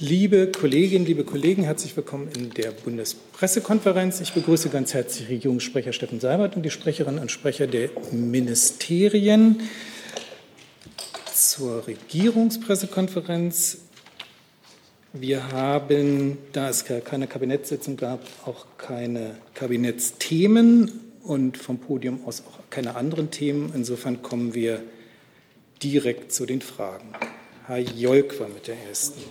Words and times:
Liebe 0.00 0.50
Kolleginnen, 0.50 1.06
liebe 1.06 1.22
Kollegen, 1.22 1.62
herzlich 1.62 1.96
willkommen 1.96 2.26
in 2.36 2.50
der 2.50 2.72
Bundespressekonferenz. 2.72 4.20
Ich 4.20 4.32
begrüße 4.32 4.68
ganz 4.68 4.92
herzlich 4.92 5.28
Regierungssprecher 5.28 5.92
Steffen 5.92 6.18
Seibert 6.18 6.56
und 6.56 6.64
die 6.64 6.70
Sprecherinnen 6.70 7.20
und 7.20 7.30
Sprecher 7.30 7.68
der 7.68 7.90
Ministerien 8.10 9.60
zur 11.32 11.86
Regierungspressekonferenz. 11.86 13.82
Wir 15.12 15.52
haben, 15.52 16.38
da 16.52 16.70
es 16.70 16.84
keine 16.84 17.28
Kabinettssitzung 17.28 17.96
gab, 17.96 18.26
auch 18.46 18.66
keine 18.76 19.36
Kabinettsthemen 19.54 20.90
und 21.22 21.56
vom 21.56 21.78
Podium 21.78 22.26
aus 22.26 22.40
auch 22.40 22.68
keine 22.68 22.96
anderen 22.96 23.30
Themen. 23.30 23.70
Insofern 23.72 24.22
kommen 24.22 24.54
wir 24.54 24.82
direkt 25.80 26.32
zu 26.32 26.46
den 26.46 26.62
Fragen. 26.62 27.14
Herr 27.66 27.78
Jolk 27.78 28.38
war 28.40 28.48
mit 28.48 28.66
der 28.66 28.76
ersten. 28.88 29.22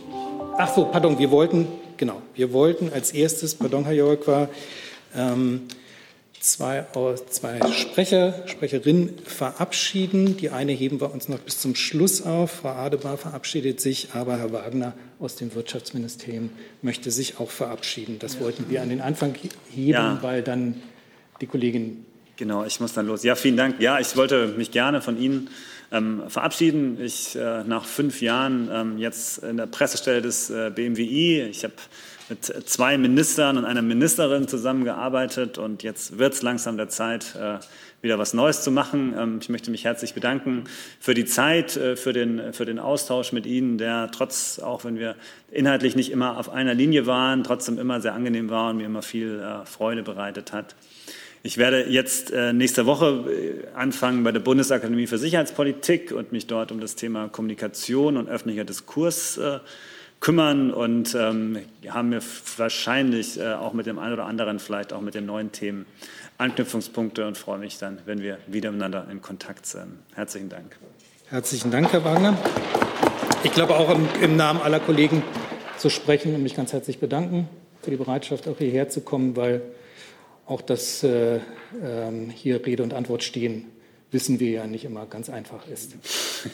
Ach 0.57 0.73
so, 0.73 0.85
pardon, 0.85 1.19
wir 1.19 1.29
wollten, 1.29 1.67
genau, 1.97 2.21
wir 2.33 2.51
wollten 2.51 2.91
als 2.91 3.11
erstes, 3.11 3.53
pardon, 3.53 3.85
Herr 3.85 3.93
Jolk 3.93 4.27
war, 4.27 4.49
ähm, 5.15 5.67
zwei, 6.39 6.85
zwei 7.29 7.59
Sprecher, 7.71 8.43
Sprecherinnen 8.47 9.19
verabschieden. 9.23 10.35
Die 10.37 10.49
eine 10.49 10.71
heben 10.71 10.99
wir 10.99 11.13
uns 11.13 11.29
noch 11.29 11.37
bis 11.39 11.61
zum 11.61 11.75
Schluss 11.75 12.23
auf. 12.23 12.51
Frau 12.51 12.69
Adebar 12.69 13.17
verabschiedet 13.17 13.79
sich, 13.79 14.09
aber 14.13 14.37
Herr 14.37 14.51
Wagner 14.51 14.93
aus 15.19 15.35
dem 15.35 15.53
Wirtschaftsministerium 15.53 16.49
möchte 16.81 17.11
sich 17.11 17.39
auch 17.39 17.51
verabschieden. 17.51 18.17
Das 18.17 18.39
wollten 18.39 18.65
wir 18.67 18.81
an 18.81 18.89
den 18.89 19.01
Anfang 19.01 19.35
heben, 19.69 19.89
ja. 19.89 20.17
weil 20.21 20.41
dann 20.41 20.81
die 21.39 21.45
Kollegin. 21.45 22.05
Genau, 22.35 22.65
ich 22.65 22.79
muss 22.79 22.93
dann 22.93 23.05
los. 23.05 23.23
Ja, 23.23 23.35
vielen 23.35 23.57
Dank. 23.57 23.79
Ja, 23.79 23.99
ich 23.99 24.17
wollte 24.17 24.47
mich 24.47 24.71
gerne 24.71 25.01
von 25.01 25.21
Ihnen 25.21 25.49
ähm, 25.93 26.23
verabschieden. 26.27 26.99
Ich 26.99 27.35
äh, 27.35 27.63
nach 27.63 27.85
fünf 27.85 28.21
Jahren 28.21 28.69
ähm, 28.71 28.97
jetzt 28.97 29.37
in 29.37 29.57
der 29.57 29.67
Pressestelle 29.67 30.21
des 30.21 30.49
äh, 30.49 30.71
BMWI. 30.73 31.43
Ich 31.43 31.63
habe 31.63 31.75
mit 32.29 32.45
zwei 32.67 32.97
Ministern 32.97 33.57
und 33.57 33.65
einer 33.65 33.81
Ministerin 33.81 34.47
zusammengearbeitet 34.47 35.57
und 35.57 35.83
jetzt 35.83 36.17
wird 36.17 36.33
es 36.33 36.41
langsam 36.41 36.77
der 36.77 36.89
Zeit, 36.89 37.35
äh, 37.35 37.59
wieder 38.01 38.17
was 38.17 38.33
Neues 38.33 38.63
zu 38.63 38.71
machen. 38.71 39.13
Ähm, 39.17 39.39
ich 39.41 39.49
möchte 39.49 39.71
mich 39.71 39.85
herzlich 39.85 40.13
bedanken 40.13 40.63
für 40.99 41.13
die 41.13 41.25
Zeit, 41.25 41.77
äh, 41.77 41.95
für 41.95 42.11
den, 42.11 42.53
für 42.53 42.65
den 42.65 42.79
Austausch 42.79 43.31
mit 43.31 43.45
Ihnen, 43.45 43.77
der 43.77 44.09
trotz, 44.11 44.59
auch 44.59 44.83
wenn 44.85 44.97
wir 44.97 45.15
inhaltlich 45.51 45.95
nicht 45.95 46.11
immer 46.11 46.37
auf 46.37 46.49
einer 46.49 46.73
Linie 46.73 47.05
waren, 47.05 47.43
trotzdem 47.43 47.77
immer 47.77 48.01
sehr 48.01 48.13
angenehm 48.13 48.49
war 48.49 48.71
und 48.71 48.77
mir 48.77 48.85
immer 48.85 49.03
viel 49.03 49.39
äh, 49.39 49.65
Freude 49.65 50.01
bereitet 50.03 50.53
hat. 50.53 50.75
Ich 51.45 51.57
werde 51.57 51.89
jetzt 51.89 52.31
äh, 52.31 52.53
nächste 52.53 52.85
Woche 52.85 53.25
äh, 53.29 53.75
anfangen 53.75 54.23
bei 54.23 54.31
der 54.31 54.39
Bundesakademie 54.39 55.07
für 55.07 55.17
Sicherheitspolitik 55.17 56.13
und 56.13 56.31
mich 56.31 56.47
dort 56.47 56.71
um 56.71 56.79
das 56.79 56.95
Thema 56.95 57.27
Kommunikation 57.27 58.15
und 58.15 58.29
öffentlicher 58.29 58.63
Diskurs 58.63 59.35
äh, 59.35 59.59
kümmern 60.21 60.71
und 60.71 61.13
ähm, 61.15 61.57
haben 61.89 62.11
wir 62.11 62.21
wahrscheinlich 62.55 63.43
auch 63.43 63.73
mit 63.73 63.87
dem 63.87 63.99
einen 63.99 64.13
oder 64.13 64.25
anderen, 64.25 64.59
vielleicht 64.59 64.93
auch 64.93 65.01
mit 65.01 65.15
den 65.15 65.25
neuen 65.25 65.51
Themen 65.51 65.85
Anknüpfungspunkte 66.37 67.27
und 67.27 67.37
freue 67.37 67.59
mich 67.59 67.77
dann, 67.77 67.97
wenn 68.05 68.21
wir 68.21 68.37
wieder 68.47 68.71
miteinander 68.71 69.05
in 69.11 69.21
Kontakt 69.21 69.65
sind. 69.65 69.99
Herzlichen 70.15 70.47
Dank. 70.47 70.77
Herzlichen 71.27 71.71
Dank, 71.71 71.91
Herr 71.91 72.05
Wagner. 72.05 72.37
Ich 73.43 73.51
glaube 73.51 73.75
auch 73.75 73.93
im, 73.93 74.07
im 74.21 74.37
Namen 74.37 74.61
aller 74.61 74.79
Kollegen 74.79 75.21
zu 75.77 75.89
sprechen 75.89 76.33
und 76.35 76.41
mich 76.41 76.55
ganz 76.55 76.71
herzlich 76.71 76.99
bedanken 76.99 77.49
für 77.81 77.91
die 77.91 77.97
Bereitschaft, 77.97 78.47
auch 78.47 78.59
hierher 78.59 78.87
zu 78.87 79.01
kommen, 79.01 79.35
weil 79.35 79.61
auch 80.45 80.61
das 80.61 81.03
äh, 81.03 81.37
äh, 81.37 81.41
hier 82.33 82.65
Rede 82.65 82.83
und 82.83 82.93
Antwort 82.93 83.23
stehen, 83.23 83.65
wissen 84.11 84.39
wir 84.39 84.51
ja 84.51 84.67
nicht 84.67 84.85
immer 84.85 85.05
ganz 85.05 85.29
einfach 85.29 85.67
ist. 85.67 85.95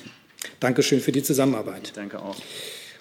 Dankeschön 0.59 0.99
für 0.99 1.11
die 1.11 1.23
Zusammenarbeit. 1.23 1.81
Ich 1.85 1.93
danke 1.93 2.21
auch. 2.21 2.37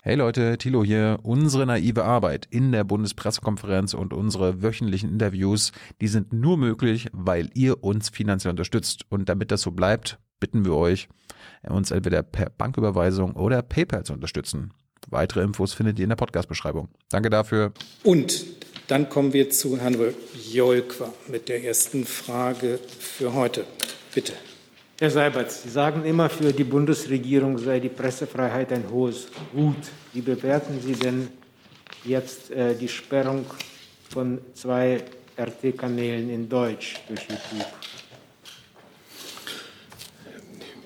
Hey 0.03 0.15
Leute, 0.15 0.57
Thilo 0.59 0.85
hier. 0.85 1.19
Unsere 1.23 1.67
naive 1.67 2.05
Arbeit 2.05 2.47
in 2.51 2.73
der 2.73 2.85
Bundespressekonferenz 2.85 3.95
und 3.95 4.13
unsere 4.13 4.63
wöchentlichen 4.63 5.11
Interviews, 5.11 5.73
die 6.01 6.09
sind 6.09 6.33
nur 6.33 6.57
möglich, 6.57 7.09
weil 7.13 7.51
ihr 7.55 7.83
uns 7.83 8.09
finanziell 8.09 8.53
unterstützt. 8.53 9.05
Und 9.09 9.29
damit 9.29 9.51
das 9.51 9.63
so 9.63 9.73
bleibt, 9.73 10.19
bitten 10.41 10.65
wir 10.65 10.75
euch, 10.75 11.09
uns 11.69 11.91
entweder 11.91 12.23
per 12.23 12.51
Banküberweisung 12.51 13.35
oder 13.35 13.61
PayPal 13.63 14.05
zu 14.05 14.13
unterstützen. 14.13 14.73
Weitere 15.09 15.43
Infos 15.43 15.75
findet 15.75 15.99
ihr 15.99 16.05
in 16.05 16.11
der 16.11 16.17
Podcast-Beschreibung. 16.17 16.89
Danke 17.11 17.29
dafür. 17.29 17.73
Und 18.05 18.45
dann 18.89 19.09
kommen 19.09 19.33
wir 19.33 19.51
zu 19.51 19.79
Herrn 19.79 19.97
Jolkwa 20.51 21.13
mit 21.29 21.49
der 21.49 21.63
ersten 21.63 22.05
Frage 22.05 22.81
für 22.99 23.33
heute. 23.33 23.65
Bitte. 24.15 24.33
Herr 24.99 25.11
Seibert, 25.11 25.53
Sie 25.53 25.69
sagen 25.69 26.05
immer, 26.05 26.29
für 26.29 26.53
die 26.53 26.65
Bundesregierung 26.65 27.59
sei 27.59 27.79
die 27.79 27.91
Pressefreiheit 27.91 28.73
ein 28.73 28.91
hohes 28.91 29.29
Gut. 29.53 29.77
Wie 30.13 30.23
bewerten 30.23 30.81
Sie 30.81 30.95
denn 30.95 31.29
jetzt 32.05 32.51
äh, 32.51 32.75
die 32.75 32.89
Sperrung 32.89 33.45
von 34.11 34.41
zwei 34.55 35.05
RT-Kanälen 35.39 36.31
in 36.31 36.49
Deutsch 36.49 36.97
durch 37.07 37.21
YouTube? 37.29 37.67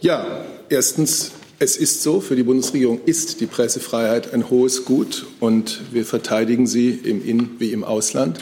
Ja, 0.00 0.44
erstens 0.68 1.32
es 1.62 1.76
ist 1.76 2.02
so, 2.02 2.20
für 2.20 2.34
die 2.34 2.42
Bundesregierung 2.42 3.00
ist 3.06 3.40
die 3.40 3.46
Pressefreiheit 3.46 4.34
ein 4.34 4.50
hohes 4.50 4.84
Gut 4.84 5.26
und 5.38 5.80
wir 5.92 6.04
verteidigen 6.04 6.66
sie 6.66 6.90
im 6.90 7.24
In- 7.24 7.50
wie 7.60 7.70
im 7.70 7.84
Ausland. 7.84 8.40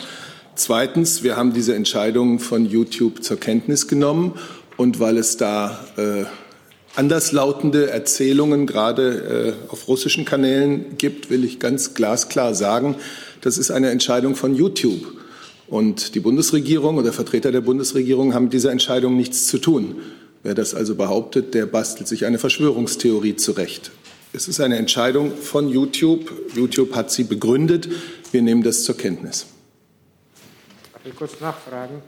Zweitens, 0.55 1.23
wir 1.23 1.37
haben 1.37 1.53
diese 1.53 1.75
Entscheidung 1.75 2.39
von 2.39 2.65
YouTube 2.65 3.23
zur 3.23 3.39
Kenntnis 3.39 3.89
genommen 3.89 4.39
und 4.79 5.01
weil 5.01 5.19
es 5.19 5.37
da 5.37 5.87
äh, 5.99 6.25
anderslautende 6.97 7.91
Erzählungen 7.91 8.67
gerade 8.67 9.57
äh, 9.69 9.71
auf 9.71 9.87
russischen 9.87 10.25
Kanälen 10.25 10.97
gibt, 10.97 11.29
will 11.29 11.45
ich 11.45 11.59
ganz 11.59 11.93
glasklar 11.93 12.55
sagen, 12.55 12.97
das 13.43 13.59
ist 13.59 13.71
eine 13.71 13.91
Entscheidung 13.91 14.35
von 14.35 14.55
YouTube. 14.55 15.13
Und 15.69 16.15
die 16.15 16.21
Bundesregierung 16.21 16.97
oder 16.97 17.13
Vertreter 17.13 17.53
der 17.53 17.61
Bundesregierung 17.61 18.33
haben 18.33 18.45
mit 18.45 18.55
dieser 18.55 18.73
Entscheidung 18.73 19.15
nichts 19.19 19.47
zu 19.47 19.59
tun. 19.59 19.97
Wer 20.43 20.55
das 20.55 20.75
also 20.75 20.95
behauptet, 20.95 21.53
der 21.53 21.67
bastelt 21.67 22.09
sich 22.09 22.25
eine 22.25 22.39
Verschwörungstheorie 22.39 23.37
zurecht. 23.37 23.91
Es 24.33 24.49
ist 24.49 24.61
eine 24.61 24.79
Entscheidung 24.79 25.37
von 25.37 25.69
YouTube. 25.69 26.33
YouTube 26.55 26.95
hat 26.95 27.11
sie 27.11 27.25
begründet. 27.25 27.89
Wir 28.33 28.41
nehmen 28.41 28.63
das 28.63 28.85
zur 28.85 28.97
Kenntnis. 28.97 29.47
Ich 31.05 31.15
kurz 31.17 31.41
nachfragen? 31.41 32.03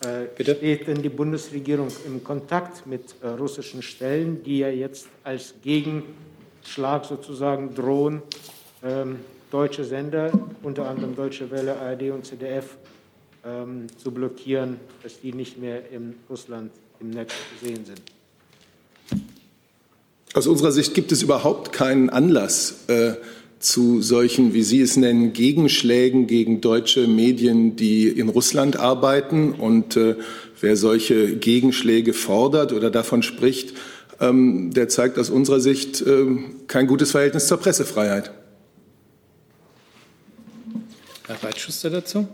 Äh, 0.00 0.26
Bitte? 0.36 0.54
Steht 0.56 0.86
denn 0.86 1.02
die 1.02 1.08
Bundesregierung 1.08 1.88
im 2.06 2.22
Kontakt 2.22 2.86
mit 2.86 3.16
äh, 3.22 3.28
russischen 3.28 3.82
Stellen, 3.82 4.42
die 4.44 4.60
ja 4.60 4.68
jetzt 4.68 5.08
als 5.24 5.54
Gegenschlag 5.62 7.04
sozusagen 7.04 7.74
drohen, 7.74 8.22
ähm, 8.82 9.16
deutsche 9.50 9.84
Sender, 9.84 10.30
unter 10.62 10.88
anderem 10.88 11.16
Deutsche 11.16 11.50
Welle, 11.50 11.76
ARD 11.76 12.10
und 12.12 12.24
ZDF, 12.24 12.76
ähm, 13.44 13.86
zu 13.96 14.10
blockieren, 14.10 14.78
dass 15.02 15.20
die 15.20 15.32
nicht 15.32 15.58
mehr 15.58 15.90
in 15.90 16.14
Russland 16.30 16.70
im 17.00 17.10
Netz 17.10 17.30
zu 17.30 17.66
sehen 17.66 17.84
sind. 17.84 18.02
Aus 20.34 20.46
unserer 20.46 20.72
Sicht 20.72 20.94
gibt 20.94 21.10
es 21.12 21.22
überhaupt 21.22 21.72
keinen 21.72 22.10
Anlass 22.10 22.84
äh, 22.88 23.14
zu 23.60 24.02
solchen, 24.02 24.54
wie 24.54 24.62
Sie 24.62 24.80
es 24.80 24.96
nennen, 24.96 25.32
Gegenschlägen 25.32 26.26
gegen 26.26 26.60
deutsche 26.60 27.08
Medien, 27.08 27.76
die 27.76 28.08
in 28.08 28.28
Russland 28.28 28.76
arbeiten. 28.76 29.52
Und 29.52 29.96
äh, 29.96 30.16
wer 30.60 30.76
solche 30.76 31.36
Gegenschläge 31.36 32.12
fordert 32.12 32.72
oder 32.72 32.90
davon 32.90 33.22
spricht, 33.22 33.74
ähm, 34.20 34.72
der 34.72 34.88
zeigt 34.88 35.18
aus 35.18 35.30
unserer 35.30 35.60
Sicht 35.60 36.02
äh, 36.02 36.26
kein 36.66 36.86
gutes 36.86 37.12
Verhältnis 37.12 37.46
zur 37.46 37.58
Pressefreiheit. 37.58 38.32
Herr 41.26 41.42
Weitschuster 41.42 41.90
dazu. 41.90 42.28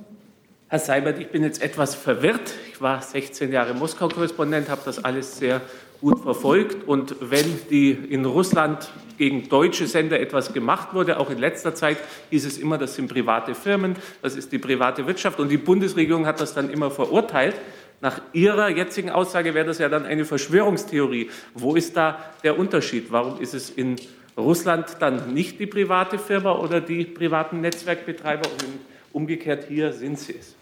Herr 0.74 0.80
Seibert, 0.80 1.20
ich 1.20 1.28
bin 1.28 1.44
jetzt 1.44 1.62
etwas 1.62 1.94
verwirrt. 1.94 2.52
Ich 2.72 2.80
war 2.80 3.00
16 3.00 3.52
Jahre 3.52 3.74
Moskau-Korrespondent, 3.74 4.68
habe 4.68 4.80
das 4.84 5.04
alles 5.04 5.38
sehr 5.38 5.60
gut 6.00 6.18
verfolgt. 6.18 6.88
Und 6.88 7.14
wenn 7.20 7.46
die 7.70 7.92
in 7.92 8.24
Russland 8.24 8.90
gegen 9.16 9.48
deutsche 9.48 9.86
Sender 9.86 10.18
etwas 10.18 10.52
gemacht 10.52 10.92
wurde, 10.92 11.20
auch 11.20 11.30
in 11.30 11.38
letzter 11.38 11.76
Zeit, 11.76 11.98
hieß 12.30 12.44
es 12.44 12.58
immer, 12.58 12.76
das 12.76 12.96
sind 12.96 13.06
private 13.06 13.54
Firmen, 13.54 13.94
das 14.20 14.34
ist 14.34 14.50
die 14.50 14.58
private 14.58 15.06
Wirtschaft. 15.06 15.38
Und 15.38 15.48
die 15.48 15.58
Bundesregierung 15.58 16.26
hat 16.26 16.40
das 16.40 16.54
dann 16.54 16.68
immer 16.70 16.90
verurteilt. 16.90 17.54
Nach 18.00 18.20
Ihrer 18.32 18.68
jetzigen 18.68 19.10
Aussage 19.10 19.54
wäre 19.54 19.66
das 19.66 19.78
ja 19.78 19.88
dann 19.88 20.04
eine 20.04 20.24
Verschwörungstheorie. 20.24 21.30
Wo 21.54 21.76
ist 21.76 21.96
da 21.96 22.18
der 22.42 22.58
Unterschied? 22.58 23.12
Warum 23.12 23.40
ist 23.40 23.54
es 23.54 23.70
in 23.70 23.94
Russland 24.36 24.96
dann 24.98 25.34
nicht 25.34 25.60
die 25.60 25.66
private 25.66 26.18
Firma 26.18 26.58
oder 26.58 26.80
die 26.80 27.04
privaten 27.04 27.60
Netzwerkbetreiber 27.60 28.50
und 28.50 28.80
Umgekehrt 29.14 29.68
hier 29.68 29.92
sind 29.92 30.18
sie 30.18 30.34
es. 30.36 30.56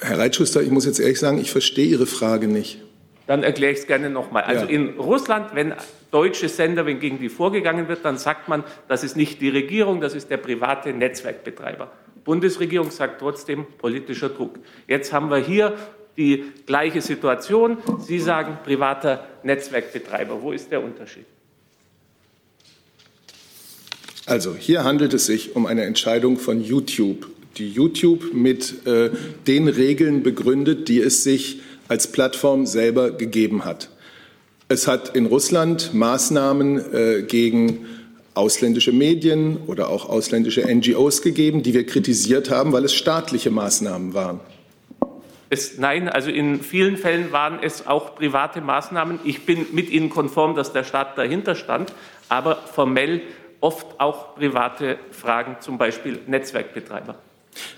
Herr 0.00 0.18
Reitschuster, 0.18 0.62
ich 0.62 0.70
muss 0.70 0.84
jetzt 0.84 1.00
ehrlich 1.00 1.18
sagen, 1.18 1.38
ich 1.38 1.50
verstehe 1.50 1.86
Ihre 1.86 2.06
Frage 2.06 2.48
nicht. 2.48 2.82
Dann 3.26 3.42
erkläre 3.42 3.72
ich 3.72 3.80
es 3.80 3.86
gerne 3.86 4.10
nochmal. 4.10 4.42
Also 4.42 4.64
ja. 4.64 4.70
in 4.70 4.98
Russland, 4.98 5.54
wenn 5.54 5.74
deutsche 6.10 6.48
Sender, 6.48 6.84
wenn 6.84 7.00
gegen 7.00 7.18
die 7.18 7.28
vorgegangen 7.28 7.88
wird, 7.88 8.04
dann 8.04 8.18
sagt 8.18 8.48
man, 8.48 8.64
das 8.88 9.04
ist 9.04 9.16
nicht 9.16 9.40
die 9.40 9.48
Regierung, 9.48 10.00
das 10.00 10.14
ist 10.14 10.30
der 10.30 10.36
private 10.36 10.92
Netzwerkbetreiber. 10.92 11.90
Bundesregierung 12.24 12.90
sagt 12.90 13.20
trotzdem 13.20 13.66
politischer 13.78 14.28
Druck. 14.28 14.58
Jetzt 14.86 15.12
haben 15.12 15.30
wir 15.30 15.38
hier 15.38 15.76
die 16.16 16.44
gleiche 16.66 17.00
Situation. 17.00 17.78
Sie 18.00 18.18
sagen 18.18 18.58
privater 18.64 19.24
Netzwerkbetreiber. 19.42 20.42
Wo 20.42 20.52
ist 20.52 20.70
der 20.70 20.82
Unterschied? 20.82 21.24
Also 24.26 24.54
hier 24.54 24.84
handelt 24.84 25.14
es 25.14 25.26
sich 25.26 25.56
um 25.56 25.66
eine 25.66 25.84
Entscheidung 25.84 26.36
von 26.36 26.60
YouTube, 26.60 27.26
die 27.56 27.68
YouTube 27.68 28.32
mit 28.32 28.86
äh, 28.86 29.10
den 29.46 29.68
Regeln 29.68 30.22
begründet, 30.22 30.88
die 30.88 31.00
es 31.00 31.24
sich 31.24 31.60
als 31.88 32.10
Plattform 32.10 32.66
selber 32.66 33.10
gegeben 33.10 33.64
hat. 33.64 33.90
Es 34.68 34.86
hat 34.86 35.16
in 35.16 35.26
Russland 35.26 35.92
Maßnahmen 35.92 36.94
äh, 36.94 37.22
gegen 37.22 37.86
ausländische 38.34 38.92
Medien 38.92 39.58
oder 39.66 39.88
auch 39.88 40.08
ausländische 40.08 40.62
NGOs 40.62 41.22
gegeben, 41.22 41.62
die 41.62 41.74
wir 41.74 41.84
kritisiert 41.84 42.50
haben, 42.50 42.72
weil 42.72 42.84
es 42.84 42.94
staatliche 42.94 43.50
Maßnahmen 43.50 44.14
waren. 44.14 44.40
Es, 45.48 45.78
nein, 45.78 46.08
also 46.08 46.30
in 46.30 46.60
vielen 46.60 46.96
Fällen 46.96 47.32
waren 47.32 47.58
es 47.60 47.88
auch 47.88 48.14
private 48.14 48.60
Maßnahmen. 48.60 49.18
Ich 49.24 49.44
bin 49.44 49.66
mit 49.72 49.90
Ihnen 49.90 50.08
konform, 50.08 50.54
dass 50.54 50.72
der 50.72 50.84
Staat 50.84 51.18
dahinter 51.18 51.56
stand, 51.56 51.92
aber 52.28 52.54
formell 52.72 53.22
oft 53.60 53.98
auch 53.98 54.36
private 54.36 54.98
Fragen, 55.10 55.56
zum 55.58 55.76
Beispiel 55.76 56.20
Netzwerkbetreiber. 56.28 57.16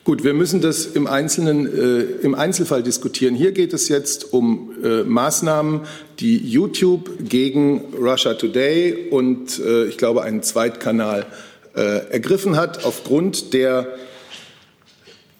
Gut, 0.05 0.25
wir 0.25 0.35
müssen 0.35 0.61
das 0.61 0.87
im, 0.87 1.07
Einzelnen, 1.07 1.67
äh, 1.67 2.03
im 2.23 2.35
Einzelfall 2.35 2.83
diskutieren. 2.83 3.35
Hier 3.35 3.53
geht 3.53 3.73
es 3.73 3.89
jetzt 3.89 4.33
um 4.33 4.73
äh, 4.83 5.03
Maßnahmen, 5.03 5.83
die 6.19 6.37
YouTube 6.39 7.11
gegen 7.29 7.95
Russia 7.99 8.35
Today 8.35 9.09
und 9.11 9.59
äh, 9.61 9.87
ich 9.87 9.99
glaube 9.99 10.23
einen 10.23 10.43
Zweitkanal 10.43 11.27
äh, 11.75 12.11
ergriffen 12.11 12.57
hat, 12.57 12.85
aufgrund 12.85 13.55
der 13.55 13.89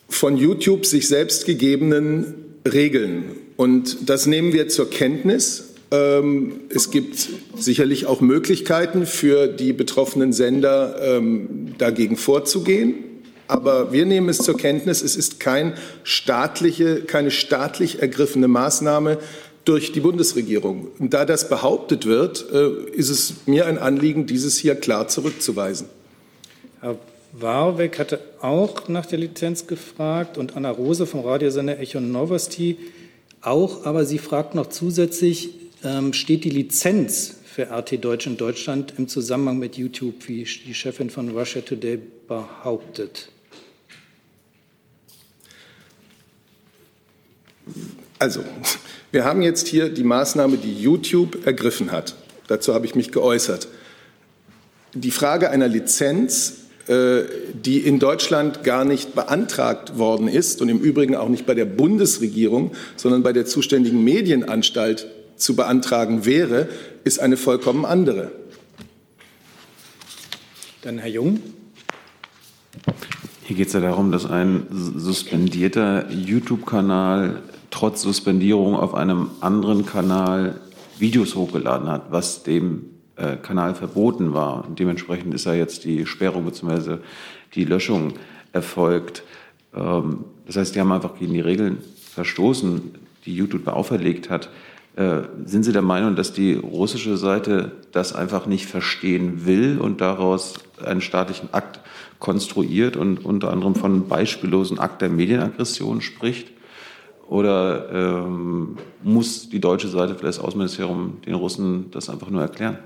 von 0.09 0.37
YouTube 0.37 0.87
sich 0.87 1.09
selbst 1.09 1.47
gegebenen 1.47 2.35
Regeln. 2.71 3.25
Und 3.57 4.09
das 4.09 4.27
nehmen 4.27 4.53
wir 4.53 4.69
zur 4.69 4.89
Kenntnis. 4.91 5.75
Ähm, 5.91 6.61
es 6.69 6.91
gibt 6.91 7.29
sicherlich 7.57 8.07
auch 8.07 8.21
Möglichkeiten 8.21 9.07
für 9.07 9.49
die 9.49 9.73
betroffenen 9.73 10.33
Sender, 10.33 10.97
ähm, 11.03 11.75
dagegen 11.79 12.17
vorzugehen. 12.17 13.12
Aber 13.53 13.93
wir 13.93 14.07
nehmen 14.07 14.31
es 14.31 14.39
zur 14.39 14.57
Kenntnis, 14.57 15.03
es 15.03 15.15
ist 15.15 15.39
kein 15.39 15.75
staatliche, 16.05 17.03
keine 17.03 17.31
staatlich 17.31 18.01
ergriffene 18.01 18.49
Maßnahme 18.49 19.19
durch 19.67 19.93
die 19.93 20.01
Bundesregierung. 20.01 20.89
Und 20.99 21.13
da 21.13 21.27
das 21.27 21.51
behauptet 21.51 22.07
wird, 22.07 22.47
äh, 22.51 22.71
ist 22.93 23.11
es 23.11 23.47
mir 23.47 23.67
ein 23.67 23.77
Anliegen, 23.77 24.25
dieses 24.25 24.57
hier 24.57 24.75
klar 24.75 25.09
zurückzuweisen. 25.09 25.89
Herr 26.81 26.97
Warbeck 27.33 27.99
hatte 27.99 28.21
auch 28.41 28.89
nach 28.89 29.05
der 29.05 29.19
Lizenz 29.19 29.67
gefragt 29.67 30.39
und 30.39 30.57
Anna 30.57 30.71
Rose 30.71 31.05
vom 31.05 31.21
Radiosender 31.21 31.79
Echo 31.79 32.01
Novosti 32.01 32.79
auch, 33.43 33.85
aber 33.85 34.07
sie 34.07 34.19
fragt 34.19 34.55
noch 34.55 34.69
zusätzlich, 34.69 35.51
ähm, 35.85 36.15
steht 36.15 36.45
die 36.45 36.51
Lizenz 36.51 37.37
für 37.45 37.71
RT 37.71 38.03
Deutsch 38.03 38.27
in 38.27 38.39
Deutschland 38.39 38.95
im 38.97 39.09
Zusammenhang 39.09 39.59
mit 39.59 39.77
YouTube, 39.77 40.27
wie 40.27 40.45
die 40.45 40.73
Chefin 40.73 41.11
von 41.11 41.29
Russia 41.29 41.61
Today 41.61 41.99
behauptet? 42.27 43.32
Also, 48.19 48.45
wir 49.11 49.25
haben 49.25 49.43
jetzt 49.43 49.69
hier 49.69 49.89
die 49.89 50.05
Maßnahme, 50.05 50.57
die 50.57 50.75
YouTube 50.75 51.47
ergriffen 51.47 51.91
hat. 51.91 52.15
Dazu 52.47 52.75
habe 52.75 52.87
ich 52.87 52.95
mich 52.95 53.13
geäußert. 53.13 53.69
Die 54.95 55.11
Frage 55.11 55.51
einer 55.51 55.69
Lizenz, 55.69 56.55
äh, 56.87 57.23
die 57.55 57.79
in 57.79 57.99
Deutschland 57.99 58.65
gar 58.65 58.85
nicht 58.85 59.15
beantragt 59.15 59.99
worden 59.99 60.29
ist 60.29 60.61
und 60.61 60.69
im 60.69 60.81
Übrigen 60.81 61.15
auch 61.15 61.29
nicht 61.29 61.47
bei 61.47 61.55
der 61.55 61.65
Bundesregierung, 61.65 62.73
sondern 62.97 63.23
bei 63.23 63.33
der 63.33 63.47
zuständigen 63.47 64.03
Medienanstalt 64.03 65.07
zu 65.37 65.57
beantragen 65.57 66.25
wäre, 66.25 66.69
ist 67.05 67.21
eine 67.21 67.37
vollkommen 67.37 67.85
andere. 67.85 68.33
Dann 70.83 70.99
Herr 70.99 71.11
Jung. 71.11 71.41
Hier 73.45 73.57
geht 73.57 73.67
es 73.67 73.73
ja 73.73 73.81
darum, 73.81 74.13
dass 74.13 74.25
ein 74.25 74.67
suspendierter 74.71 76.09
YouTube-Kanal 76.13 77.43
trotz 77.71 78.03
Suspendierung 78.03 78.77
auf 78.77 78.95
einem 78.95 79.31
anderen 79.41 79.85
Kanal 79.85 80.61
Videos 80.99 81.35
hochgeladen 81.35 81.89
hat, 81.89 82.13
was 82.13 82.45
dem 82.45 82.85
äh, 83.17 83.37
Kanal 83.37 83.75
verboten 83.75 84.33
war. 84.33 84.65
Und 84.65 84.79
dementsprechend 84.79 85.35
ist 85.35 85.47
ja 85.47 85.55
jetzt 85.55 85.83
die 85.85 86.07
Sperrung 86.07 86.45
bzw. 86.45 86.99
die 87.57 87.65
Löschung 87.65 88.15
erfolgt. 88.53 89.25
Ähm, 89.75 90.25
das 90.47 90.57
heißt, 90.57 90.77
die 90.77 90.81
haben 90.81 90.93
einfach 90.93 91.19
gegen 91.19 91.35
die 91.35 91.41
Regeln 91.41 91.79
verstoßen, 92.15 92.95
die 93.27 93.35
YouTube 93.35 93.67
auferlegt 93.67 94.31
hat. 94.31 94.51
Äh, 94.95 95.23
sind 95.47 95.65
Sie 95.65 95.73
der 95.73 95.83
Meinung, 95.83 96.17
dass 96.17 96.33
die 96.33 96.55
russische 96.55 97.17
Seite 97.17 97.73
das 97.93 98.15
einfach 98.15 98.47
nicht 98.47 98.67
verstehen 98.67 99.47
will 99.47 99.79
und 99.79 100.01
daraus 100.01 100.55
einen 100.85 101.01
staatlichen 101.01 101.49
Akt 101.53 101.81
konstruiert 102.19 102.97
und 102.97 103.25
unter 103.25 103.51
anderem 103.51 103.75
von 103.75 104.07
beispiellosen 104.07 104.79
Akt 104.79 105.01
der 105.01 105.09
Medienaggression 105.09 106.03
spricht? 106.03 106.49
Oder 107.27 107.89
ähm, 107.91 108.77
muss 109.03 109.49
die 109.49 109.61
deutsche 109.61 109.89
Seite, 109.89 110.15
vielleicht 110.15 110.37
das 110.37 110.45
Außenministerium, 110.45 111.23
den 111.25 111.35
Russen 111.35 111.91
das 111.91 112.11
einfach 112.11 112.29
nur 112.29 112.43
erklären? 112.43 112.79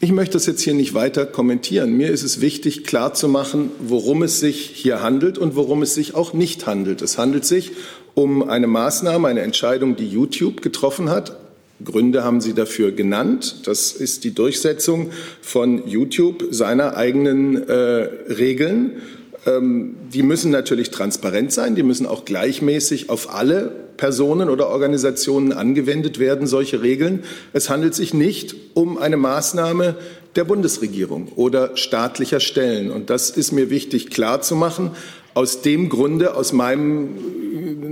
Ich 0.00 0.12
möchte 0.12 0.34
das 0.34 0.46
jetzt 0.46 0.62
hier 0.62 0.74
nicht 0.74 0.94
weiter 0.94 1.26
kommentieren. 1.26 1.96
Mir 1.96 2.10
ist 2.10 2.22
es 2.22 2.40
wichtig, 2.40 2.84
klarzumachen, 2.84 3.70
worum 3.80 4.22
es 4.22 4.40
sich 4.40 4.58
hier 4.60 5.02
handelt 5.02 5.36
und 5.36 5.56
worum 5.56 5.82
es 5.82 5.94
sich 5.94 6.14
auch 6.14 6.32
nicht 6.32 6.66
handelt. 6.66 7.02
Es 7.02 7.18
handelt 7.18 7.44
sich 7.44 7.72
um 8.16 8.48
eine 8.48 8.66
Maßnahme, 8.66 9.28
eine 9.28 9.42
Entscheidung, 9.42 9.94
die 9.94 10.08
YouTube 10.08 10.62
getroffen 10.62 11.10
hat. 11.10 11.36
Gründe 11.84 12.24
haben 12.24 12.40
Sie 12.40 12.54
dafür 12.54 12.90
genannt. 12.90 13.66
Das 13.66 13.92
ist 13.92 14.24
die 14.24 14.34
Durchsetzung 14.34 15.10
von 15.42 15.86
YouTube 15.86 16.46
seiner 16.50 16.96
eigenen 16.96 17.68
äh, 17.68 17.72
Regeln. 17.74 19.02
Ähm, 19.44 19.96
die 20.14 20.22
müssen 20.22 20.50
natürlich 20.50 20.90
transparent 20.90 21.52
sein, 21.52 21.74
die 21.74 21.82
müssen 21.82 22.06
auch 22.06 22.24
gleichmäßig 22.24 23.10
auf 23.10 23.34
alle 23.34 23.70
Personen 23.98 24.48
oder 24.48 24.68
Organisationen 24.68 25.52
angewendet 25.52 26.18
werden, 26.18 26.46
solche 26.46 26.80
Regeln. 26.80 27.22
Es 27.52 27.68
handelt 27.68 27.94
sich 27.94 28.14
nicht 28.14 28.56
um 28.72 28.96
eine 28.96 29.18
Maßnahme 29.18 29.96
der 30.36 30.44
Bundesregierung 30.44 31.28
oder 31.36 31.76
staatlicher 31.76 32.40
Stellen. 32.40 32.90
Und 32.90 33.10
das 33.10 33.28
ist 33.28 33.52
mir 33.52 33.68
wichtig 33.68 34.08
klarzumachen. 34.08 34.92
Aus 35.36 35.60
dem 35.60 35.90
Grunde, 35.90 36.34
aus 36.34 36.54
meinem 36.54 37.10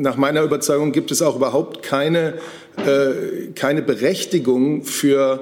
nach 0.01 0.17
meiner 0.17 0.43
Überzeugung 0.43 0.93
gibt 0.93 1.11
es 1.11 1.21
auch 1.21 1.37
überhaupt 1.37 1.83
keine, 1.83 2.39
äh, 2.79 3.53
keine 3.55 3.83
Berechtigung 3.83 4.83
für 4.83 5.41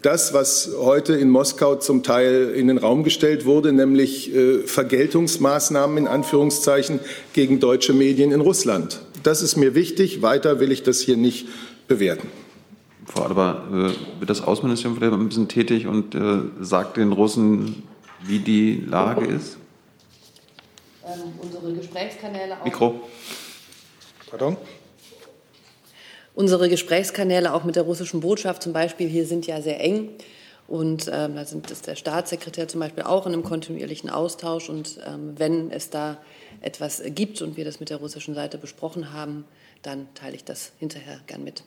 das, 0.00 0.32
was 0.32 0.70
heute 0.80 1.12
in 1.12 1.28
Moskau 1.28 1.74
zum 1.74 2.02
Teil 2.02 2.54
in 2.56 2.68
den 2.68 2.78
Raum 2.78 3.04
gestellt 3.04 3.44
wurde, 3.44 3.70
nämlich 3.74 4.34
äh, 4.34 4.60
Vergeltungsmaßnahmen 4.60 5.98
in 5.98 6.08
Anführungszeichen 6.08 7.00
gegen 7.34 7.60
deutsche 7.60 7.92
Medien 7.92 8.32
in 8.32 8.40
Russland. 8.40 9.02
Das 9.22 9.42
ist 9.42 9.58
mir 9.58 9.74
wichtig. 9.74 10.22
Weiter 10.22 10.58
will 10.58 10.72
ich 10.72 10.82
das 10.82 11.00
hier 11.00 11.18
nicht 11.18 11.48
bewerten. 11.86 12.28
Frau 13.04 13.24
Adebar, 13.24 13.68
äh, 13.70 14.20
wird 14.20 14.30
das 14.30 14.42
Außenministerium 14.42 14.96
vielleicht 14.96 15.12
ein 15.12 15.28
bisschen 15.28 15.48
tätig 15.48 15.86
und 15.86 16.14
äh, 16.14 16.38
sagt 16.62 16.96
den 16.96 17.12
Russen, 17.12 17.82
wie 18.26 18.38
die 18.38 18.82
Lage 18.88 19.26
ist? 19.26 19.58
Ähm, 21.06 21.32
unsere 21.40 21.72
Gesprächskanäle 21.72 22.60
auch. 22.60 22.64
Mikro. 22.64 23.00
Pardon? 24.30 24.56
Unsere 26.34 26.68
Gesprächskanäle 26.68 27.52
auch 27.52 27.64
mit 27.64 27.76
der 27.76 27.82
russischen 27.82 28.20
Botschaft 28.20 28.62
zum 28.62 28.72
Beispiel 28.72 29.08
hier 29.08 29.26
sind 29.26 29.46
ja 29.46 29.60
sehr 29.60 29.80
eng. 29.80 30.10
Und 30.68 31.10
ähm, 31.12 31.34
da 31.34 31.44
sind, 31.44 31.70
ist 31.70 31.86
der 31.86 31.96
Staatssekretär 31.96 32.68
zum 32.68 32.80
Beispiel 32.80 33.02
auch 33.02 33.26
in 33.26 33.34
einem 33.34 33.42
kontinuierlichen 33.42 34.08
Austausch. 34.08 34.70
Und 34.70 35.00
ähm, 35.06 35.34
wenn 35.36 35.70
es 35.70 35.90
da 35.90 36.18
etwas 36.60 37.02
gibt 37.04 37.42
und 37.42 37.56
wir 37.56 37.64
das 37.64 37.80
mit 37.80 37.90
der 37.90 37.98
russischen 37.98 38.34
Seite 38.34 38.56
besprochen 38.56 39.12
haben, 39.12 39.44
dann 39.82 40.06
teile 40.14 40.36
ich 40.36 40.44
das 40.44 40.72
hinterher 40.78 41.20
gern 41.26 41.44
mit. 41.44 41.64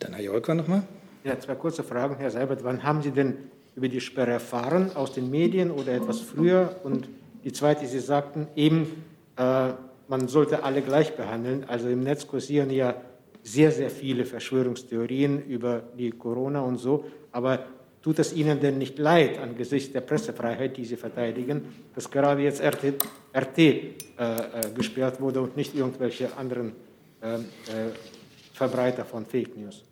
Dann 0.00 0.12
Herr 0.14 0.24
Jolka 0.24 0.54
nochmal. 0.54 0.82
Ja, 1.24 1.38
zwei 1.38 1.54
kurze 1.54 1.84
Fragen, 1.84 2.16
Herr 2.16 2.30
Seibert. 2.30 2.64
Wann 2.64 2.82
haben 2.82 3.00
Sie 3.00 3.12
denn 3.12 3.36
über 3.76 3.88
die 3.88 4.00
Sperre 4.00 4.32
erfahren? 4.32 4.94
Aus 4.96 5.12
den 5.12 5.30
Medien 5.30 5.70
oder 5.70 5.92
etwas 5.92 6.20
früher? 6.20 6.80
Und 6.82 7.08
die 7.44 7.52
zweite, 7.52 7.86
Sie 7.86 8.00
sagten 8.00 8.48
eben, 8.54 9.04
äh, 9.36 9.72
man 10.08 10.28
sollte 10.28 10.62
alle 10.62 10.82
gleich 10.82 11.16
behandeln. 11.16 11.64
Also 11.68 11.88
im 11.88 12.02
Netz 12.02 12.26
kursieren 12.26 12.70
ja 12.70 12.94
sehr, 13.42 13.72
sehr 13.72 13.90
viele 13.90 14.24
Verschwörungstheorien 14.24 15.42
über 15.46 15.82
die 15.98 16.10
Corona 16.10 16.60
und 16.60 16.76
so. 16.76 17.04
Aber 17.32 17.64
tut 18.02 18.18
es 18.18 18.32
Ihnen 18.32 18.60
denn 18.60 18.78
nicht 18.78 18.98
leid 18.98 19.38
angesichts 19.38 19.92
der 19.92 20.02
Pressefreiheit, 20.02 20.76
die 20.76 20.84
Sie 20.84 20.96
verteidigen, 20.96 21.64
dass 21.94 22.10
gerade 22.10 22.42
jetzt 22.42 22.60
RT, 22.60 22.94
RT 23.34 23.58
äh, 23.58 23.82
äh, 24.18 24.70
gesperrt 24.74 25.20
wurde 25.20 25.40
und 25.40 25.56
nicht 25.56 25.74
irgendwelche 25.74 26.36
anderen 26.36 26.72
äh, 27.22 27.36
äh, 27.36 27.40
Verbreiter 28.52 29.04
von 29.04 29.24
Fake 29.24 29.56
News? 29.56 29.82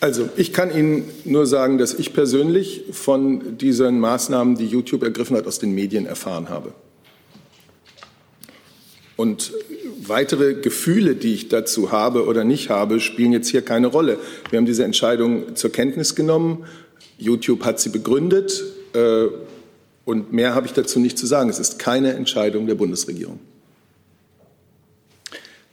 Also 0.00 0.28
ich 0.36 0.52
kann 0.52 0.74
Ihnen 0.74 1.10
nur 1.24 1.46
sagen, 1.46 1.78
dass 1.78 1.94
ich 1.94 2.12
persönlich 2.12 2.84
von 2.92 3.58
diesen 3.58 3.98
Maßnahmen, 3.98 4.56
die 4.56 4.66
YouTube 4.66 5.02
ergriffen 5.02 5.36
hat, 5.36 5.46
aus 5.46 5.58
den 5.58 5.74
Medien 5.74 6.06
erfahren 6.06 6.48
habe. 6.48 6.72
Und 9.16 9.52
weitere 10.00 10.54
Gefühle, 10.54 11.16
die 11.16 11.34
ich 11.34 11.48
dazu 11.48 11.90
habe 11.90 12.26
oder 12.26 12.44
nicht 12.44 12.70
habe, 12.70 13.00
spielen 13.00 13.32
jetzt 13.32 13.48
hier 13.48 13.62
keine 13.62 13.88
Rolle. 13.88 14.18
Wir 14.50 14.58
haben 14.58 14.66
diese 14.66 14.84
Entscheidung 14.84 15.56
zur 15.56 15.72
Kenntnis 15.72 16.14
genommen. 16.14 16.64
YouTube 17.18 17.64
hat 17.64 17.80
sie 17.80 17.88
begründet. 17.88 18.62
Äh, 18.92 19.26
und 20.04 20.32
mehr 20.32 20.54
habe 20.54 20.66
ich 20.66 20.72
dazu 20.72 21.00
nicht 21.00 21.18
zu 21.18 21.26
sagen. 21.26 21.50
Es 21.50 21.58
ist 21.58 21.80
keine 21.80 22.14
Entscheidung 22.14 22.68
der 22.68 22.76
Bundesregierung. 22.76 23.40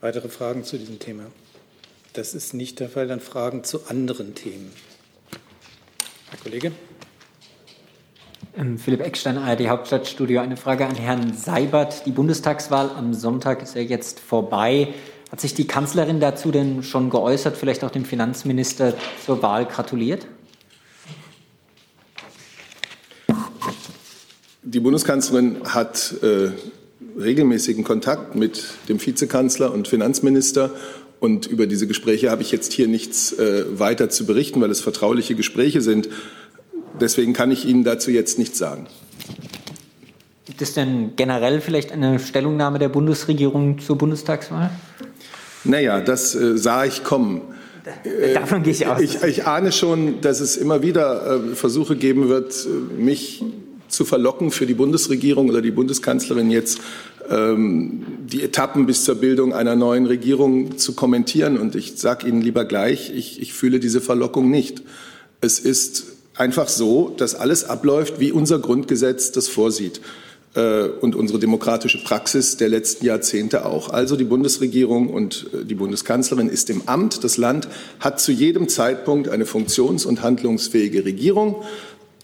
Weitere 0.02 0.28
Fragen 0.28 0.64
zu 0.64 0.78
diesem 0.78 0.98
Thema? 0.98 1.26
Das 2.16 2.34
ist 2.34 2.54
nicht 2.54 2.80
der 2.80 2.88
Fall. 2.88 3.08
Dann 3.08 3.20
Fragen 3.20 3.66
zu 3.66 3.88
anderen 3.88 4.36
Themen. 4.36 4.72
Herr 6.30 6.40
Kollege. 6.40 6.72
Ähm, 8.58 8.78
Philipp 8.78 9.02
Eckstein, 9.02 9.38
ARD 9.38 9.68
Hauptstadtstudio. 9.68 10.40
Eine 10.40 10.56
Frage 10.56 10.86
an 10.86 10.96
Herrn 10.96 11.34
Seibert. 11.36 12.06
Die 12.06 12.12
Bundestagswahl 12.12 12.90
am 12.92 13.14
Sonntag 13.14 13.62
ist 13.62 13.76
ja 13.76 13.82
jetzt 13.82 14.22
vorbei. 14.22 14.94
Hat 15.30 15.42
sich 15.42 15.56
die 15.56 15.68
Kanzlerin 15.68 16.22
dazu 16.22 16.52
denn 16.52 16.84
schon 16.84 17.10
geäußert, 17.10 17.58
vielleicht 17.58 17.84
auch 17.84 17.92
dem 17.92 18.06
Finanzminister 18.06 18.94
zur 19.26 19.42
Wahl 19.42 19.66
gratuliert? 19.66 20.26
Die 24.64 24.80
Bundeskanzlerin 24.80 25.58
hat 25.66 26.16
äh, 26.24 26.52
regelmäßigen 27.20 27.84
Kontakt 27.84 28.36
mit 28.36 28.64
dem 28.88 29.06
Vizekanzler 29.06 29.74
und 29.74 29.90
Finanzminister. 29.90 30.72
Und 31.26 31.48
über 31.48 31.66
diese 31.66 31.88
Gespräche 31.88 32.30
habe 32.30 32.44
ich 32.44 32.52
jetzt 32.52 32.72
hier 32.72 32.88
nichts 32.88 33.34
äh, 33.34 33.66
weiter 33.80 34.12
zu 34.12 34.28
berichten, 34.28 34.62
weil 34.62 34.70
es 34.70 34.80
vertrauliche 34.80 35.34
Gespräche 35.34 35.82
sind. 35.82 36.08
Deswegen 37.02 37.34
kann 37.34 37.50
ich 37.50 37.66
Ihnen 37.66 37.84
dazu 37.84 38.12
jetzt 38.12 38.38
nichts 38.38 38.60
sagen. 38.60 38.86
Gibt 40.46 40.62
es 40.62 40.76
denn 40.76 41.14
generell 41.16 41.62
vielleicht 41.62 41.92
eine 41.92 42.20
Stellungnahme 42.20 42.78
der 42.78 42.90
Bundesregierung 42.90 43.80
zur 43.80 43.98
Bundestagswahl? 43.98 44.70
Naja, 45.64 46.00
das 46.00 46.36
äh, 46.36 46.60
sah 46.60 46.86
ich 46.86 47.04
kommen. 47.04 47.42
Davon 48.36 48.62
gehe 48.62 48.74
ich 48.74 48.86
aus. 48.86 49.02
Ich, 49.02 49.24
ich, 49.24 49.48
ahne 49.48 49.72
schon, 49.72 50.22
dass 50.22 50.42
es 50.42 50.58
immer 50.58 50.84
wieder 50.84 51.42
äh, 51.44 51.56
Versuche 51.56 51.96
geben 51.96 52.30
wird, 52.30 52.68
mich 53.00 53.44
zu 53.96 54.06
verlocken 54.06 54.52
für 54.52 54.66
die 54.66 54.74
Bundesregierung 54.74 55.50
oder 55.50 55.62
die 55.62 55.72
Bundeskanzlerin 55.72 56.52
jetzt 56.52 56.80
ähm, 57.30 58.04
die 58.26 58.44
Etappen 58.44 58.86
bis 58.86 59.04
zur 59.04 59.16
Bildung 59.16 59.54
einer 59.54 59.76
neuen 59.76 60.06
Regierung 60.06 60.78
zu 60.78 60.94
kommentieren. 60.94 61.58
Und 61.58 61.76
ich 61.76 61.98
sage 61.98 62.28
Ihnen 62.28 62.42
lieber 62.42 62.66
gleich, 62.66 63.12
ich, 63.16 63.42
ich 63.42 63.54
fühle 63.54 63.80
diese 63.80 64.02
Verlockung 64.02 64.52
nicht. 64.52 64.84
Es 65.42 65.60
ist 65.60 66.06
einfach 66.36 66.68
so, 66.68 67.14
dass 67.18 67.36
alles 67.36 67.64
abläuft, 67.64 68.20
wie 68.20 68.32
unser 68.32 68.60
Grundgesetz 68.60 69.32
das 69.32 69.48
vorsieht 69.48 70.02
äh, 70.56 70.88
und 71.02 71.16
unsere 71.16 71.40
demokratische 71.40 72.04
Praxis 72.04 72.58
der 72.58 72.70
letzten 72.70 73.06
Jahrzehnte 73.06 73.66
auch. 73.66 73.90
Also 73.90 74.16
die 74.16 74.24
Bundesregierung 74.24 75.10
und 75.10 75.48
äh, 75.54 75.66
die 75.66 75.76
Bundeskanzlerin 75.76 76.50
ist 76.50 76.70
im 76.70 76.84
Amt. 76.88 77.24
Das 77.24 77.38
Land 77.38 77.68
hat 78.00 78.20
zu 78.20 78.32
jedem 78.32 78.68
Zeitpunkt 78.68 79.30
eine 79.30 79.46
funktions- 79.46 80.06
und 80.06 80.22
handlungsfähige 80.22 81.06
Regierung, 81.06 81.64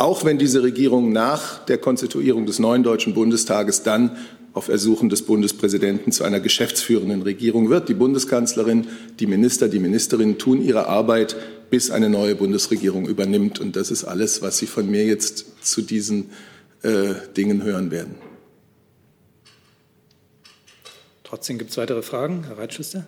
auch 0.01 0.25
wenn 0.25 0.39
diese 0.39 0.63
Regierung 0.63 1.11
nach 1.11 1.63
der 1.65 1.77
Konstituierung 1.77 2.47
des 2.47 2.57
neuen 2.57 2.81
Deutschen 2.81 3.13
Bundestages 3.13 3.83
dann 3.83 4.17
auf 4.51 4.67
Ersuchen 4.67 5.09
des 5.09 5.21
Bundespräsidenten 5.21 6.11
zu 6.11 6.23
einer 6.23 6.39
geschäftsführenden 6.39 7.21
Regierung 7.21 7.69
wird. 7.69 7.87
Die 7.87 7.93
Bundeskanzlerin, 7.93 8.87
die 9.19 9.27
Minister, 9.27 9.69
die 9.69 9.77
Ministerinnen 9.77 10.39
tun 10.39 10.59
ihre 10.59 10.87
Arbeit, 10.87 11.35
bis 11.69 11.91
eine 11.91 12.09
neue 12.09 12.33
Bundesregierung 12.33 13.07
übernimmt. 13.07 13.59
Und 13.59 13.75
das 13.75 13.91
ist 13.91 14.03
alles, 14.03 14.41
was 14.41 14.57
Sie 14.57 14.65
von 14.65 14.89
mir 14.89 15.05
jetzt 15.05 15.63
zu 15.63 15.83
diesen 15.83 16.31
äh, 16.81 17.13
Dingen 17.37 17.63
hören 17.63 17.91
werden. 17.91 18.15
Trotzdem 21.23 21.59
gibt 21.59 21.69
es 21.69 21.77
weitere 21.77 22.01
Fragen. 22.01 22.45
Herr 22.47 22.57
Reitschuster. 22.57 23.05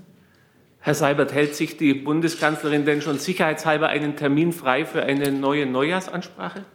Herr 0.79 0.93
Seibert, 0.93 1.33
hält 1.33 1.55
sich 1.55 1.75
die 1.75 1.95
Bundeskanzlerin 1.95 2.85
denn 2.85 3.01
schon 3.01 3.17
sicherheitshalber 3.17 3.87
einen 3.87 4.15
Termin 4.15 4.53
frei 4.53 4.85
für 4.85 5.01
eine 5.01 5.31
neue 5.31 5.65
Neujahrsansprache? 5.65 6.65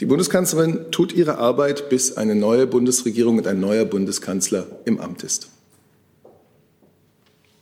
Die 0.00 0.06
Bundeskanzlerin 0.06 0.92
tut 0.92 1.12
ihre 1.12 1.38
Arbeit, 1.38 1.88
bis 1.88 2.16
eine 2.16 2.36
neue 2.36 2.68
Bundesregierung 2.68 3.38
und 3.38 3.48
ein 3.48 3.58
neuer 3.58 3.84
Bundeskanzler 3.84 4.66
im 4.84 5.00
Amt 5.00 5.24
ist. 5.24 5.48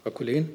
Frau 0.03 0.11
Kollegin. 0.11 0.51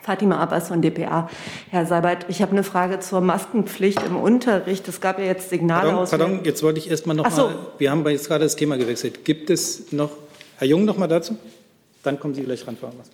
Fatima 0.00 0.38
Abbas 0.38 0.68
von 0.68 0.80
dpa. 0.80 1.28
Herr 1.68 1.84
Seibert, 1.84 2.24
ich 2.28 2.40
habe 2.40 2.52
eine 2.52 2.64
Frage 2.64 3.00
zur 3.00 3.20
Maskenpflicht 3.20 4.02
im 4.06 4.16
Unterricht. 4.16 4.88
Es 4.88 5.02
gab 5.02 5.18
ja 5.18 5.26
jetzt 5.26 5.50
Signale 5.50 5.88
pardon, 5.88 6.02
aus. 6.02 6.10
Pardon, 6.10 6.40
jetzt 6.44 6.62
wollte 6.62 6.78
ich 6.78 6.90
erst 6.90 7.06
mal 7.06 7.12
noch 7.12 7.30
so. 7.30 7.48
mal. 7.48 7.56
Wir 7.76 7.90
haben 7.90 8.06
jetzt 8.08 8.26
gerade 8.26 8.44
das 8.44 8.56
Thema 8.56 8.78
gewechselt. 8.78 9.24
Gibt 9.26 9.50
es 9.50 9.92
noch. 9.92 10.10
Herr 10.56 10.66
Jung 10.66 10.86
noch 10.86 10.96
mal 10.96 11.06
dazu? 11.06 11.36
Dann 12.02 12.18
kommen 12.18 12.34
Sie 12.34 12.42
gleich 12.42 12.66
ran, 12.66 12.78
Frau 12.80 12.88
Abbas. 12.88 13.10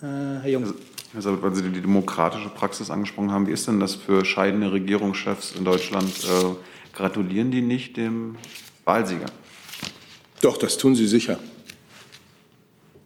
Äh, 0.00 0.42
Herr 0.42 0.50
Jung. 0.50 0.74
Herr 1.16 1.22
Seibert, 1.22 1.42
weil 1.42 1.54
Sie 1.54 1.62
die 1.62 1.80
demokratische 1.80 2.50
Praxis 2.50 2.90
angesprochen 2.90 3.32
haben, 3.32 3.46
wie 3.46 3.52
ist 3.52 3.66
denn 3.66 3.80
das 3.80 3.94
für 3.94 4.26
scheidende 4.26 4.70
Regierungschefs 4.70 5.54
in 5.56 5.64
Deutschland? 5.64 6.10
Äh, 6.24 6.94
gratulieren 6.94 7.50
die 7.50 7.62
nicht 7.62 7.96
dem 7.96 8.36
Wahlsieger? 8.84 9.24
Doch, 10.42 10.58
das 10.58 10.76
tun 10.76 10.94
sie 10.94 11.06
sicher. 11.06 11.38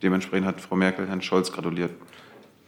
Dementsprechend 0.03 0.45
hat 0.45 0.61
Frau 0.61 0.75
Merkel 0.75 1.07
Herrn 1.07 1.23
Scholz 1.23 1.53
gratuliert. 1.53 1.93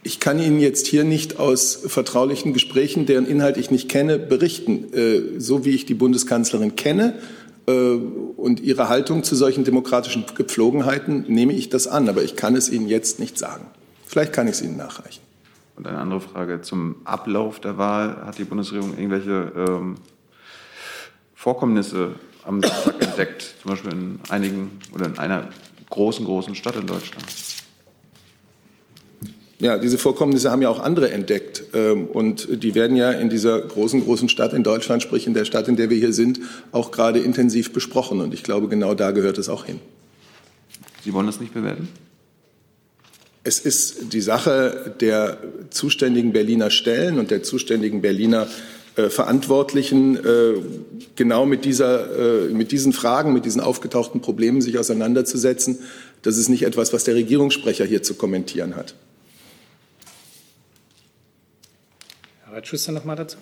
Ich 0.03 0.21
kann 0.21 0.39
Ihnen 0.39 0.61
jetzt 0.61 0.87
hier 0.87 1.03
nicht 1.03 1.39
aus 1.39 1.75
vertraulichen 1.87 2.53
Gesprächen, 2.53 3.05
deren 3.05 3.25
Inhalt 3.25 3.57
ich 3.57 3.69
nicht 3.69 3.89
kenne, 3.89 4.19
berichten. 4.19 4.93
Äh, 4.93 5.41
so 5.41 5.65
wie 5.65 5.71
ich 5.71 5.85
die 5.85 5.93
Bundeskanzlerin 5.93 6.77
kenne 6.77 7.19
äh, 7.67 7.71
und 7.71 8.61
ihre 8.61 8.87
Haltung 8.87 9.25
zu 9.25 9.35
solchen 9.35 9.65
demokratischen 9.65 10.23
Gepflogenheiten, 10.35 11.25
nehme 11.27 11.51
ich 11.51 11.67
das 11.67 11.87
an. 11.87 12.07
Aber 12.07 12.23
ich 12.23 12.37
kann 12.37 12.55
es 12.55 12.69
Ihnen 12.69 12.87
jetzt 12.87 13.19
nicht 13.19 13.37
sagen. 13.37 13.65
Vielleicht 14.05 14.31
kann 14.31 14.47
ich 14.47 14.53
es 14.53 14.61
Ihnen 14.61 14.77
nachreichen. 14.77 15.32
Und 15.75 15.87
eine 15.87 15.97
andere 15.97 16.21
Frage 16.21 16.61
zum 16.61 16.97
Ablauf 17.03 17.59
der 17.59 17.77
Wahl. 17.77 18.25
Hat 18.25 18.37
die 18.37 18.43
Bundesregierung 18.43 18.97
irgendwelche 18.97 19.51
ähm, 19.55 19.95
Vorkommnisse 21.33 22.15
am 22.45 22.61
Tag 22.61 23.01
entdeckt, 23.01 23.55
zum 23.61 23.71
Beispiel 23.71 23.91
in 23.91 24.19
einigen 24.29 24.79
oder 24.93 25.05
in 25.05 25.17
einer 25.17 25.49
großen, 25.89 26.25
großen 26.25 26.55
Stadt 26.55 26.75
in 26.75 26.85
Deutschland? 26.85 27.25
Ja, 29.59 29.77
diese 29.77 29.97
Vorkommnisse 29.97 30.51
haben 30.51 30.61
ja 30.61 30.67
auch 30.67 30.81
andere 30.81 31.11
entdeckt. 31.11 31.63
Ähm, 31.73 32.07
und 32.07 32.63
die 32.63 32.75
werden 32.75 32.97
ja 32.97 33.11
in 33.11 33.29
dieser 33.29 33.61
großen, 33.61 34.03
großen 34.03 34.27
Stadt 34.27 34.51
in 34.51 34.61
Deutschland, 34.63 35.01
sprich 35.01 35.25
in 35.25 35.33
der 35.33 35.45
Stadt, 35.45 35.69
in 35.69 35.77
der 35.77 35.89
wir 35.89 35.97
hier 35.97 36.11
sind, 36.11 36.41
auch 36.73 36.91
gerade 36.91 37.19
intensiv 37.19 37.71
besprochen. 37.71 38.19
Und 38.19 38.33
ich 38.33 38.43
glaube, 38.43 38.67
genau 38.67 38.93
da 38.93 39.11
gehört 39.11 39.37
es 39.37 39.47
auch 39.49 39.65
hin. 39.65 39.79
Sie 41.03 41.13
wollen 41.13 41.27
das 41.27 41.39
nicht 41.39 41.53
bewerten? 41.53 41.87
Es 43.43 43.59
ist 43.59 44.13
die 44.13 44.21
Sache 44.21 44.95
der 45.01 45.37
zuständigen 45.69 46.31
Berliner 46.31 46.69
Stellen 46.69 47.19
und 47.19 47.29
der 47.29 47.43
zuständigen 47.43 48.01
Berliner 48.01 48.47
äh, 48.95 49.09
Verantwortlichen, 49.09 50.15
äh, 50.17 50.53
genau 51.15 51.45
mit, 51.45 51.65
dieser, 51.65 52.45
äh, 52.45 52.53
mit 52.53 52.71
diesen 52.71 52.93
Fragen, 52.93 53.33
mit 53.33 53.43
diesen 53.43 53.59
aufgetauchten 53.59 54.21
Problemen 54.21 54.61
sich 54.61 54.77
auseinanderzusetzen. 54.77 55.79
Das 56.21 56.37
ist 56.37 56.47
nicht 56.47 56.63
etwas, 56.63 56.93
was 56.93 57.03
der 57.03 57.15
Regierungssprecher 57.15 57.85
hier 57.85 58.03
zu 58.03 58.13
kommentieren 58.13 58.75
hat. 58.75 58.95
Herr 62.45 62.53
Reitschuster 62.53 62.91
noch 62.91 63.03
mal 63.03 63.15
dazu. 63.15 63.37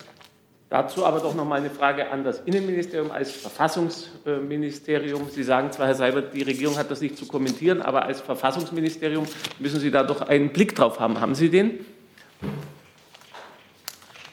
Dazu 0.72 1.04
aber 1.04 1.20
doch 1.20 1.34
noch 1.34 1.44
mal 1.44 1.56
eine 1.56 1.68
Frage 1.68 2.10
an 2.10 2.24
das 2.24 2.40
Innenministerium 2.46 3.10
als 3.10 3.30
Verfassungsministerium. 3.30 5.28
Sie 5.28 5.42
sagen 5.42 5.70
zwar, 5.70 5.86
Herr 5.88 5.94
Seibert, 5.94 6.32
die 6.32 6.40
Regierung 6.40 6.78
hat 6.78 6.90
das 6.90 7.02
nicht 7.02 7.18
zu 7.18 7.26
kommentieren, 7.26 7.82
aber 7.82 8.06
als 8.06 8.22
Verfassungsministerium 8.22 9.26
müssen 9.58 9.80
Sie 9.80 9.90
da 9.90 10.02
doch 10.02 10.22
einen 10.22 10.48
Blick 10.48 10.74
drauf 10.74 10.98
haben. 10.98 11.20
Haben 11.20 11.34
Sie 11.34 11.50
den? 11.50 11.84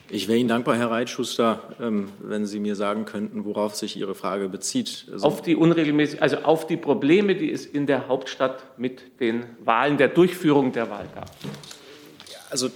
Ich 0.09 0.29
wäre 0.29 0.37
Ihnen 0.37 0.47
dankbar, 0.47 0.77
Herr 0.77 0.89
Reitschuster, 0.89 1.75
ähm, 1.81 2.07
wenn 2.21 2.45
Sie 2.45 2.61
mir 2.61 2.77
sagen 2.77 3.03
könnten, 3.03 3.43
worauf 3.43 3.75
sich 3.75 3.97
Ihre 3.97 4.15
Frage 4.15 4.47
bezieht. 4.47 5.07
Also 5.11 5.27
auf 5.27 5.41
die 5.41 5.57
unregelmäßig, 5.57 6.21
also 6.21 6.37
auf 6.37 6.65
die 6.67 6.77
Probleme, 6.77 7.35
die 7.35 7.51
es 7.51 7.65
in 7.65 7.85
der 7.85 8.07
Hauptstadt 8.07 8.63
mit 8.79 9.19
den 9.19 9.43
Wahlen, 9.59 9.97
der 9.97 10.07
Durchführung 10.07 10.71
der 10.71 10.89
Wahl 10.89 11.09
gab. 11.13 11.29
Also 12.49 12.69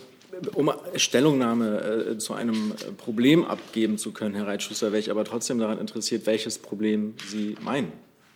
um 0.54 0.72
Stellungnahme 0.96 2.12
äh, 2.12 2.18
zu 2.18 2.34
einem 2.34 2.72
äh, 2.72 2.92
Problem 2.92 3.46
abgeben 3.46 3.98
zu 3.98 4.12
können, 4.12 4.36
Herr 4.36 4.48
Reitschuster, 4.48 4.92
wäre 4.92 5.00
ich 5.00 5.12
aber 5.12 5.26
trotzdem 5.26 5.60
daran 5.60 5.80
interessiert, 5.80 6.26
welches 6.26 6.58
Problem 6.58 7.16
Sie 7.28 7.56
meinen. 7.62 7.92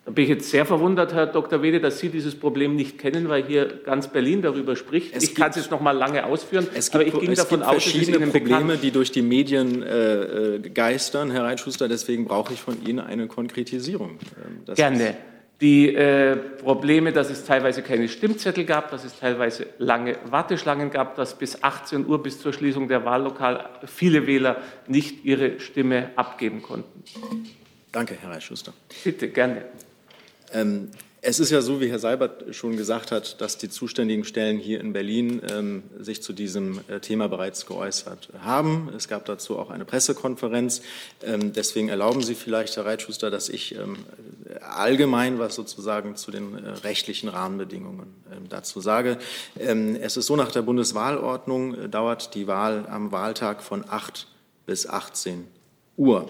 Da 0.05 0.11
bin 0.11 0.23
ich 0.23 0.29
jetzt 0.29 0.49
sehr 0.49 0.65
verwundert, 0.65 1.13
Herr 1.13 1.27
Dr. 1.27 1.61
Wede, 1.61 1.81
dass 1.81 1.99
Sie 1.99 2.07
dieses 2.07 2.33
Problem 2.33 2.77
nicht 2.77 2.97
kennen, 2.97 3.27
weil 3.27 3.43
hier 3.43 3.65
ganz 3.83 4.07
Berlin 4.07 4.41
darüber 4.41 4.77
spricht. 4.77 5.13
Es 5.13 5.23
ich 5.23 5.35
kann 5.35 5.49
es 5.49 5.57
jetzt 5.57 5.69
noch 5.69 5.81
mal 5.81 5.91
lange 5.91 6.25
ausführen, 6.25 6.65
es 6.73 6.91
gibt, 6.91 6.95
aber 6.95 7.05
ich 7.05 7.19
ging 7.19 7.35
davon 7.35 7.61
aus, 7.61 7.83
verschiedene 7.83 8.17
Ihnen 8.17 8.31
Probleme, 8.31 8.59
bekannt. 8.61 8.83
die 8.83 8.91
durch 8.91 9.11
die 9.11 9.21
Medien 9.21 9.83
äh, 9.83 10.55
äh, 10.55 10.59
geistern, 10.69 11.29
Herr 11.29 11.43
Reitschuster. 11.43 11.89
Deswegen 11.89 12.23
brauche 12.23 12.53
ich 12.53 12.61
von 12.61 12.77
Ihnen 12.87 13.01
eine 13.01 13.27
Konkretisierung. 13.27 14.11
Ähm, 14.11 14.61
das 14.65 14.77
Gerne 14.77 15.17
die 15.61 15.95
äh, 15.95 16.35
Probleme, 16.35 17.11
dass 17.11 17.29
es 17.29 17.43
teilweise 17.45 17.81
keine 17.81 18.07
Stimmzettel 18.07 18.63
gab, 18.63 18.91
dass 18.91 19.03
es 19.03 19.17
teilweise 19.19 19.65
lange 19.79 20.17
Warteschlangen 20.25 20.91
gab, 20.91 21.15
dass 21.15 21.37
bis 21.37 21.63
18 21.63 22.05
Uhr, 22.05 22.21
bis 22.21 22.39
zur 22.39 22.53
Schließung 22.53 22.87
der 22.87 23.05
Wahllokal, 23.05 23.67
viele 23.85 24.27
Wähler 24.27 24.57
nicht 24.87 25.25
ihre 25.25 25.59
Stimme 25.59 26.11
abgeben 26.15 26.61
konnten. 26.61 27.03
Danke, 27.91 28.15
Herr 28.21 28.31
Reitschuster. 28.31 28.73
Bitte, 29.03 29.29
gerne. 29.29 29.65
Ähm, 30.53 30.89
es 31.21 31.39
ist 31.39 31.49
ja 31.49 31.61
so, 31.61 31.81
wie 31.81 31.89
Herr 31.89 31.99
Seibert 31.99 32.55
schon 32.55 32.77
gesagt 32.77 33.11
hat, 33.11 33.41
dass 33.41 33.57
die 33.57 33.69
zuständigen 33.69 34.23
Stellen 34.23 34.59
hier 34.59 34.79
in 34.79 34.93
Berlin 34.93 35.41
ähm, 35.49 35.83
sich 35.99 36.21
zu 36.21 36.31
diesem 36.31 36.79
äh, 36.87 36.99
Thema 36.99 37.27
bereits 37.27 37.65
geäußert 37.65 38.29
haben. 38.39 38.91
Es 38.95 39.07
gab 39.07 39.25
dazu 39.25 39.57
auch 39.57 39.69
eine 39.71 39.83
Pressekonferenz. 39.83 40.81
Ähm, 41.23 41.53
deswegen 41.53 41.89
erlauben 41.89 42.21
Sie 42.21 42.35
vielleicht, 42.35 42.77
Herr 42.77 42.85
Reitschuster, 42.85 43.31
dass 43.31 43.49
ich 43.49 43.75
ähm, 43.75 43.97
allgemein 44.61 45.39
was 45.39 45.55
sozusagen 45.55 46.15
zu 46.15 46.29
den 46.29 46.63
äh, 46.63 46.69
rechtlichen 46.69 47.29
Rahmenbedingungen 47.29 48.13
ähm, 48.31 48.47
dazu 48.49 48.79
sage. 48.79 49.17
Ähm, 49.59 49.95
es 49.95 50.17
ist 50.17 50.27
so, 50.27 50.35
nach 50.35 50.51
der 50.51 50.61
Bundeswahlordnung 50.61 51.73
äh, 51.75 51.89
dauert 51.89 52.35
die 52.35 52.47
Wahl 52.47 52.85
am 52.89 53.11
Wahltag 53.11 53.63
von 53.63 53.83
8 53.89 54.27
bis 54.65 54.87
18 54.87 55.47
Uhr. 55.97 56.29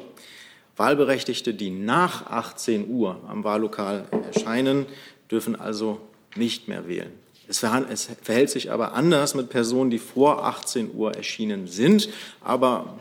Wahlberechtigte, 0.78 1.54
die 1.54 1.72
nach 1.72 2.28
18 2.28 2.90
Uhr 2.90 3.20
am 3.28 3.44
Wahllokal 3.44 4.06
erscheinen, 4.32 4.86
dürfen 5.30 5.56
also 5.56 6.00
nicht 6.36 6.68
mehr 6.68 6.88
wählen. 6.88 7.12
Es 7.48 7.60
verhält 7.60 8.50
sich 8.50 8.72
aber 8.72 8.94
anders 8.94 9.34
mit 9.34 9.50
Personen, 9.50 9.90
die 9.90 10.00
vor 10.00 10.46
18 10.46 10.94
Uhr 10.94 11.16
erschienen 11.16 11.68
sind, 11.68 12.10
aber 12.42 12.98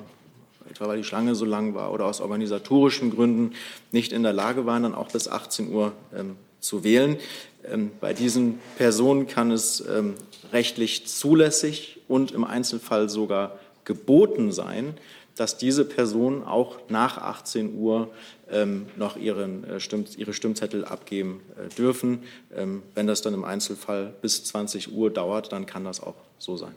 etwa 0.71 0.89
weil 0.89 0.99
die 0.99 1.05
Schlange 1.05 1.35
so 1.35 1.45
lang 1.45 1.75
war 1.75 1.93
oder 1.93 2.07
aus 2.07 2.21
organisatorischen 2.21 3.11
Gründen 3.11 3.55
nicht 3.93 4.13
in 4.13 4.23
der 4.23 4.33
Lage 4.33 4.67
waren, 4.67 4.83
dann 4.85 4.95
auch 4.95 5.11
bis 5.11 5.27
18 5.29 5.73
Uhr 5.73 5.93
ähm, 6.17 6.37
zu 6.61 6.85
wählen. 6.85 7.17
Ähm, 7.65 7.91
bei 8.01 8.13
diesen 8.13 8.61
Personen 8.77 9.27
kann 9.27 9.51
es 9.51 9.81
ähm, 9.81 10.15
rechtlich 10.53 11.07
zulässig 11.07 12.01
und 12.09 12.33
im 12.33 12.45
Einzelfall 12.45 13.09
sogar 13.09 13.59
geboten 13.85 14.53
sein, 14.53 14.95
dass 15.37 15.59
diese 15.59 15.85
Personen 15.85 16.43
auch 16.43 16.79
nach 16.89 17.19
18 17.19 17.79
Uhr 17.79 18.09
ähm, 18.51 18.87
noch 18.97 19.17
ihren, 19.17 19.65
äh, 19.65 19.81
Stimm, 19.81 20.05
ihre 20.17 20.33
Stimmzettel 20.33 20.85
abgeben 20.85 21.41
äh, 21.57 21.75
dürfen. 21.75 22.21
Ähm, 22.57 22.83
wenn 22.95 23.07
das 23.07 23.23
dann 23.23 23.35
im 23.35 23.45
Einzelfall 23.45 24.15
bis 24.23 24.45
20 24.45 24.93
Uhr 24.93 25.11
dauert, 25.11 25.53
dann 25.53 25.67
kann 25.67 25.85
das 25.85 26.01
auch 26.01 26.15
so 26.39 26.57
sein. 26.57 26.75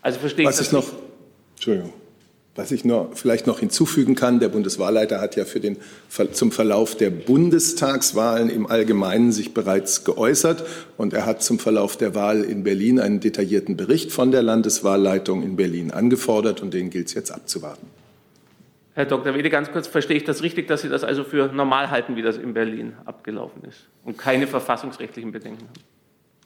Also 0.00 0.20
verstehe 0.20 0.46
Was 0.46 0.60
ich 0.60 0.72
noch, 0.72 0.86
Entschuldigung. 1.56 1.92
Was 2.54 2.72
ich 2.72 2.84
noch, 2.84 3.10
vielleicht 3.14 3.46
noch 3.46 3.60
hinzufügen 3.60 4.16
kann, 4.16 4.40
der 4.40 4.48
Bundeswahlleiter 4.48 5.20
hat 5.20 5.36
ja 5.36 5.44
für 5.44 5.60
den, 5.60 5.76
zum 6.32 6.50
Verlauf 6.50 6.96
der 6.96 7.10
Bundestagswahlen 7.10 8.50
im 8.50 8.66
Allgemeinen 8.66 9.30
sich 9.30 9.54
bereits 9.54 10.02
geäußert 10.02 10.64
und 10.96 11.12
er 11.12 11.24
hat 11.24 11.40
zum 11.40 11.60
Verlauf 11.60 11.96
der 11.96 12.16
Wahl 12.16 12.42
in 12.42 12.64
Berlin 12.64 12.98
einen 12.98 13.20
detaillierten 13.20 13.76
Bericht 13.76 14.10
von 14.10 14.32
der 14.32 14.42
Landeswahlleitung 14.42 15.44
in 15.44 15.54
Berlin 15.54 15.92
angefordert 15.92 16.60
und 16.60 16.74
den 16.74 16.90
gilt 16.90 17.06
es 17.06 17.14
jetzt 17.14 17.30
abzuwarten. 17.30 17.86
Herr 18.98 19.06
Dr. 19.06 19.32
Wede, 19.32 19.48
ganz 19.48 19.70
kurz, 19.70 19.86
verstehe 19.86 20.16
ich 20.16 20.24
das 20.24 20.42
richtig, 20.42 20.66
dass 20.66 20.82
Sie 20.82 20.88
das 20.88 21.04
also 21.04 21.22
für 21.22 21.52
normal 21.52 21.88
halten, 21.88 22.16
wie 22.16 22.22
das 22.22 22.36
in 22.36 22.52
Berlin 22.52 22.96
abgelaufen 23.04 23.62
ist 23.62 23.86
und 24.02 24.18
keine 24.18 24.48
verfassungsrechtlichen 24.48 25.30
Bedenken 25.30 25.68
haben? 25.68 25.84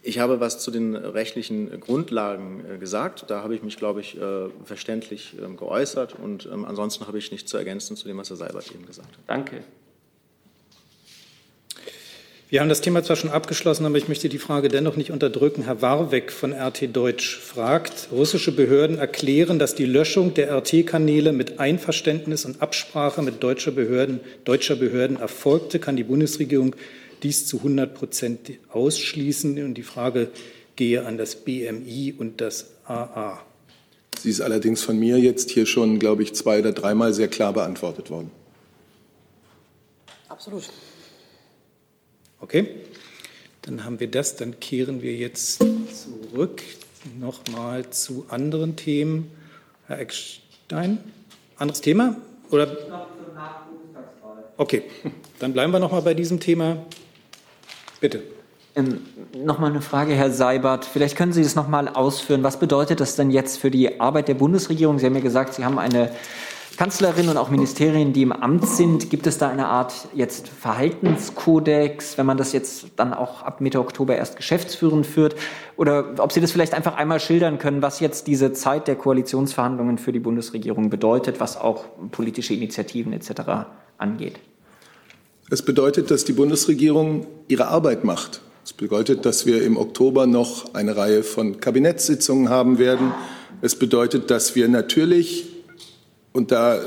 Ich 0.02 0.18
habe 0.18 0.38
was 0.38 0.58
zu 0.58 0.70
den 0.70 0.94
rechtlichen 0.94 1.80
Grundlagen 1.80 2.62
äh, 2.70 2.76
gesagt. 2.76 3.30
Da 3.30 3.42
habe 3.42 3.54
ich 3.54 3.62
mich, 3.62 3.78
glaube 3.78 4.02
ich, 4.02 4.20
äh, 4.20 4.50
verständlich 4.64 5.34
ähm, 5.42 5.56
geäußert. 5.56 6.14
Und 6.14 6.46
ähm, 6.52 6.66
ansonsten 6.66 7.06
habe 7.06 7.16
ich 7.16 7.32
nichts 7.32 7.50
zu 7.50 7.56
ergänzen 7.56 7.96
zu 7.96 8.06
dem, 8.06 8.18
was 8.18 8.28
Herr 8.28 8.36
Seibert 8.36 8.70
eben 8.70 8.84
gesagt 8.84 9.08
hat. 9.08 9.24
Danke. 9.26 9.64
Wir 12.52 12.60
haben 12.60 12.68
das 12.68 12.82
Thema 12.82 13.02
zwar 13.02 13.16
schon 13.16 13.30
abgeschlossen, 13.30 13.86
aber 13.86 13.96
ich 13.96 14.08
möchte 14.08 14.28
die 14.28 14.36
Frage 14.36 14.68
dennoch 14.68 14.96
nicht 14.96 15.10
unterdrücken. 15.10 15.62
Herr 15.64 15.80
Warweck 15.80 16.30
von 16.30 16.52
RT 16.52 16.94
Deutsch 16.94 17.38
fragt, 17.38 18.08
russische 18.12 18.52
Behörden 18.52 18.98
erklären, 18.98 19.58
dass 19.58 19.74
die 19.74 19.86
Löschung 19.86 20.34
der 20.34 20.50
RT-Kanäle 20.50 21.32
mit 21.32 21.60
Einverständnis 21.60 22.44
und 22.44 22.60
Absprache 22.60 23.22
mit 23.22 23.42
deutscher 23.42 23.70
Behörden, 23.70 24.20
deutscher 24.44 24.76
Behörden 24.76 25.16
erfolgte. 25.16 25.78
Kann 25.78 25.96
die 25.96 26.04
Bundesregierung 26.04 26.76
dies 27.22 27.46
zu 27.46 27.56
100 27.56 27.94
Prozent 27.94 28.50
ausschließen? 28.68 29.64
Und 29.64 29.72
die 29.72 29.82
Frage 29.82 30.28
gehe 30.76 31.06
an 31.06 31.16
das 31.16 31.36
BMI 31.36 32.14
und 32.18 32.42
das 32.42 32.66
AA. 32.84 33.40
Sie 34.18 34.28
ist 34.28 34.42
allerdings 34.42 34.82
von 34.82 34.98
mir 34.98 35.18
jetzt 35.18 35.50
hier 35.52 35.64
schon, 35.64 35.98
glaube 35.98 36.22
ich, 36.22 36.34
zwei 36.34 36.58
oder 36.58 36.72
dreimal 36.72 37.14
sehr 37.14 37.28
klar 37.28 37.54
beantwortet 37.54 38.10
worden. 38.10 38.30
Absolut. 40.28 40.64
Okay, 42.42 42.66
dann 43.62 43.84
haben 43.84 44.00
wir 44.00 44.10
das. 44.10 44.34
Dann 44.34 44.58
kehren 44.58 45.00
wir 45.00 45.14
jetzt 45.14 45.58
zurück 45.62 46.60
nochmal 47.20 47.88
zu 47.90 48.26
anderen 48.30 48.74
Themen. 48.74 49.30
Herr 49.86 50.00
Eckstein, 50.00 50.98
anderes 51.56 51.80
Thema? 51.80 52.16
Oder? 52.50 52.76
Okay, 54.56 54.82
dann 55.38 55.52
bleiben 55.52 55.72
wir 55.72 55.78
nochmal 55.78 56.02
bei 56.02 56.14
diesem 56.14 56.40
Thema. 56.40 56.84
Bitte. 58.00 58.24
Ähm, 58.74 59.02
Nochmal 59.36 59.70
eine 59.70 59.80
Frage, 59.80 60.12
Herr 60.14 60.32
Seibert. 60.32 60.84
Vielleicht 60.84 61.16
können 61.16 61.32
Sie 61.32 61.42
das 61.42 61.54
nochmal 61.54 61.88
ausführen. 61.88 62.42
Was 62.42 62.58
bedeutet 62.58 62.98
das 62.98 63.14
denn 63.14 63.30
jetzt 63.30 63.58
für 63.58 63.70
die 63.70 64.00
Arbeit 64.00 64.26
der 64.26 64.34
Bundesregierung? 64.34 64.98
Sie 64.98 65.06
haben 65.06 65.14
ja 65.14 65.20
gesagt, 65.20 65.54
Sie 65.54 65.64
haben 65.64 65.78
eine 65.78 66.10
Kanzlerin 66.76 67.28
und 67.28 67.36
auch 67.36 67.50
Ministerien, 67.50 68.12
die 68.12 68.22
im 68.22 68.32
Amt 68.32 68.66
sind, 68.66 69.10
gibt 69.10 69.26
es 69.26 69.38
da 69.38 69.48
eine 69.48 69.66
Art 69.66 70.08
jetzt 70.14 70.48
Verhaltenskodex, 70.48 72.18
wenn 72.18 72.26
man 72.26 72.36
das 72.36 72.52
jetzt 72.52 72.86
dann 72.96 73.12
auch 73.12 73.42
ab 73.42 73.60
Mitte 73.60 73.78
Oktober 73.80 74.16
erst 74.16 74.36
geschäftsführend 74.36 75.06
führt? 75.06 75.36
Oder 75.76 76.14
ob 76.18 76.32
Sie 76.32 76.40
das 76.40 76.52
vielleicht 76.52 76.74
einfach 76.74 76.96
einmal 76.96 77.20
schildern 77.20 77.58
können, 77.58 77.82
was 77.82 78.00
jetzt 78.00 78.26
diese 78.26 78.52
Zeit 78.52 78.88
der 78.88 78.96
Koalitionsverhandlungen 78.96 79.98
für 79.98 80.12
die 80.12 80.20
Bundesregierung 80.20 80.90
bedeutet, 80.90 81.40
was 81.40 81.56
auch 81.56 81.84
politische 82.10 82.54
Initiativen 82.54 83.12
etc. 83.12 83.32
angeht? 83.98 84.38
Es 85.50 85.62
bedeutet, 85.62 86.10
dass 86.10 86.24
die 86.24 86.32
Bundesregierung 86.32 87.26
ihre 87.48 87.68
Arbeit 87.68 88.04
macht. 88.04 88.40
Es 88.64 88.72
bedeutet, 88.72 89.26
dass 89.26 89.44
wir 89.44 89.62
im 89.62 89.76
Oktober 89.76 90.26
noch 90.26 90.74
eine 90.74 90.96
Reihe 90.96 91.22
von 91.22 91.60
Kabinettssitzungen 91.60 92.48
haben 92.48 92.78
werden. 92.78 93.12
Es 93.60 93.76
bedeutet, 93.76 94.30
dass 94.30 94.54
wir 94.54 94.68
natürlich 94.68 95.51
und 96.32 96.50
da 96.50 96.76
äh, 96.76 96.80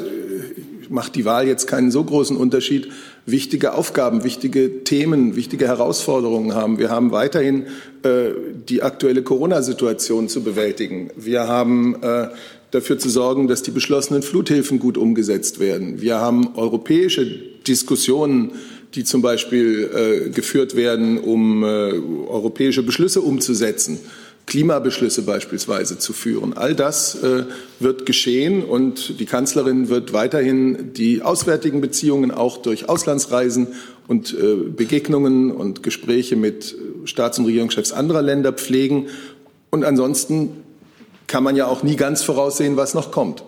macht 0.89 1.15
die 1.15 1.25
Wahl 1.25 1.47
jetzt 1.47 1.67
keinen 1.67 1.91
so 1.91 2.03
großen 2.03 2.37
Unterschied, 2.37 2.89
wichtige 3.25 3.73
Aufgaben, 3.73 4.23
wichtige 4.23 4.83
Themen, 4.83 5.35
wichtige 5.35 5.67
Herausforderungen 5.67 6.53
haben. 6.53 6.79
Wir 6.79 6.89
haben 6.89 7.11
weiterhin 7.11 7.67
äh, 8.03 8.29
die 8.67 8.83
aktuelle 8.83 9.23
Corona-Situation 9.23 10.29
zu 10.29 10.43
bewältigen. 10.43 11.09
Wir 11.15 11.47
haben 11.47 12.01
äh, 12.01 12.27
dafür 12.71 12.97
zu 12.97 13.09
sorgen, 13.09 13.47
dass 13.47 13.63
die 13.63 13.71
beschlossenen 13.71 14.21
Fluthilfen 14.21 14.79
gut 14.79 14.97
umgesetzt 14.97 15.59
werden. 15.59 16.01
Wir 16.01 16.17
haben 16.19 16.55
europäische 16.55 17.25
Diskussionen, 17.67 18.51
die 18.93 19.03
zum 19.03 19.21
Beispiel 19.21 20.25
äh, 20.25 20.29
geführt 20.29 20.75
werden, 20.75 21.17
um 21.17 21.63
äh, 21.63 21.67
europäische 21.67 22.83
Beschlüsse 22.83 23.21
umzusetzen. 23.21 23.99
Klimabeschlüsse 24.45 25.23
beispielsweise 25.23 25.97
zu 25.97 26.13
führen. 26.13 26.55
All 26.55 26.75
das 26.75 27.15
äh, 27.15 27.45
wird 27.79 28.05
geschehen 28.05 28.63
und 28.63 29.19
die 29.19 29.25
Kanzlerin 29.25 29.89
wird 29.89 30.13
weiterhin 30.13 30.93
die 30.93 31.21
auswärtigen 31.21 31.81
Beziehungen 31.81 32.31
auch 32.31 32.57
durch 32.57 32.87
Auslandsreisen 32.87 33.69
und 34.07 34.33
äh, 34.33 34.55
Begegnungen 34.55 35.51
und 35.51 35.81
Gespräche 35.83 36.35
mit 36.35 36.75
Staats- 37.05 37.39
und 37.39 37.45
Regierungschefs 37.45 37.91
anderer 37.91 38.21
Länder 38.21 38.53
pflegen. 38.53 39.07
Und 39.71 39.83
ansonsten 39.83 40.63
kann 41.27 41.43
man 41.43 41.55
ja 41.55 41.65
auch 41.65 41.81
nie 41.81 41.95
ganz 41.95 42.21
voraussehen, 42.21 42.77
was 42.77 42.93
noch 42.93 43.11
kommt. 43.11 43.43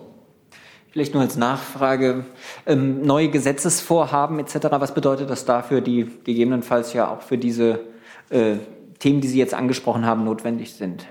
Vielleicht 0.92 1.14
nur 1.14 1.22
als 1.22 1.36
Nachfrage, 1.36 2.26
ähm, 2.66 3.04
neue 3.04 3.30
Gesetzesvorhaben 3.30 4.40
etc., 4.40 4.56
was 4.72 4.96
bedeutet 4.96 5.30
das 5.30 5.46
dafür, 5.46 5.82
die 5.82 6.08
gegebenenfalls 6.24 6.94
ja 6.94 7.12
auch 7.12 7.22
für 7.22 7.38
diese 7.38 7.82
äh, 8.30 8.56
Themen, 9.00 9.22
die 9.22 9.28
Sie 9.28 9.38
jetzt 9.38 9.54
angesprochen 9.54 10.06
haben, 10.06 10.24
notwendig 10.24 10.74
sind. 10.74 11.06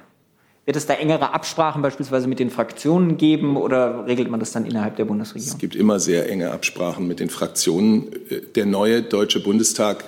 Wird 0.67 0.77
es 0.77 0.87
da 0.87 0.95
engere 0.95 1.33
Absprachen 1.33 1.81
beispielsweise 1.81 2.27
mit 2.27 2.41
den 2.41 2.51
Fraktionen 2.51 3.17
geben 3.17 3.57
oder 3.57 4.05
regelt 4.07 4.29
man 4.29 4.41
das 4.41 4.51
dann 4.51 4.67
innerhalb 4.67 4.97
der 4.97 5.05
Bundesregierung? 5.05 5.53
Es 5.53 5.59
gibt 5.59 5.77
immer 5.77 6.01
sehr 6.01 6.29
enge 6.29 6.51
Absprachen 6.51 7.07
mit 7.07 7.21
den 7.21 7.31
Fraktionen. 7.31 8.09
Der 8.57 8.67
neue 8.67 9.03
Deutsche 9.03 9.39
Bundestag 9.39 10.05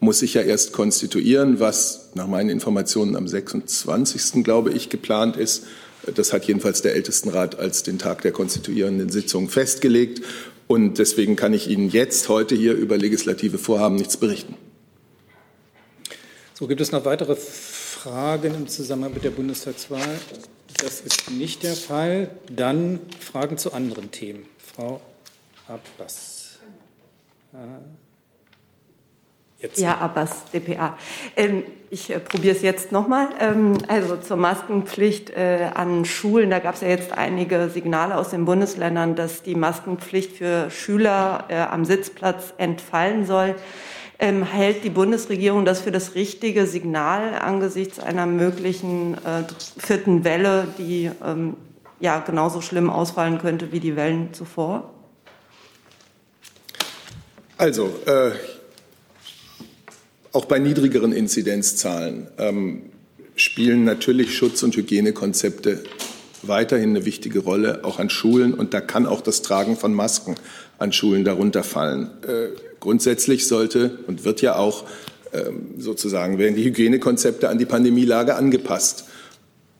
muss 0.00 0.18
sich 0.18 0.34
ja 0.34 0.42
erst 0.42 0.72
konstituieren, 0.72 1.60
was 1.60 2.10
nach 2.14 2.26
meinen 2.26 2.50
Informationen 2.50 3.14
am 3.14 3.28
26. 3.28 4.42
glaube 4.42 4.72
ich 4.72 4.88
geplant 4.88 5.36
ist. 5.36 5.66
Das 6.16 6.32
hat 6.32 6.46
jedenfalls 6.46 6.82
der 6.82 6.94
Ältestenrat 6.94 7.60
als 7.60 7.84
den 7.84 7.98
Tag 7.98 8.22
der 8.22 8.32
konstituierenden 8.32 9.10
Sitzung 9.10 9.48
festgelegt. 9.48 10.22
Und 10.66 10.98
deswegen 10.98 11.36
kann 11.36 11.52
ich 11.52 11.68
Ihnen 11.68 11.88
jetzt 11.88 12.28
heute 12.28 12.56
hier 12.56 12.74
über 12.74 12.96
legislative 12.96 13.58
Vorhaben 13.58 13.94
nichts 13.94 14.16
berichten. 14.16 14.56
So, 16.60 16.66
gibt 16.66 16.82
es 16.82 16.92
noch 16.92 17.06
weitere 17.06 17.36
Fragen 17.36 18.54
im 18.54 18.68
Zusammenhang 18.68 19.14
mit 19.14 19.24
der 19.24 19.30
Bundestagswahl? 19.30 20.18
Das 20.76 21.00
ist 21.00 21.30
nicht 21.30 21.62
der 21.62 21.72
Fall. 21.72 22.28
Dann 22.54 23.00
Fragen 23.18 23.56
zu 23.56 23.72
anderen 23.72 24.10
Themen. 24.10 24.44
Frau 24.58 25.00
Abbas. 25.66 26.58
Äh, 27.54 27.56
jetzt. 29.62 29.78
Ja, 29.78 29.96
Abbas, 29.96 30.42
dpa. 30.52 30.98
Ähm, 31.34 31.62
ich 31.88 32.10
äh, 32.10 32.20
probiere 32.20 32.54
es 32.54 32.60
jetzt 32.60 32.92
nochmal. 32.92 33.30
Ähm, 33.40 33.78
also 33.88 34.18
zur 34.18 34.36
Maskenpflicht 34.36 35.30
äh, 35.30 35.70
an 35.72 36.04
Schulen. 36.04 36.50
Da 36.50 36.58
gab 36.58 36.74
es 36.74 36.82
ja 36.82 36.88
jetzt 36.88 37.12
einige 37.12 37.70
Signale 37.70 38.18
aus 38.18 38.28
den 38.28 38.44
Bundesländern, 38.44 39.16
dass 39.16 39.42
die 39.42 39.54
Maskenpflicht 39.54 40.36
für 40.36 40.70
Schüler 40.70 41.46
äh, 41.48 41.56
am 41.56 41.86
Sitzplatz 41.86 42.52
entfallen 42.58 43.24
soll. 43.24 43.54
Ähm, 44.22 44.42
hält 44.42 44.84
die 44.84 44.90
Bundesregierung 44.90 45.64
das 45.64 45.80
für 45.80 45.90
das 45.90 46.14
richtige 46.14 46.66
Signal 46.66 47.34
angesichts 47.34 47.98
einer 47.98 48.26
möglichen 48.26 49.14
äh, 49.14 49.44
vierten 49.78 50.24
Welle, 50.24 50.68
die 50.76 51.10
ähm, 51.24 51.56
ja 52.00 52.20
genauso 52.20 52.60
schlimm 52.60 52.90
ausfallen 52.90 53.38
könnte 53.38 53.72
wie 53.72 53.80
die 53.80 53.96
Wellen 53.96 54.34
zuvor? 54.34 54.92
Also, 57.56 57.94
äh, 58.04 58.32
auch 60.32 60.44
bei 60.44 60.58
niedrigeren 60.58 61.12
Inzidenzzahlen 61.12 62.28
ähm, 62.36 62.82
spielen 63.36 63.84
natürlich 63.84 64.36
Schutz- 64.36 64.62
und 64.62 64.76
Hygienekonzepte 64.76 65.82
weiterhin 66.42 66.90
eine 66.90 67.04
wichtige 67.04 67.40
Rolle, 67.40 67.84
auch 67.84 67.98
an 67.98 68.10
Schulen. 68.10 68.54
Und 68.54 68.74
da 68.74 68.80
kann 68.80 69.06
auch 69.06 69.22
das 69.22 69.42
Tragen 69.42 69.76
von 69.76 69.94
Masken 69.94 70.36
an 70.78 70.92
Schulen 70.92 71.24
darunter 71.24 71.62
fallen. 71.62 72.10
Äh, 72.26 72.69
grundsätzlich 72.80 73.46
sollte 73.46 73.98
und 74.06 74.24
wird 74.24 74.42
ja 74.42 74.56
auch 74.56 74.84
ähm, 75.32 75.74
sozusagen 75.78 76.38
werden 76.38 76.56
die 76.56 76.64
Hygienekonzepte 76.64 77.48
an 77.48 77.58
die 77.58 77.66
Pandemielage 77.66 78.34
angepasst. 78.34 79.04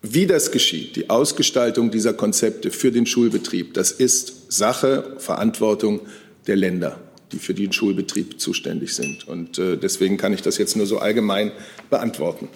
Wie 0.03 0.27
das 0.27 0.51
geschieht, 0.51 0.97
die 0.97 1.11
Ausgestaltung 1.11 1.91
dieser 1.91 2.15
Konzepte 2.15 2.71
für 2.71 2.91
den 2.91 3.05
Schulbetrieb, 3.05 3.75
das 3.75 3.91
ist 3.91 4.51
Sache, 4.53 5.17
Verantwortung 5.19 6.01
der 6.47 6.57
Länder, 6.57 6.99
die 7.33 7.39
für 7.39 7.53
den 7.53 7.73
Schulbetrieb 7.73 8.41
zuständig 8.41 8.95
sind. 8.95 9.29
Und 9.29 9.59
äh, 9.59 9.77
deswegen 9.77 10.17
kann 10.17 10.33
ich 10.33 10.41
das 10.41 10.57
jetzt 10.57 10.77
nur 10.77 10.87
so 10.87 10.99
allgemein 10.99 11.53
beantworten. 11.91 12.49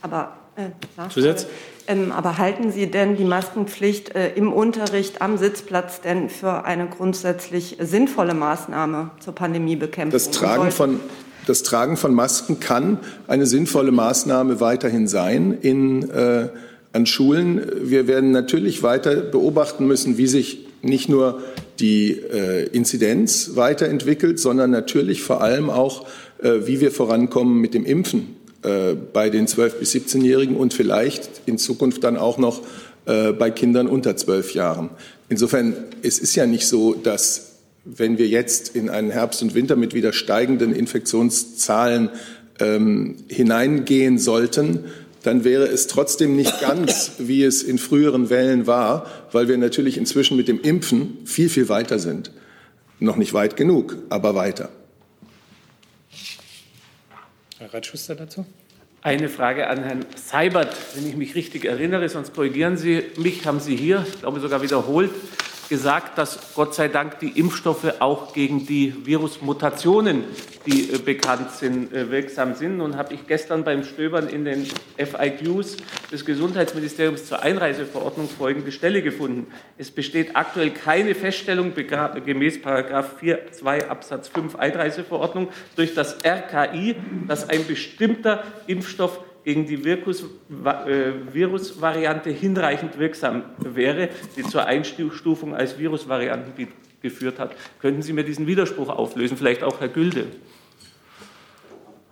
Aber, 0.00 0.36
äh, 0.58 1.08
Zusatz? 1.10 1.46
Ähm, 1.86 2.12
aber 2.12 2.36
halten 2.36 2.70
Sie 2.70 2.90
denn 2.90 3.16
die 3.16 3.24
Maskenpflicht 3.24 4.14
äh, 4.14 4.32
im 4.34 4.52
Unterricht 4.52 5.22
am 5.22 5.38
Sitzplatz 5.38 6.00
denn 6.02 6.28
für 6.28 6.64
eine 6.64 6.86
grundsätzlich 6.86 7.78
sinnvolle 7.80 8.34
Maßnahme 8.34 9.12
zur 9.20 9.34
Pandemiebekämpfung? 9.34 10.10
Das 10.10 10.30
Tragen 10.30 10.70
von 10.70 11.00
das 11.46 11.62
Tragen 11.62 11.96
von 11.96 12.12
Masken 12.12 12.60
kann 12.60 12.98
eine 13.26 13.46
sinnvolle 13.46 13.90
Maßnahme 13.90 14.60
weiterhin 14.60 15.08
sein 15.08 15.56
in, 15.62 16.10
äh, 16.10 16.48
an 16.92 17.06
Schulen. 17.06 17.62
Wir 17.84 18.06
werden 18.06 18.32
natürlich 18.32 18.82
weiter 18.82 19.16
beobachten 19.16 19.86
müssen, 19.86 20.18
wie 20.18 20.26
sich 20.26 20.66
nicht 20.82 21.08
nur 21.08 21.40
die 21.80 22.10
äh, 22.10 22.66
Inzidenz 22.66 23.52
weiterentwickelt, 23.54 24.38
sondern 24.38 24.70
natürlich 24.70 25.22
vor 25.22 25.40
allem 25.40 25.70
auch, 25.70 26.06
äh, 26.42 26.66
wie 26.66 26.82
wir 26.82 26.90
vorankommen 26.90 27.58
mit 27.62 27.72
dem 27.72 27.86
Impfen 27.86 28.36
bei 28.60 29.30
den 29.30 29.46
12- 29.46 29.78
bis 29.78 29.94
17-Jährigen 29.94 30.56
und 30.56 30.74
vielleicht 30.74 31.42
in 31.46 31.58
Zukunft 31.58 32.02
dann 32.02 32.16
auch 32.16 32.38
noch 32.38 32.62
äh, 33.06 33.32
bei 33.32 33.50
Kindern 33.50 33.86
unter 33.86 34.16
zwölf 34.16 34.54
Jahren. 34.54 34.90
Insofern, 35.28 35.74
es 36.02 36.18
ist 36.18 36.34
ja 36.34 36.46
nicht 36.46 36.66
so, 36.66 36.94
dass 36.94 37.52
wenn 37.84 38.18
wir 38.18 38.26
jetzt 38.26 38.74
in 38.76 38.90
einen 38.90 39.10
Herbst 39.10 39.42
und 39.42 39.54
Winter 39.54 39.76
mit 39.76 39.94
wieder 39.94 40.12
steigenden 40.12 40.74
Infektionszahlen 40.74 42.10
ähm, 42.60 43.16
hineingehen 43.28 44.18
sollten, 44.18 44.84
dann 45.22 45.44
wäre 45.44 45.66
es 45.66 45.86
trotzdem 45.86 46.36
nicht 46.36 46.60
ganz, 46.60 47.12
wie 47.18 47.44
es 47.44 47.62
in 47.62 47.78
früheren 47.78 48.30
Wellen 48.30 48.66
war, 48.66 49.06
weil 49.32 49.48
wir 49.48 49.58
natürlich 49.58 49.96
inzwischen 49.96 50.36
mit 50.36 50.48
dem 50.48 50.60
Impfen 50.60 51.18
viel, 51.24 51.48
viel 51.48 51.68
weiter 51.68 51.98
sind. 51.98 52.30
Noch 53.00 53.16
nicht 53.16 53.32
weit 53.32 53.56
genug, 53.56 53.96
aber 54.10 54.34
weiter. 54.34 54.68
Herr 57.58 57.74
Reitschuster 57.74 58.14
dazu? 58.14 58.46
Eine 59.02 59.28
Frage 59.28 59.66
an 59.66 59.82
Herrn 59.82 60.06
Seibert, 60.14 60.76
wenn 60.94 61.08
ich 61.08 61.16
mich 61.16 61.34
richtig 61.34 61.64
erinnere, 61.64 62.08
sonst 62.08 62.32
korrigieren 62.32 62.76
Sie 62.76 63.02
mich, 63.16 63.46
haben 63.46 63.58
Sie 63.58 63.74
hier, 63.74 64.06
ich 64.08 64.20
glaube 64.20 64.38
sogar 64.38 64.62
wiederholt, 64.62 65.10
gesagt, 65.68 66.18
dass 66.18 66.54
Gott 66.54 66.74
sei 66.74 66.88
Dank 66.88 67.18
die 67.20 67.38
Impfstoffe 67.38 68.00
auch 68.00 68.32
gegen 68.32 68.66
die 68.66 68.94
Virusmutationen, 69.04 70.24
die 70.66 70.92
äh, 70.92 70.98
bekannt 70.98 71.52
sind, 71.52 71.92
äh, 71.92 72.10
wirksam 72.10 72.54
sind. 72.54 72.80
Und 72.80 72.96
habe 72.96 73.14
ich 73.14 73.26
gestern 73.26 73.64
beim 73.64 73.84
Stöbern 73.84 74.28
in 74.28 74.44
den 74.44 74.66
FIQs 74.96 75.76
des 76.10 76.24
Gesundheitsministeriums 76.24 77.26
zur 77.26 77.42
Einreiseverordnung 77.42 78.28
folgende 78.28 78.72
Stelle 78.72 79.02
gefunden. 79.02 79.46
Es 79.76 79.90
besteht 79.90 80.36
aktuell 80.36 80.70
keine 80.70 81.14
Feststellung 81.14 81.72
gemäß 81.74 82.58
4.2 82.58 83.86
Absatz 83.88 84.28
5 84.28 84.56
Einreiseverordnung 84.56 85.48
durch 85.76 85.94
das 85.94 86.18
RKI, 86.24 86.96
dass 87.26 87.48
ein 87.48 87.66
bestimmter 87.66 88.44
Impfstoff 88.66 89.20
gegen 89.48 89.66
die 89.66 89.76
äh, 89.76 91.32
Virusvariante 91.32 92.28
hinreichend 92.28 92.98
wirksam 92.98 93.44
wäre, 93.56 94.10
die 94.36 94.42
zur 94.42 94.66
Einstufung 94.66 95.54
als 95.54 95.78
Virusvarianten 95.78 96.68
geführt 97.00 97.38
hat. 97.38 97.56
Könnten 97.80 98.02
Sie 98.02 98.12
mir 98.12 98.24
diesen 98.24 98.46
Widerspruch 98.46 98.90
auflösen, 98.90 99.38
vielleicht 99.38 99.62
auch 99.62 99.80
Herr 99.80 99.88
Gülde? 99.88 100.26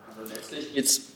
Also 0.08 0.32
letztlich 0.32 0.74
es 0.74 1.12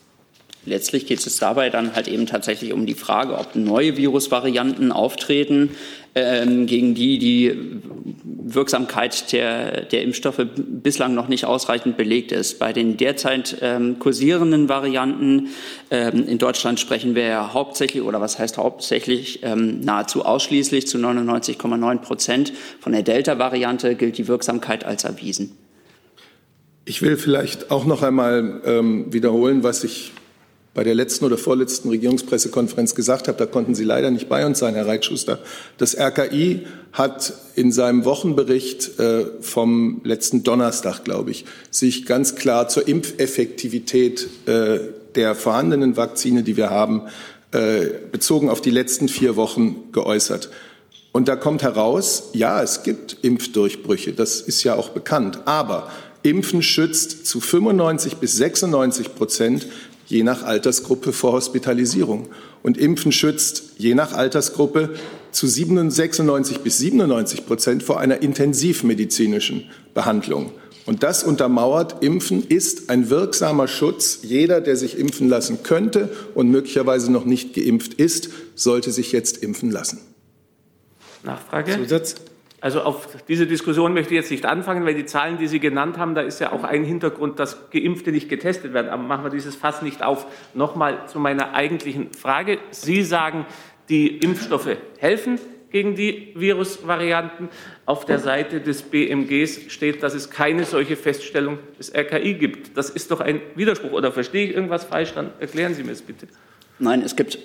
Letztlich 0.67 1.07
geht 1.07 1.27
es 1.27 1.39
dabei 1.39 1.71
dann 1.71 1.95
halt 1.95 2.07
eben 2.07 2.27
tatsächlich 2.27 2.75
um 2.75 2.85
die 2.85 2.95
Frage, 2.95 3.39
ob 3.39 3.57
neue 3.57 3.97
Virusvarianten 3.97 4.93
auftreten, 4.93 5.71
ähm, 6.15 6.67
gegen 6.67 6.95
die 6.95 7.19
die 7.19 7.81
Wirksamkeit 8.25 9.33
der, 9.33 9.83
der 9.83 10.03
Impfstoffe 10.03 10.45
bislang 10.57 11.15
noch 11.15 11.29
nicht 11.29 11.47
ausreichend 11.47 11.97
belegt 11.97 12.31
ist. 12.33 12.59
Bei 12.59 12.75
den 12.75 12.99
derzeit 12.99 13.57
ähm, 13.63 13.99
kursierenden 13.99 14.69
Varianten 14.69 15.49
ähm, 15.91 16.27
in 16.27 16.37
Deutschland 16.37 16.79
sprechen 16.79 17.15
wir 17.15 17.25
ja 17.25 17.55
hauptsächlich, 17.55 18.03
oder 18.03 18.21
was 18.21 18.39
heißt 18.39 18.59
hauptsächlich, 18.59 19.41
ähm, 19.43 19.81
nahezu 19.81 20.27
ausschließlich 20.27 20.87
zu 20.87 20.99
99,9 20.99 21.99
Prozent 21.99 22.53
von 22.81 22.93
der 22.93 23.03
Delta-Variante 23.03 23.95
gilt 23.95 24.19
die 24.19 24.29
Wirksamkeit 24.29 24.85
als 24.85 25.05
erwiesen. 25.05 25.57
Ich 26.85 27.03
will 27.03 27.17
vielleicht 27.17 27.71
auch 27.71 27.87
noch 27.87 28.03
einmal 28.03 28.61
ähm, 28.65 29.13
wiederholen, 29.13 29.63
was 29.63 29.85
ich 29.85 30.13
bei 30.73 30.85
der 30.85 30.95
letzten 30.95 31.25
oder 31.25 31.37
vorletzten 31.37 31.89
Regierungspressekonferenz 31.89 32.95
gesagt 32.95 33.27
habe, 33.29 33.39
da 33.39 33.47
konnten 33.47 33.75
Sie 33.75 33.85
leider 33.85 34.11
nicht 34.11 34.29
bei 34.29 34.47
uns 34.47 34.61
sein, 34.61 34.75
Herr 34.75 34.87
Reitschuster. 34.87 35.41
Das 35.79 35.97
RKI 35.99 36.67
hat 36.93 37.33
in 37.57 37.73
seinem 37.73 38.05
Wochenbericht 38.05 38.99
äh, 39.01 39.27
vom 39.41 40.01
letzten 40.05 40.45
Donnerstag, 40.45 41.05
glaube 41.05 41.33
ich, 41.33 41.45
sich 41.71 42.07
ganz 42.07 42.37
klar 42.37 42.69
zur 42.69 42.87
Impfeffektivität 42.87 44.29
äh, 44.47 44.79
der 45.17 45.35
vorhandenen 45.35 45.97
Vakzine, 45.97 46.45
die 46.45 46.57
wir 46.57 46.71
haben, 46.71 47.03
äh, 47.53 47.87
bezogen 48.13 48.49
auf 48.49 48.61
die 48.61 48.71
letzten 48.71 49.09
vier 49.09 49.35
Wochen 49.35 49.91
geäußert. 49.91 50.51
Und 51.13 51.27
da 51.27 51.35
kommt 51.35 51.63
heraus, 51.63 52.31
ja, 52.33 52.63
es 52.63 52.85
gibt 52.85 53.19
Impfdurchbrüche, 53.23 54.13
das 54.13 54.41
ist 54.41 54.63
ja 54.63 54.77
auch 54.77 54.91
bekannt, 54.91 55.41
aber 55.47 55.91
Impfen 56.23 56.63
schützt 56.63 57.27
zu 57.27 57.41
95 57.41 58.17
bis 58.17 58.37
96 58.37 59.15
Prozent 59.15 59.67
je 60.11 60.23
nach 60.23 60.43
Altersgruppe 60.43 61.13
vor 61.13 61.33
Hospitalisierung. 61.33 62.29
Und 62.63 62.77
Impfen 62.77 63.13
schützt 63.13 63.75
je 63.79 63.95
nach 63.95 64.13
Altersgruppe 64.13 64.95
zu 65.33 65.47
96 65.47 66.61
bis 66.61 66.79
97 66.79 67.47
Prozent 67.47 67.83
vor 67.83 68.01
einer 68.01 68.21
intensivmedizinischen 68.21 69.71
Behandlung. 69.95 70.53
Und 70.87 71.03
das 71.05 71.23
untermauert, 71.23 72.03
Impfen 72.03 72.45
ist 72.47 72.91
ein 72.91 73.11
wirksamer 73.11 73.69
Schutz. 73.69 74.21
Jeder, 74.23 74.61
der 74.61 74.77
sich 74.77 74.99
impfen 74.99 75.29
lassen 75.29 75.63
könnte 75.63 76.09
und 76.35 76.51
möglicherweise 76.51 77.13
noch 77.13 77.25
nicht 77.25 77.55
geimpft 77.55 77.95
ist, 77.95 78.31
sollte 78.57 78.91
sich 78.91 79.13
jetzt 79.13 79.39
impfen 79.39 79.71
lassen. 79.71 80.01
Nachfrage? 81.23 81.77
Zusatz? 81.77 82.17
Also 82.61 82.83
auf 82.83 83.09
diese 83.27 83.47
Diskussion 83.47 83.95
möchte 83.95 84.13
ich 84.13 84.21
jetzt 84.21 84.31
nicht 84.31 84.45
anfangen, 84.45 84.85
weil 84.85 84.95
die 84.95 85.07
Zahlen, 85.07 85.39
die 85.39 85.47
Sie 85.47 85.61
genannt 85.61 85.97
haben, 85.97 86.15
da 86.15 86.21
ist 86.21 86.41
ja 86.41 86.53
auch 86.53 86.63
ein 86.63 86.85
Hintergrund, 86.85 87.39
dass 87.39 87.71
Geimpfte 87.71 88.13
nicht 88.13 88.29
getestet 88.29 88.75
werden. 88.75 88.91
Aber 88.91 89.03
machen 89.03 89.25
wir 89.25 89.31
dieses 89.31 89.57
Fass 89.57 89.81
nicht 89.81 90.03
auf. 90.03 90.27
Nochmal 90.53 91.09
zu 91.09 91.19
meiner 91.19 91.55
eigentlichen 91.55 92.13
Frage. 92.13 92.59
Sie 92.71 93.03
sagen, 93.03 93.47
die 93.89 94.19
Impfstoffe 94.19 94.77
helfen 94.99 95.39
gegen 95.71 95.95
die 95.95 96.33
Virusvarianten. 96.35 97.49
Auf 97.87 98.05
der 98.05 98.19
Seite 98.19 98.61
des 98.61 98.83
BMGs 98.83 99.73
steht, 99.73 100.03
dass 100.03 100.15
es 100.15 100.31
keine 100.31 100.65
solche 100.65 100.97
Feststellung 100.97 101.59
des 101.79 101.95
RKI 101.95 102.35
gibt. 102.35 102.77
Das 102.77 102.91
ist 102.91 103.11
doch 103.11 103.21
ein 103.21 103.41
Widerspruch. 103.55 103.93
Oder 103.93 104.13
verstehe 104.13 104.47
ich 104.47 104.55
irgendwas 104.55 104.85
falsch? 104.85 105.15
Dann 105.15 105.31
erklären 105.41 105.75
Sie 105.75 105.83
mir 105.83 105.93
es 105.93 106.03
bitte. 106.03 106.27
Nein, 106.79 107.03
es 107.03 107.17
gibt. 107.17 107.39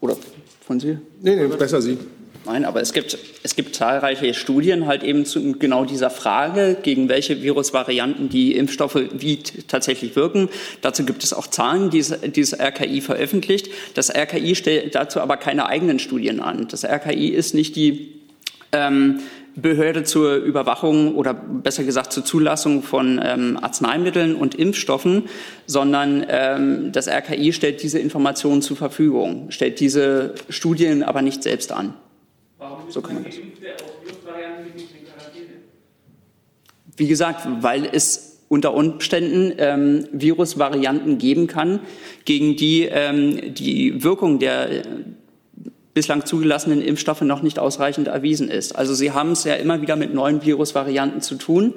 Oder 0.00 0.16
von 0.64 0.78
Sie? 0.78 0.98
Nee, 1.20 1.34
nee, 1.34 1.46
besser 1.46 1.82
Sie. 1.82 1.98
Nein, 2.44 2.64
aber 2.64 2.80
es 2.80 2.92
gibt, 2.92 3.16
es 3.44 3.54
gibt 3.54 3.76
zahlreiche 3.76 4.34
Studien 4.34 4.86
halt 4.86 5.04
eben 5.04 5.24
zu 5.24 5.52
genau 5.52 5.84
dieser 5.84 6.10
Frage, 6.10 6.76
gegen 6.82 7.08
welche 7.08 7.40
Virusvarianten 7.40 8.28
die 8.28 8.56
Impfstoffe 8.56 8.98
wie 9.12 9.38
tatsächlich 9.68 10.16
wirken. 10.16 10.48
Dazu 10.80 11.04
gibt 11.04 11.22
es 11.22 11.32
auch 11.32 11.46
Zahlen, 11.46 11.90
die 11.90 12.04
dieses 12.34 12.58
RKI 12.58 13.00
veröffentlicht. 13.00 13.68
Das 13.94 14.12
RKI 14.12 14.56
stellt 14.56 14.94
dazu 14.94 15.20
aber 15.20 15.36
keine 15.36 15.66
eigenen 15.66 16.00
Studien 16.00 16.40
an. 16.40 16.66
Das 16.68 16.84
RKI 16.84 17.28
ist 17.28 17.54
nicht 17.54 17.76
die 17.76 18.20
ähm, 18.72 19.20
Behörde 19.54 20.02
zur 20.02 20.36
Überwachung 20.36 21.14
oder 21.14 21.34
besser 21.34 21.84
gesagt 21.84 22.12
zur 22.12 22.24
Zulassung 22.24 22.82
von 22.82 23.20
ähm, 23.22 23.58
Arzneimitteln 23.60 24.34
und 24.34 24.54
Impfstoffen, 24.54 25.24
sondern 25.66 26.24
ähm, 26.28 26.90
das 26.90 27.06
RKI 27.06 27.52
stellt 27.52 27.82
diese 27.82 27.98
Informationen 27.98 28.62
zur 28.62 28.76
Verfügung, 28.76 29.50
stellt 29.50 29.78
diese 29.78 30.34
Studien 30.48 31.02
aber 31.02 31.22
nicht 31.22 31.42
selbst 31.42 31.70
an. 31.70 31.94
So 32.88 33.00
kann 33.00 33.14
man 33.14 33.24
das. 33.24 33.34
Wie 36.96 37.08
gesagt, 37.08 37.46
weil 37.62 37.88
es 37.90 38.40
unter 38.48 38.74
Umständen 38.74 39.54
ähm, 39.56 40.08
Virusvarianten 40.12 41.16
geben 41.16 41.46
kann, 41.46 41.80
gegen 42.26 42.56
die 42.56 42.82
ähm, 42.82 43.54
die 43.54 44.04
Wirkung 44.04 44.38
der 44.38 44.82
bislang 45.94 46.24
zugelassenen 46.24 46.82
Impfstoffe 46.82 47.22
noch 47.22 47.42
nicht 47.42 47.58
ausreichend 47.58 48.08
erwiesen 48.08 48.50
ist. 48.50 48.72
Also 48.72 48.94
Sie 48.94 49.12
haben 49.12 49.32
es 49.32 49.44
ja 49.44 49.54
immer 49.54 49.82
wieder 49.82 49.96
mit 49.96 50.14
neuen 50.14 50.44
Virusvarianten 50.44 51.20
zu 51.20 51.36
tun. 51.36 51.74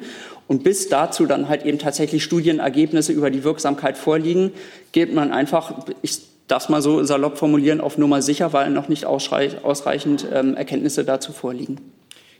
Und 0.48 0.64
bis 0.64 0.90
dazu 0.90 1.26
dann 1.26 1.50
halt 1.50 1.66
eben 1.66 1.80
tatsächlich 1.80 2.24
Studienergebnisse 2.24 3.12
über 3.12 3.32
die 3.32 3.44
Wirksamkeit 3.44 3.98
vorliegen, 3.98 4.52
geht 4.92 5.14
man 5.14 5.32
einfach, 5.32 5.86
ich 6.02 6.22
darf 6.48 6.70
mal 6.70 6.82
so 6.82 7.04
salopp 7.04 7.38
formulieren, 7.38 7.82
auf 7.82 7.98
Nummer 7.98 8.22
sicher, 8.22 8.54
weil 8.54 8.70
noch 8.70 8.88
nicht 8.88 9.06
ausreichend 9.06 10.28
ähm, 10.32 10.56
Erkenntnisse 10.56 11.04
dazu 11.04 11.34
vorliegen. 11.34 11.80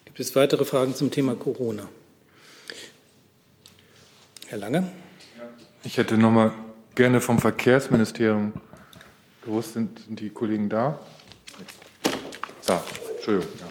Gibt 0.06 0.20
es 0.20 0.36
weitere 0.36 0.66
Fragen 0.66 0.96
zum 0.96 1.12
Thema 1.12 1.36
Corona? 1.36 1.90
Herr 4.48 4.60
Lange? 4.60 4.92
Ich 5.84 5.98
hätte 5.98 6.18
noch 6.18 6.32
mal 6.32 6.52
gerne 6.96 7.20
vom 7.22 7.40
Verkehrsministerium 7.40 8.54
gewusst, 9.44 9.74
sind, 9.74 10.00
sind 10.00 10.20
die 10.20 10.30
Kollegen 10.30 10.70
da? 10.70 11.00
Da, 12.66 12.84
Entschuldigung. 13.16 13.50
Ja. 13.60 13.66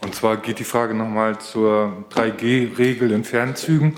Und 0.00 0.05
zwar 0.16 0.38
geht 0.38 0.58
die 0.58 0.64
Frage 0.64 0.94
nochmal 0.94 1.38
zur 1.38 2.04
3G-Regel 2.12 3.12
in 3.12 3.24
Fernzügen. 3.24 3.94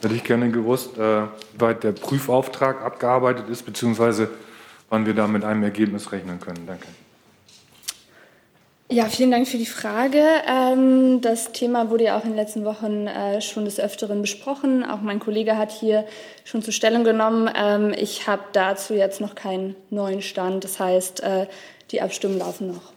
Da 0.00 0.08
hätte 0.08 0.16
ich 0.16 0.24
gerne 0.24 0.50
gewusst, 0.50 0.98
äh, 0.98 1.22
wie 1.54 1.60
weit 1.60 1.84
der 1.84 1.92
Prüfauftrag 1.92 2.82
abgearbeitet 2.82 3.48
ist, 3.48 3.64
beziehungsweise 3.64 4.28
wann 4.90 5.06
wir 5.06 5.14
da 5.14 5.26
mit 5.26 5.44
einem 5.44 5.62
Ergebnis 5.62 6.12
rechnen 6.12 6.40
können. 6.40 6.66
Danke. 6.66 6.86
Ja, 8.90 9.06
vielen 9.06 9.30
Dank 9.30 9.48
für 9.48 9.56
die 9.56 9.64
Frage. 9.64 10.22
Ähm, 10.46 11.22
das 11.22 11.52
Thema 11.52 11.88
wurde 11.88 12.04
ja 12.04 12.18
auch 12.18 12.24
in 12.24 12.32
den 12.32 12.36
letzten 12.36 12.66
Wochen 12.66 13.06
äh, 13.06 13.40
schon 13.40 13.64
des 13.64 13.80
Öfteren 13.80 14.20
besprochen. 14.20 14.84
Auch 14.84 15.00
mein 15.00 15.18
Kollege 15.18 15.56
hat 15.56 15.72
hier 15.72 16.04
schon 16.44 16.60
zur 16.60 16.74
Stellung 16.74 17.02
genommen. 17.02 17.48
Ähm, 17.56 17.94
ich 17.96 18.26
habe 18.26 18.42
dazu 18.52 18.92
jetzt 18.92 19.22
noch 19.22 19.34
keinen 19.34 19.76
neuen 19.88 20.20
Stand. 20.20 20.64
Das 20.64 20.78
heißt, 20.78 21.22
äh, 21.22 21.46
die 21.90 22.02
Abstimmungen 22.02 22.40
laufen 22.40 22.68
noch. 22.68 22.92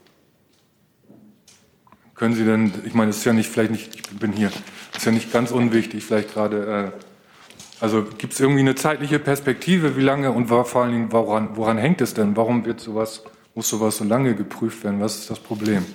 Können 2.15 2.33
Sie 2.35 2.45
denn, 2.45 2.71
ich 2.85 2.93
meine, 2.93 3.11
es 3.11 3.17
ist 3.17 3.25
ja 3.25 3.33
nicht, 3.33 3.49
vielleicht 3.49 3.71
nicht, 3.71 3.95
ich 3.95 4.19
bin 4.19 4.31
hier, 4.31 4.51
es 4.91 4.99
ist 4.99 5.05
ja 5.05 5.11
nicht 5.11 5.31
ganz 5.31 5.51
unwichtig, 5.51 6.03
vielleicht 6.03 6.33
gerade, 6.33 6.93
äh, 6.95 7.81
also 7.81 8.03
gibt 8.17 8.33
es 8.33 8.39
irgendwie 8.39 8.61
eine 8.61 8.75
zeitliche 8.75 9.19
Perspektive, 9.19 9.97
wie 9.97 10.01
lange 10.01 10.31
und 10.31 10.47
vor 10.47 10.75
allen 10.75 10.91
Dingen, 10.91 11.11
woran, 11.11 11.49
woran 11.55 11.77
hängt 11.77 11.99
es 12.01 12.13
denn? 12.13 12.37
Warum 12.37 12.65
wird 12.65 12.79
sowas 12.79 13.23
muss 13.55 13.69
sowas 13.69 13.97
so 13.97 14.03
lange 14.03 14.35
geprüft 14.35 14.83
werden? 14.83 14.99
Was 14.99 15.17
ist 15.17 15.29
das 15.29 15.39
Problem? 15.39 15.85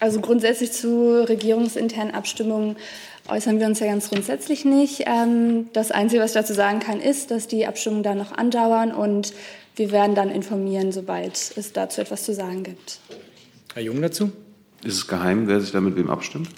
Also 0.00 0.20
grundsätzlich 0.20 0.72
zu 0.72 1.28
regierungsinternen 1.28 2.14
Abstimmungen 2.14 2.76
äußern 3.28 3.60
wir 3.60 3.66
uns 3.66 3.78
ja 3.78 3.86
ganz 3.86 4.08
grundsätzlich 4.08 4.64
nicht. 4.64 5.04
Ähm, 5.06 5.68
das 5.74 5.90
Einzige, 5.90 6.22
was 6.22 6.30
ich 6.30 6.40
dazu 6.40 6.54
sagen 6.54 6.80
kann, 6.80 7.00
ist, 7.00 7.30
dass 7.30 7.46
die 7.46 7.66
Abstimmungen 7.66 8.02
da 8.02 8.14
noch 8.14 8.32
andauern 8.32 8.92
und 8.92 9.34
wir 9.76 9.92
werden 9.92 10.14
dann 10.14 10.30
informieren, 10.30 10.92
sobald 10.92 11.34
es 11.56 11.72
dazu 11.72 12.00
etwas 12.00 12.24
zu 12.24 12.32
sagen 12.32 12.62
gibt. 12.62 13.00
Herr 13.74 13.82
Jung 13.82 14.00
dazu? 14.00 14.32
Ist 14.84 14.94
es 14.94 15.08
geheim, 15.08 15.48
wer 15.48 15.60
sich 15.60 15.72
da 15.72 15.80
mit 15.80 15.96
wem 15.96 16.10
abstimmt? 16.10 16.48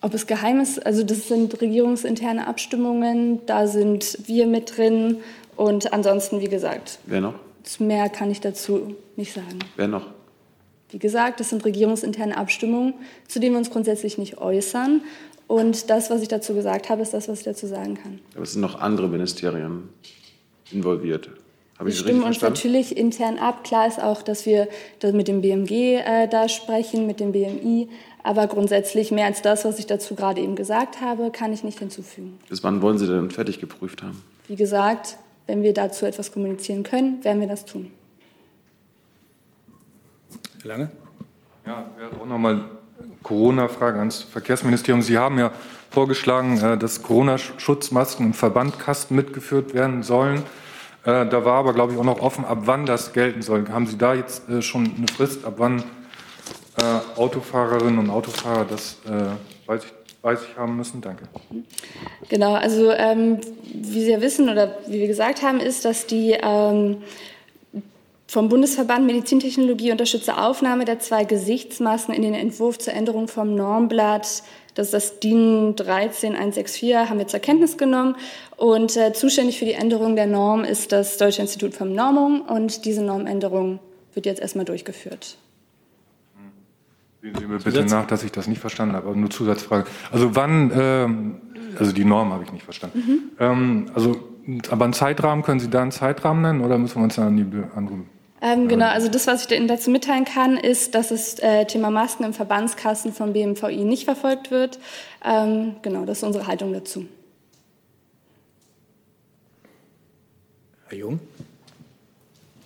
Ob 0.00 0.12
es 0.12 0.26
geheim 0.26 0.60
ist, 0.60 0.84
also 0.84 1.02
das 1.02 1.28
sind 1.28 1.60
regierungsinterne 1.60 2.46
Abstimmungen, 2.46 3.44
da 3.46 3.66
sind 3.66 4.18
wir 4.26 4.46
mit 4.46 4.76
drin 4.76 5.18
und 5.56 5.92
ansonsten, 5.92 6.40
wie 6.40 6.48
gesagt. 6.48 6.98
Wer 7.06 7.22
noch? 7.22 7.34
Mehr 7.78 8.10
kann 8.10 8.30
ich 8.30 8.40
dazu 8.40 8.94
nicht 9.16 9.32
sagen. 9.32 9.60
Wer 9.76 9.88
noch? 9.88 10.08
Wie 10.90 10.98
gesagt, 10.98 11.40
das 11.40 11.50
sind 11.50 11.64
regierungsinterne 11.64 12.36
Abstimmungen, 12.36 12.94
zu 13.28 13.40
denen 13.40 13.54
wir 13.54 13.58
uns 13.58 13.70
grundsätzlich 13.70 14.18
nicht 14.18 14.38
äußern. 14.38 15.00
Und 15.46 15.90
das, 15.90 16.10
was 16.10 16.22
ich 16.22 16.28
dazu 16.28 16.54
gesagt 16.54 16.88
habe, 16.88 17.02
ist 17.02 17.14
das, 17.14 17.28
was 17.28 17.38
ich 17.38 17.44
dazu 17.44 17.66
sagen 17.66 17.94
kann. 17.94 18.20
Aber 18.34 18.42
es 18.44 18.52
sind 18.52 18.60
noch 18.60 18.80
andere 18.80 19.08
Ministerien 19.08 19.88
involviert. 20.70 21.30
Habe 21.84 21.92
wir 21.92 22.00
stimmen 22.00 22.22
uns 22.22 22.40
natürlich 22.40 22.96
intern 22.96 23.38
ab. 23.38 23.62
Klar 23.62 23.86
ist 23.86 24.02
auch, 24.02 24.22
dass 24.22 24.46
wir 24.46 24.68
mit 25.12 25.28
dem 25.28 25.42
BMG 25.42 25.70
äh, 25.70 26.28
da 26.28 26.48
sprechen, 26.48 27.06
mit 27.06 27.20
dem 27.20 27.32
BMI. 27.32 27.90
Aber 28.22 28.46
grundsätzlich 28.46 29.10
mehr 29.10 29.26
als 29.26 29.42
das, 29.42 29.66
was 29.66 29.78
ich 29.78 29.86
dazu 29.86 30.14
gerade 30.14 30.40
eben 30.40 30.56
gesagt 30.56 31.02
habe, 31.02 31.30
kann 31.30 31.52
ich 31.52 31.62
nicht 31.62 31.78
hinzufügen. 31.78 32.38
Bis 32.48 32.64
wann 32.64 32.80
wollen 32.80 32.96
Sie 32.96 33.06
denn 33.06 33.30
fertig 33.30 33.60
geprüft 33.60 34.02
haben? 34.02 34.22
Wie 34.48 34.56
gesagt, 34.56 35.18
wenn 35.46 35.62
wir 35.62 35.74
dazu 35.74 36.06
etwas 36.06 36.32
kommunizieren 36.32 36.84
können, 36.84 37.22
werden 37.22 37.40
wir 37.40 37.48
das 37.48 37.66
tun. 37.66 37.90
Herr 40.62 40.68
Lange? 40.68 40.90
Ja, 41.66 41.90
wäre 41.98 42.18
auch 42.18 42.26
nochmal 42.26 42.64
Corona-Frage 43.22 43.98
ans 43.98 44.22
Verkehrsministerium. 44.22 45.02
Sie 45.02 45.18
haben 45.18 45.38
ja 45.38 45.52
vorgeschlagen, 45.90 46.58
äh, 46.62 46.78
dass 46.78 47.02
Corona-Schutzmasken 47.02 48.24
im 48.24 48.32
Verbandkasten 48.32 49.14
mitgeführt 49.14 49.74
werden 49.74 50.02
sollen. 50.02 50.44
Äh, 51.04 51.26
da 51.26 51.44
war 51.44 51.54
aber, 51.54 51.74
glaube 51.74 51.92
ich, 51.92 51.98
auch 51.98 52.04
noch 52.04 52.20
offen, 52.20 52.44
ab 52.44 52.58
wann 52.64 52.86
das 52.86 53.12
gelten 53.12 53.42
soll. 53.42 53.68
Haben 53.68 53.86
Sie 53.86 53.98
da 53.98 54.14
jetzt 54.14 54.48
äh, 54.48 54.62
schon 54.62 54.94
eine 54.96 55.06
Frist, 55.08 55.44
ab 55.44 55.54
wann 55.58 55.82
Autofahrerinnen 57.16 58.00
und 58.00 58.10
Autofahrer 58.10 58.66
das, 58.68 58.98
weiß 59.64 59.84
ich, 59.84 59.92
weiß 60.22 60.40
ich 60.42 60.56
haben 60.58 60.76
müssen? 60.76 61.00
Danke. 61.00 61.22
Genau, 62.28 62.54
also 62.54 62.90
ähm, 62.90 63.38
wie 63.72 64.02
Sie 64.02 64.10
ja 64.10 64.20
wissen 64.20 64.48
oder 64.48 64.78
wie 64.88 64.98
wir 64.98 65.06
gesagt 65.06 65.42
haben, 65.42 65.60
ist, 65.60 65.84
dass 65.84 66.08
die 66.08 66.32
ähm, 66.32 66.96
vom 68.26 68.48
Bundesverband 68.48 69.06
Medizintechnologie 69.06 69.92
unterstützte 69.92 70.38
Aufnahme 70.38 70.84
der 70.84 70.98
zwei 70.98 71.22
Gesichtsmasken 71.22 72.12
in 72.12 72.22
den 72.22 72.34
Entwurf 72.34 72.78
zur 72.78 72.92
Änderung 72.92 73.28
vom 73.28 73.54
Normblatt, 73.54 74.42
das 74.74 74.88
ist 74.88 74.94
das 74.94 75.20
DIN 75.20 75.76
13164, 75.76 77.08
haben 77.08 77.18
wir 77.18 77.28
zur 77.28 77.40
Kenntnis 77.40 77.78
genommen. 77.78 78.16
Und 78.56 78.96
äh, 78.96 79.12
zuständig 79.12 79.58
für 79.58 79.64
die 79.64 79.72
Änderung 79.72 80.16
der 80.16 80.26
Norm 80.26 80.64
ist 80.64 80.92
das 80.92 81.16
Deutsche 81.16 81.42
Institut 81.42 81.74
für 81.74 81.84
Normung 81.84 82.42
und 82.42 82.84
diese 82.84 83.02
Normänderung 83.02 83.78
wird 84.14 84.26
jetzt 84.26 84.40
erstmal 84.40 84.64
durchgeführt. 84.64 85.38
Sehen 87.22 87.34
Sie 87.38 87.46
mir 87.46 87.56
bitte 87.56 87.70
Zusatz? 87.70 87.90
nach, 87.90 88.06
dass 88.06 88.22
ich 88.22 88.32
das 88.32 88.48
nicht 88.48 88.60
verstanden 88.60 88.96
habe, 88.96 89.08
aber 89.08 89.16
nur 89.16 89.30
Zusatzfrage. 89.30 89.86
Also 90.12 90.36
wann, 90.36 90.70
ähm, 90.76 91.36
also 91.78 91.92
die 91.92 92.04
Norm 92.04 92.32
habe 92.32 92.44
ich 92.44 92.52
nicht 92.52 92.64
verstanden. 92.64 92.98
Mhm. 92.98 93.20
Ähm, 93.40 93.86
also, 93.94 94.16
aber 94.70 94.84
einen 94.84 94.92
Zeitrahmen, 94.92 95.42
können 95.42 95.58
Sie 95.58 95.70
da 95.70 95.82
einen 95.82 95.90
Zeitrahmen 95.90 96.42
nennen 96.42 96.60
oder 96.60 96.76
müssen 96.78 96.96
wir 96.96 97.04
uns 97.04 97.14
da 97.14 97.26
an 97.26 97.36
die 97.36 97.46
andere 97.76 98.00
ähm, 98.44 98.68
genau, 98.68 98.88
also 98.88 99.08
das, 99.08 99.26
was 99.26 99.46
ich 99.46 99.56
Ihnen 99.56 99.68
dazu 99.68 99.90
mitteilen 99.90 100.26
kann, 100.26 100.58
ist, 100.58 100.94
dass 100.94 101.08
das 101.08 101.38
äh, 101.38 101.64
Thema 101.64 101.90
Masken 101.90 102.24
im 102.24 102.34
Verbandskasten 102.34 103.14
vom 103.14 103.32
BMVI 103.32 103.84
nicht 103.84 104.04
verfolgt 104.04 104.50
wird. 104.50 104.78
Ähm, 105.24 105.76
genau, 105.80 106.04
das 106.04 106.18
ist 106.18 106.24
unsere 106.24 106.46
Haltung 106.46 106.74
dazu. 106.74 107.06
Herr 110.88 110.98
Jung? 110.98 111.20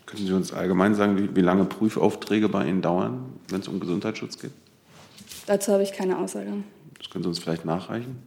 Können 0.04 0.26
Sie 0.26 0.32
uns 0.32 0.52
allgemein 0.52 0.96
sagen, 0.96 1.16
wie, 1.16 1.36
wie 1.36 1.42
lange 1.42 1.64
Prüfaufträge 1.64 2.48
bei 2.48 2.66
Ihnen 2.66 2.82
dauern, 2.82 3.26
wenn 3.48 3.60
es 3.60 3.68
um 3.68 3.78
Gesundheitsschutz 3.78 4.38
geht? 4.38 4.50
Dazu 5.46 5.72
habe 5.72 5.84
ich 5.84 5.92
keine 5.92 6.18
Aussage. 6.18 6.52
Das 6.98 7.08
können 7.08 7.22
Sie 7.22 7.28
uns 7.28 7.38
vielleicht 7.38 7.64
nachreichen? 7.64 8.20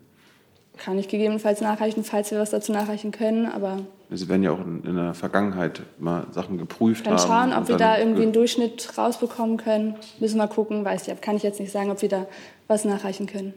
Kann 0.77 0.97
ich 0.97 1.09
gegebenenfalls 1.09 1.59
nachreichen, 1.59 2.05
falls 2.05 2.31
wir 2.31 2.39
was 2.39 2.51
dazu 2.51 2.71
nachreichen 2.71 3.11
können, 3.11 3.45
aber. 3.45 3.79
Sie 4.13 4.27
werden 4.27 4.43
ja 4.43 4.51
auch 4.51 4.59
in, 4.59 4.83
in 4.83 4.95
der 4.95 5.13
Vergangenheit 5.13 5.81
mal 5.97 6.27
Sachen 6.31 6.57
geprüft 6.57 7.05
dann 7.07 7.13
haben. 7.13 7.29
Dann 7.29 7.51
schauen, 7.51 7.61
ob 7.63 7.69
wir 7.69 7.77
da 7.77 7.97
irgendwie 7.97 8.23
einen 8.23 8.33
Durchschnitt 8.33 8.97
rausbekommen 8.97 9.57
können. 9.57 9.95
Müssen 10.19 10.37
wir 10.37 10.47
gucken, 10.47 10.83
weiß 10.83 11.07
ich, 11.07 11.21
kann 11.21 11.37
ich 11.37 11.43
jetzt 11.43 11.59
nicht 11.59 11.71
sagen, 11.71 11.89
ob 11.91 12.01
wir 12.01 12.09
da 12.09 12.27
was 12.67 12.83
nachreichen 12.83 13.25
können. 13.25 13.53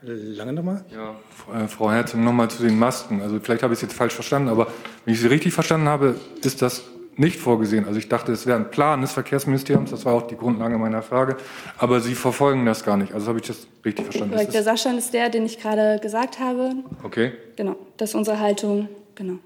Lange 0.00 0.52
nochmal? 0.52 0.84
Ja, 0.92 1.16
äh, 1.52 1.66
Frau 1.66 1.90
Herzog, 1.90 2.20
nochmal 2.20 2.48
zu 2.48 2.62
den 2.62 2.78
Masken. 2.78 3.20
Also 3.20 3.40
vielleicht 3.40 3.64
habe 3.64 3.74
ich 3.74 3.78
es 3.78 3.82
jetzt 3.82 3.94
falsch 3.94 4.14
verstanden, 4.14 4.48
aber 4.48 4.68
wenn 5.04 5.14
ich 5.14 5.20
Sie 5.20 5.26
richtig 5.26 5.52
verstanden 5.52 5.88
habe, 5.88 6.14
ist 6.42 6.62
das 6.62 6.84
nicht 7.18 7.38
vorgesehen. 7.38 7.84
Also 7.84 7.98
ich 7.98 8.08
dachte, 8.08 8.32
es 8.32 8.46
wäre 8.46 8.56
ein 8.56 8.70
Plan 8.70 9.00
des 9.00 9.12
Verkehrsministeriums, 9.12 9.90
das 9.90 10.04
war 10.04 10.14
auch 10.14 10.26
die 10.26 10.36
Grundlage 10.36 10.78
meiner 10.78 11.02
Frage, 11.02 11.36
aber 11.76 12.00
Sie 12.00 12.14
verfolgen 12.14 12.64
das 12.64 12.84
gar 12.84 12.96
nicht. 12.96 13.12
Also 13.12 13.28
habe 13.28 13.40
ich 13.40 13.46
das 13.46 13.66
richtig 13.84 14.06
verstanden? 14.06 14.34
Korrekt, 14.34 14.54
der 14.54 14.62
Sachstand 14.62 14.98
ist 14.98 15.12
der, 15.12 15.28
den 15.28 15.44
ich 15.44 15.58
gerade 15.58 15.98
gesagt 16.00 16.38
habe. 16.38 16.74
Okay. 17.02 17.32
Genau, 17.56 17.76
das 17.96 18.10
ist 18.10 18.14
unsere 18.14 18.38
Haltung, 18.38 18.88
genau. 19.14 19.38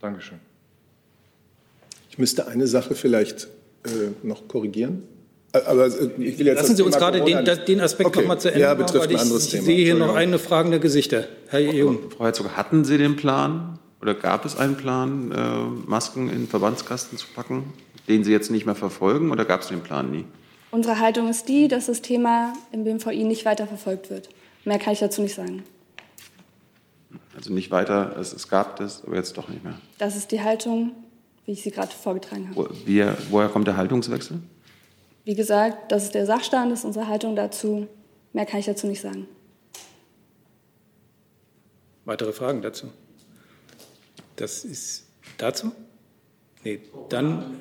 Dankeschön. 0.00 0.38
Ich 2.10 2.18
müsste 2.18 2.46
eine 2.48 2.66
Sache 2.66 2.94
vielleicht 2.94 3.48
äh, 3.84 3.88
noch 4.22 4.46
korrigieren. 4.46 5.02
Aber 5.52 5.86
äh, 5.86 6.10
ich 6.18 6.38
will 6.38 6.46
jetzt 6.46 6.60
Lassen 6.60 6.76
Sie 6.76 6.82
uns 6.82 6.96
gerade 6.96 7.22
den, 7.22 7.44
den, 7.66 7.80
Aspekt 7.80 8.08
okay. 8.08 8.20
noch 8.20 8.28
mal 8.28 8.38
zu 8.38 8.48
Ende 8.48 8.60
ja, 8.60 8.74
betrifft 8.74 9.06
machen, 9.06 9.16
ein 9.16 9.22
anderes 9.22 9.46
ich, 9.46 9.50
Thema. 9.52 9.60
Ich 9.62 9.66
sehe 9.66 9.84
hier 9.84 9.94
noch 9.94 10.14
eine 10.14 10.38
fragende 10.38 10.80
Gesichter. 10.80 11.24
Herr 11.48 11.60
Jung. 11.60 11.98
Frau 12.16 12.24
Herzog, 12.24 12.56
hatten 12.56 12.84
Sie 12.84 12.98
den 12.98 13.16
Plan 13.16 13.79
oder 14.00 14.14
gab 14.14 14.44
es 14.44 14.56
einen 14.56 14.76
Plan, 14.76 15.32
äh, 15.32 15.88
Masken 15.88 16.30
in 16.30 16.48
Verbandskasten 16.48 17.18
zu 17.18 17.26
packen, 17.34 17.72
den 18.08 18.24
Sie 18.24 18.32
jetzt 18.32 18.50
nicht 18.50 18.66
mehr 18.66 18.74
verfolgen 18.74 19.30
oder 19.30 19.44
gab 19.44 19.60
es 19.60 19.68
den 19.68 19.80
Plan 19.82 20.10
nie? 20.10 20.24
Unsere 20.70 21.00
Haltung 21.00 21.28
ist 21.28 21.48
die, 21.48 21.68
dass 21.68 21.86
das 21.86 22.00
Thema 22.00 22.52
im 22.72 22.84
BMVI 22.84 23.24
nicht 23.24 23.44
weiter 23.44 23.66
verfolgt 23.66 24.08
wird. 24.08 24.28
Mehr 24.64 24.78
kann 24.78 24.92
ich 24.92 25.00
dazu 25.00 25.20
nicht 25.20 25.34
sagen. 25.34 25.64
Also 27.34 27.52
nicht 27.52 27.70
weiter, 27.70 28.16
es, 28.18 28.32
es 28.32 28.48
gab 28.48 28.76
das, 28.76 29.04
aber 29.04 29.16
jetzt 29.16 29.36
doch 29.36 29.48
nicht 29.48 29.64
mehr. 29.64 29.78
Das 29.98 30.16
ist 30.16 30.30
die 30.30 30.40
Haltung, 30.40 30.92
wie 31.44 31.52
ich 31.52 31.62
sie 31.62 31.70
gerade 31.70 31.90
vorgetragen 31.90 32.50
habe. 32.50 32.70
Wie, 32.84 33.04
woher 33.30 33.48
kommt 33.48 33.66
der 33.66 33.76
Haltungswechsel? 33.76 34.40
Wie 35.24 35.34
gesagt, 35.34 35.90
das 35.92 36.04
ist 36.04 36.14
der 36.14 36.26
Sachstand, 36.26 36.72
das 36.72 36.80
ist 36.80 36.84
unsere 36.84 37.08
Haltung 37.08 37.36
dazu. 37.36 37.86
Mehr 38.32 38.46
kann 38.46 38.60
ich 38.60 38.66
dazu 38.66 38.86
nicht 38.86 39.00
sagen. 39.00 39.26
Weitere 42.04 42.32
Fragen 42.32 42.62
dazu? 42.62 42.88
Das 44.40 44.64
ist 44.64 45.04
dazu? 45.36 45.70
Nee, 46.64 46.80
dann, 47.10 47.58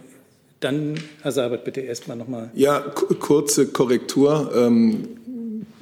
dann 0.62 0.98
Herr 1.22 1.34
Seibert, 1.34 1.65
bitte 1.65 1.82
erst 1.82 2.08
mal 2.08 2.15
nochmal. 2.15 2.52
Ja, 2.54 2.80
kurze 2.80 3.68
Korrektur. 3.68 4.50
Ähm, 4.56 5.18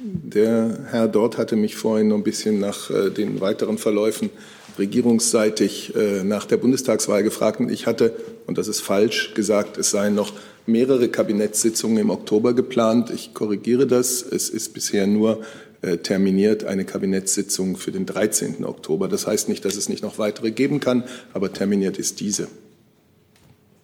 der 0.00 0.86
Herr 0.90 1.06
dort 1.06 1.38
hatte 1.38 1.54
mich 1.54 1.76
vorhin 1.76 2.08
noch 2.08 2.16
ein 2.16 2.24
bisschen 2.24 2.58
nach 2.58 2.90
äh, 2.90 3.10
den 3.10 3.40
weiteren 3.40 3.78
Verläufen 3.78 4.30
regierungsseitig 4.76 5.94
äh, 5.94 6.24
nach 6.24 6.46
der 6.46 6.56
Bundestagswahl 6.56 7.22
gefragt. 7.22 7.60
Und 7.60 7.70
ich 7.70 7.86
hatte, 7.86 8.12
und 8.48 8.58
das 8.58 8.66
ist 8.66 8.80
falsch, 8.80 9.34
gesagt, 9.34 9.78
es 9.78 9.90
seien 9.90 10.16
noch 10.16 10.32
mehrere 10.66 11.08
Kabinettssitzungen 11.08 11.98
im 11.98 12.10
Oktober 12.10 12.54
geplant. 12.54 13.10
Ich 13.10 13.34
korrigiere 13.34 13.86
das. 13.86 14.22
Es 14.22 14.48
ist 14.48 14.74
bisher 14.74 15.06
nur 15.06 15.42
terminiert 15.80 16.64
eine 16.64 16.84
Kabinettssitzung 16.84 17.76
für 17.76 17.92
den 17.92 18.04
13. 18.04 18.64
Oktober. 18.64 19.08
Das 19.08 19.26
heißt 19.26 19.48
nicht, 19.48 19.64
dass 19.64 19.76
es 19.76 19.88
nicht 19.88 20.02
noch 20.02 20.18
weitere 20.18 20.50
geben 20.50 20.80
kann, 20.80 21.04
aber 21.32 21.52
terminiert 21.52 21.98
ist 21.98 22.20
diese. 22.20 22.48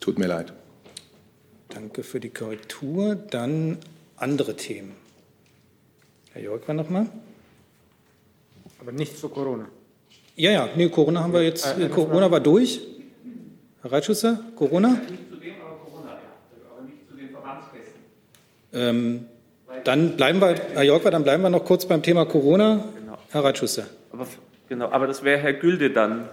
Tut 0.00 0.18
mir 0.18 0.26
leid. 0.26 0.52
Danke 1.68 2.02
für 2.02 2.20
die 2.20 2.30
Korrektur. 2.30 3.14
Dann 3.14 3.78
andere 4.16 4.56
Themen. 4.56 4.92
Herr 6.32 6.42
Jörg 6.42 6.66
war 6.66 6.74
noch 6.74 6.90
mal. 6.90 7.06
Aber 8.80 8.92
nicht 8.92 9.18
zu 9.18 9.28
Corona. 9.28 9.68
Ja, 10.36 10.50
ja, 10.50 10.68
nee, 10.76 10.88
Corona 10.88 11.22
haben 11.22 11.32
wir 11.32 11.42
jetzt. 11.42 11.64
Äh, 11.78 11.88
Corona 11.88 12.30
war 12.30 12.40
durch. 12.40 12.80
Herr 13.82 13.92
Reitschusser, 13.92 14.40
Corona? 14.56 14.88
Nicht 14.88 15.30
zu 15.30 15.36
dem, 15.36 15.54
aber 15.64 15.76
Corona, 15.76 16.10
ja. 16.10 16.18
Aber 16.70 16.82
nicht 16.82 17.08
zu 17.08 17.16
den 17.16 17.30
Verbandsgästen. 17.30 18.00
Ähm, 18.72 19.26
dann 19.82 20.16
bleiben 20.16 20.40
wir, 20.40 20.54
Herr 20.74 20.82
Jörg, 20.82 21.02
dann 21.02 21.24
bleiben 21.24 21.42
wir 21.42 21.50
noch 21.50 21.64
kurz 21.64 21.86
beim 21.86 22.02
Thema 22.02 22.24
Corona. 22.24 22.84
Genau. 22.98 23.18
Herr 23.30 23.44
Reitschusser. 23.44 23.84
Aber, 24.12 24.26
genau, 24.68 24.90
aber 24.90 25.06
das 25.06 25.24
wäre 25.24 25.38
Herr 25.38 25.54
Gülde 25.54 25.90
dann. 25.90 26.28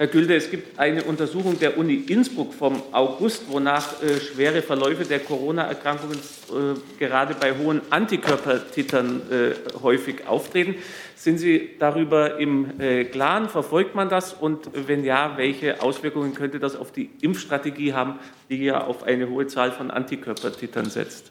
Herr 0.00 0.06
Gülde, 0.06 0.34
es 0.34 0.50
gibt 0.50 0.78
eine 0.78 1.04
Untersuchung 1.04 1.58
der 1.58 1.76
Uni 1.76 1.96
Innsbruck 2.08 2.54
vom 2.54 2.82
August, 2.90 3.50
wonach 3.50 4.02
äh, 4.02 4.18
schwere 4.18 4.62
Verläufe 4.62 5.04
der 5.04 5.18
Corona-Erkrankungen 5.18 6.16
äh, 6.16 6.98
gerade 6.98 7.34
bei 7.34 7.52
hohen 7.58 7.82
Antikörpertitern 7.90 9.20
äh, 9.30 9.78
häufig 9.82 10.26
auftreten. 10.26 10.76
Sind 11.16 11.36
Sie 11.36 11.72
darüber 11.78 12.38
im 12.38 12.80
äh, 12.80 13.04
Klaren? 13.04 13.50
Verfolgt 13.50 13.94
man 13.94 14.08
das? 14.08 14.32
Und 14.32 14.70
wenn 14.72 15.04
ja, 15.04 15.34
welche 15.36 15.82
Auswirkungen 15.82 16.32
könnte 16.32 16.60
das 16.60 16.76
auf 16.76 16.92
die 16.92 17.10
Impfstrategie 17.20 17.92
haben, 17.92 18.20
die 18.48 18.64
ja 18.64 18.82
auf 18.82 19.02
eine 19.02 19.28
hohe 19.28 19.48
Zahl 19.48 19.70
von 19.70 19.90
Antikörpertitern 19.90 20.88
setzt? 20.88 21.30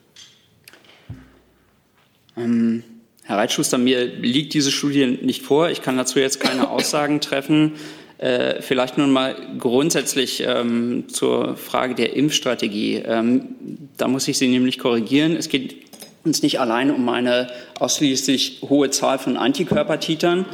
Ähm, 2.38 2.84
Herr 3.24 3.38
Reitschuster, 3.38 3.80
mir 3.80 4.06
liegt 4.06 4.54
diese 4.54 4.70
Studie 4.70 5.08
nicht 5.08 5.42
vor. 5.42 5.72
Ich 5.72 5.82
kann 5.82 5.98
dazu 5.98 6.20
jetzt 6.20 6.40
keine 6.40 6.70
Aussagen 6.70 7.20
treffen. 7.20 7.74
Äh, 8.20 8.62
vielleicht 8.62 8.98
nun 8.98 9.12
mal 9.12 9.34
grundsätzlich 9.60 10.44
ähm, 10.46 11.06
zur 11.08 11.56
Frage 11.56 11.96
der 11.96 12.18
Impfstrategie. 12.18 12.96
Ähm, 13.06 13.56
da 13.96 14.10
muss 14.10 14.28
ich 14.28 14.38
Sie 14.38 14.50
nämlich 14.50 14.78
korrigieren. 14.78 15.38
Es 15.38 15.48
geht 15.48 15.78
uns 16.26 16.42
nicht 16.42 16.60
allein 16.60 16.92
um 16.92 17.08
eine 17.08 17.48
ausschließlich 17.80 18.64
hohe 18.68 18.90
Zahl 18.90 19.20
von 19.20 19.38
Antikörpertitern, 19.38 20.46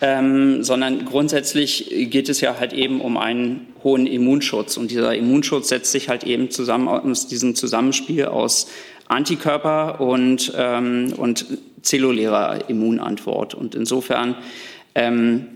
ähm, 0.00 0.64
sondern 0.64 1.04
grundsätzlich 1.04 1.88
geht 2.10 2.28
es 2.28 2.40
ja 2.40 2.58
halt 2.58 2.72
eben 2.72 3.00
um 3.00 3.16
einen 3.16 3.68
hohen 3.84 4.08
Immunschutz. 4.08 4.76
Und 4.76 4.90
dieser 4.90 5.14
Immunschutz 5.14 5.68
setzt 5.68 5.92
sich 5.92 6.08
halt 6.08 6.24
eben 6.24 6.50
zusammen 6.50 6.88
aus 6.88 7.28
diesem 7.28 7.54
Zusammenspiel 7.54 8.24
aus 8.24 8.66
Antikörper 9.06 10.00
und, 10.00 10.52
ähm, 10.56 11.12
und 11.16 11.46
zellulärer 11.82 12.68
Immunantwort. 12.68 13.54
Und 13.54 13.76
insofern 13.76 14.34
ähm, 14.96 15.46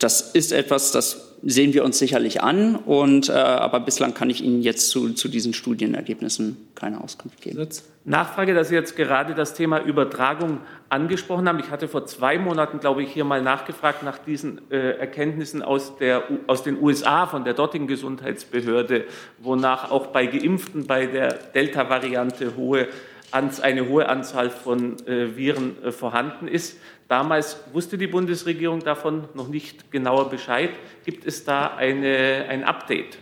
das 0.00 0.22
ist 0.32 0.52
etwas, 0.52 0.92
das 0.92 1.30
sehen 1.42 1.72
wir 1.72 1.84
uns 1.84 1.98
sicherlich 1.98 2.42
an, 2.42 2.76
und, 2.76 3.28
äh, 3.28 3.32
aber 3.32 3.80
bislang 3.80 4.12
kann 4.14 4.28
ich 4.28 4.42
Ihnen 4.42 4.62
jetzt 4.62 4.90
zu, 4.90 5.12
zu 5.14 5.28
diesen 5.28 5.54
Studienergebnissen 5.54 6.56
keine 6.74 7.02
Auskunft 7.02 7.40
geben. 7.40 7.66
Nachfrage, 8.04 8.54
dass 8.54 8.68
Sie 8.68 8.74
jetzt 8.74 8.96
gerade 8.96 9.34
das 9.34 9.54
Thema 9.54 9.82
Übertragung 9.82 10.58
angesprochen 10.88 11.48
haben. 11.48 11.58
Ich 11.58 11.70
hatte 11.70 11.86
vor 11.88 12.06
zwei 12.06 12.38
Monaten, 12.38 12.80
glaube 12.80 13.02
ich, 13.02 13.12
hier 13.12 13.24
mal 13.24 13.42
nachgefragt 13.42 14.02
nach 14.02 14.18
diesen 14.18 14.70
äh, 14.70 14.98
Erkenntnissen 14.98 15.62
aus, 15.62 15.96
der, 15.98 16.24
aus 16.46 16.62
den 16.62 16.82
USA 16.82 17.26
von 17.26 17.44
der 17.44 17.54
dortigen 17.54 17.86
Gesundheitsbehörde, 17.86 19.04
wonach 19.38 19.90
auch 19.90 20.08
bei 20.08 20.26
Geimpften 20.26 20.86
bei 20.86 21.06
der 21.06 21.32
Delta-Variante 21.32 22.56
hohe 22.56 22.88
eine 23.32 23.88
hohe 23.88 24.08
Anzahl 24.08 24.50
von 24.50 24.96
äh, 25.06 25.36
Viren 25.36 25.82
äh, 25.82 25.92
vorhanden 25.92 26.48
ist. 26.48 26.76
Damals 27.08 27.58
wusste 27.72 27.98
die 27.98 28.06
Bundesregierung 28.06 28.80
davon 28.80 29.24
noch 29.34 29.48
nicht 29.48 29.90
genauer 29.90 30.30
Bescheid. 30.30 30.70
Gibt 31.04 31.26
es 31.26 31.44
da 31.44 31.74
eine, 31.76 32.46
ein 32.48 32.64
Update? 32.64 33.18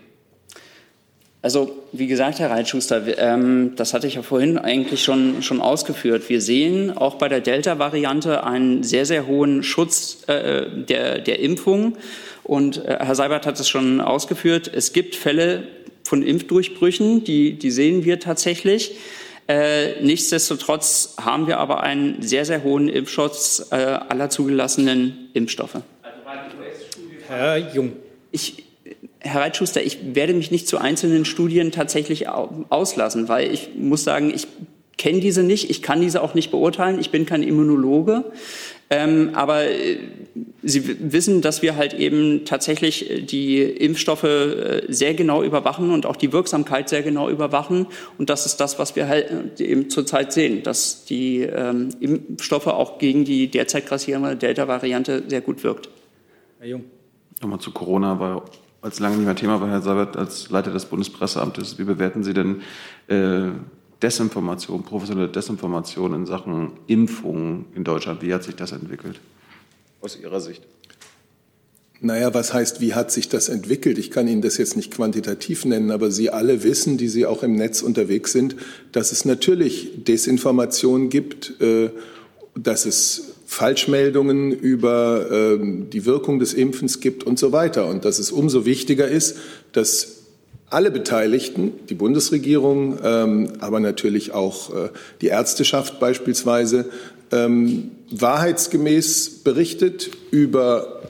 Also 1.41 1.85
wie 1.93 2.09
gesagt, 2.09 2.41
Herr 2.41 2.51
Reitschuster, 2.51 3.17
ähm, 3.19 3.75
das 3.77 3.95
hatte 3.95 4.07
ich 4.07 4.15
ja 4.17 4.23
vorhin 4.23 4.59
eigentlich 4.59 5.05
schon, 5.05 5.43
schon 5.43 5.61
ausgeführt. 5.61 6.29
Wir 6.29 6.41
sehen 6.41 6.97
auch 6.97 7.15
bei 7.15 7.29
der 7.29 7.41
Delta-Variante 7.41 8.45
einen 8.45 8.83
sehr, 8.83 9.07
sehr 9.07 9.27
hohen 9.27 9.63
Schutz 9.63 10.25
äh, 10.27 10.67
der, 10.69 11.21
der 11.21 11.39
Impfung. 11.39 11.97
Und 12.43 12.83
Herr 12.85 13.15
Seibert 13.15 13.47
hat 13.47 13.61
es 13.61 13.69
schon 13.69 14.01
ausgeführt. 14.01 14.71
Es 14.75 14.95
gibt 14.95 15.15
Fälle 15.15 15.65
von 16.03 16.23
Impfdurchbrüchen, 16.23 17.23
die, 17.23 17.59
die 17.59 17.71
sehen 17.71 18.05
wir 18.05 18.19
tatsächlich. 18.19 18.97
Äh, 19.49 20.03
nichtsdestotrotz 20.03 21.15
haben 21.19 21.47
wir 21.47 21.59
aber 21.59 21.83
einen 21.83 22.21
sehr, 22.21 22.45
sehr 22.45 22.63
hohen 22.63 22.89
Impfschutz 22.89 23.69
äh, 23.71 23.77
aller 23.77 24.29
zugelassenen 24.29 25.31
Impfstoffe. 25.33 25.81
Herr 27.29 27.57
Jung. 27.57 27.93
Ich, 28.31 28.65
Herr 29.21 29.41
Reitschuster, 29.41 29.83
ich 29.83 30.15
werde 30.15 30.35
mich 30.35 30.51
nicht 30.51 30.69
zu 30.69 30.79
einzelnen 30.79 31.25
Studien 31.25 31.73
tatsächlich 31.73 32.29
auslassen, 32.29 33.29
weil 33.29 33.53
ich 33.53 33.71
muss 33.75 34.05
sagen, 34.05 34.33
ich 34.35 34.47
kenne 34.99 35.21
diese 35.21 35.43
nicht, 35.43 35.71
ich 35.71 35.81
kann 35.81 36.03
diese 36.03 36.23
auch 36.23 36.35
nicht 36.35 36.51
beurteilen, 36.51 36.99
ich 36.99 37.11
bin 37.11 37.25
kein 37.25 37.43
Immunologe. 37.43 38.25
Ähm, 38.91 39.31
aber 39.35 39.65
äh, 39.65 39.99
Sie 40.63 41.13
wissen, 41.13 41.43
dass 41.43 41.63
wir 41.63 41.77
halt 41.77 41.95
eben 41.95 42.45
tatsächlich 42.45 43.11
äh, 43.11 43.23
die 43.23 43.63
Impfstoffe 43.63 44.25
äh, 44.25 44.83
sehr 44.89 45.15
genau 45.15 45.43
überwachen 45.43 45.91
und 45.91 46.07
auch 46.07 46.17
die 46.17 46.33
Wirksamkeit 46.33 46.89
sehr 46.89 47.03
genau 47.03 47.29
überwachen. 47.29 47.87
Und 48.17 48.31
das 48.31 48.47
ist 48.47 48.57
das, 48.57 48.79
was 48.79 48.97
wir 48.97 49.09
halt 49.09 49.61
eben 49.61 49.91
zurzeit 49.91 50.33
sehen, 50.33 50.63
dass 50.63 51.05
die 51.05 51.43
ähm, 51.43 51.91
Impfstoffe 52.01 52.67
auch 52.67 52.99
gegen 52.99 53.25
die 53.25 53.49
derzeit 53.49 53.87
grassierende 53.87 54.37
Delta-Variante 54.37 55.25
sehr 55.29 55.43
gut 55.43 55.63
wirkt. 55.65 55.91
Herr 56.59 56.69
Jung. 56.69 56.85
Nochmal 57.41 57.61
zu 57.61 57.71
Corona, 57.71 58.19
weil 58.19 58.43
als 58.81 59.01
lange 59.01 59.17
nicht 59.17 59.27
mehr 59.27 59.37
Thema 59.37 59.61
war, 59.61 59.69
Herr 59.69 59.83
Sabat, 59.83 60.17
als 60.17 60.51
Leiter 60.51 60.73
des 60.73 60.87
Bundespresseamtes. 60.87 61.79
Wie 61.79 61.85
bewerten 61.85 62.23
Sie 62.23 62.33
denn 62.33 62.63
äh, 63.09 63.51
Desinformation, 64.03 64.83
professionelle 64.83 65.29
Desinformation 65.29 66.15
in 66.15 66.27
Sachen 66.27 66.73
Impfungen 66.87 67.67
in 67.75 67.85
Deutschland. 67.85 68.23
Wie 68.23 68.33
hat 68.33 68.45
sich 68.45 68.55
das 68.55 68.73
entwickelt 68.73 69.21
aus 70.01 70.19
Ihrer 70.21 70.41
Sicht? 70.41 70.63
Naja, 72.01 72.33
was 72.33 72.55
heißt, 72.55 72.81
wie 72.81 72.95
hat 72.95 73.11
sich 73.11 73.29
das 73.29 73.49
entwickelt? 73.49 73.99
Ich 73.99 74.13
kann 74.13 74.29
Ihnen 74.29 74.41
das 74.41 74.57
jetzt 74.57 74.77
nicht 74.77 74.93
quantitativ 74.93 75.65
nennen, 75.65 75.91
aber 75.91 76.13
Sie 76.13 76.31
alle 76.31 76.63
wissen, 76.63 76.97
die 76.97 77.09
Sie 77.09 77.27
auch 77.27 77.43
im 77.43 77.57
Netz 77.57 77.83
unterwegs 77.83 78.31
sind, 78.31 78.55
dass 78.93 79.11
es 79.11 79.25
natürlich 79.25 80.05
Desinformation 80.05 81.09
gibt, 81.09 81.61
äh, 81.61 81.91
dass 82.55 82.87
es 82.87 83.35
Falschmeldungen 83.47 84.53
über 84.53 85.27
ähm, 85.33 85.91
die 85.91 86.05
Wirkung 86.05 86.39
des 86.39 86.55
Impfens 86.55 87.01
gibt 87.01 87.25
und 87.25 87.37
so 87.37 87.51
weiter. 87.51 87.87
Und 87.87 88.05
dass 88.05 88.21
es 88.21 88.31
umso 88.31 88.65
wichtiger 88.65 89.09
ist, 89.09 89.37
dass 89.73 90.18
alle 90.71 90.91
Beteiligten, 90.91 91.73
die 91.89 91.95
Bundesregierung, 91.95 92.99
ähm, 93.03 93.53
aber 93.61 93.81
natürlich 93.81 94.33
auch 94.33 94.75
äh, 94.75 94.89
die 95.21 95.29
Ärzteschaft 95.29 95.99
beispielsweise, 96.01 96.87
ähm, 97.33 97.93
wahrheitsgemäß 98.11 99.43
berichtet 99.45 100.11
über 100.31 101.03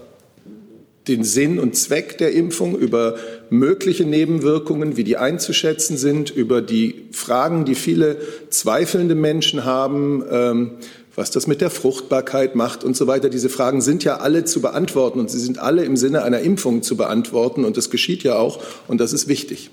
den 1.08 1.24
Sinn 1.24 1.58
und 1.58 1.74
Zweck 1.74 2.18
der 2.18 2.32
Impfung, 2.32 2.78
über 2.78 3.16
mögliche 3.50 4.04
Nebenwirkungen, 4.04 4.96
wie 4.96 5.04
die 5.04 5.16
einzuschätzen 5.16 5.96
sind, 5.96 6.30
über 6.30 6.60
die 6.60 7.06
Fragen, 7.12 7.64
die 7.64 7.74
viele 7.74 8.18
zweifelnde 8.50 9.14
Menschen 9.14 9.64
haben, 9.64 10.22
ähm, 10.30 10.70
was 11.18 11.32
das 11.32 11.48
mit 11.48 11.60
der 11.60 11.68
Fruchtbarkeit 11.68 12.54
macht 12.54 12.84
und 12.84 12.96
so 12.96 13.08
weiter. 13.08 13.28
Diese 13.28 13.48
Fragen 13.48 13.80
sind 13.80 14.04
ja 14.04 14.18
alle 14.18 14.44
zu 14.44 14.62
beantworten 14.62 15.18
und 15.18 15.28
sie 15.28 15.40
sind 15.40 15.58
alle 15.58 15.84
im 15.84 15.96
Sinne 15.96 16.22
einer 16.22 16.38
Impfung 16.38 16.84
zu 16.84 16.96
beantworten 16.96 17.64
und 17.64 17.76
das 17.76 17.90
geschieht 17.90 18.22
ja 18.22 18.36
auch 18.36 18.62
und 18.86 19.00
das 19.00 19.12
ist 19.12 19.26
wichtig. 19.26 19.70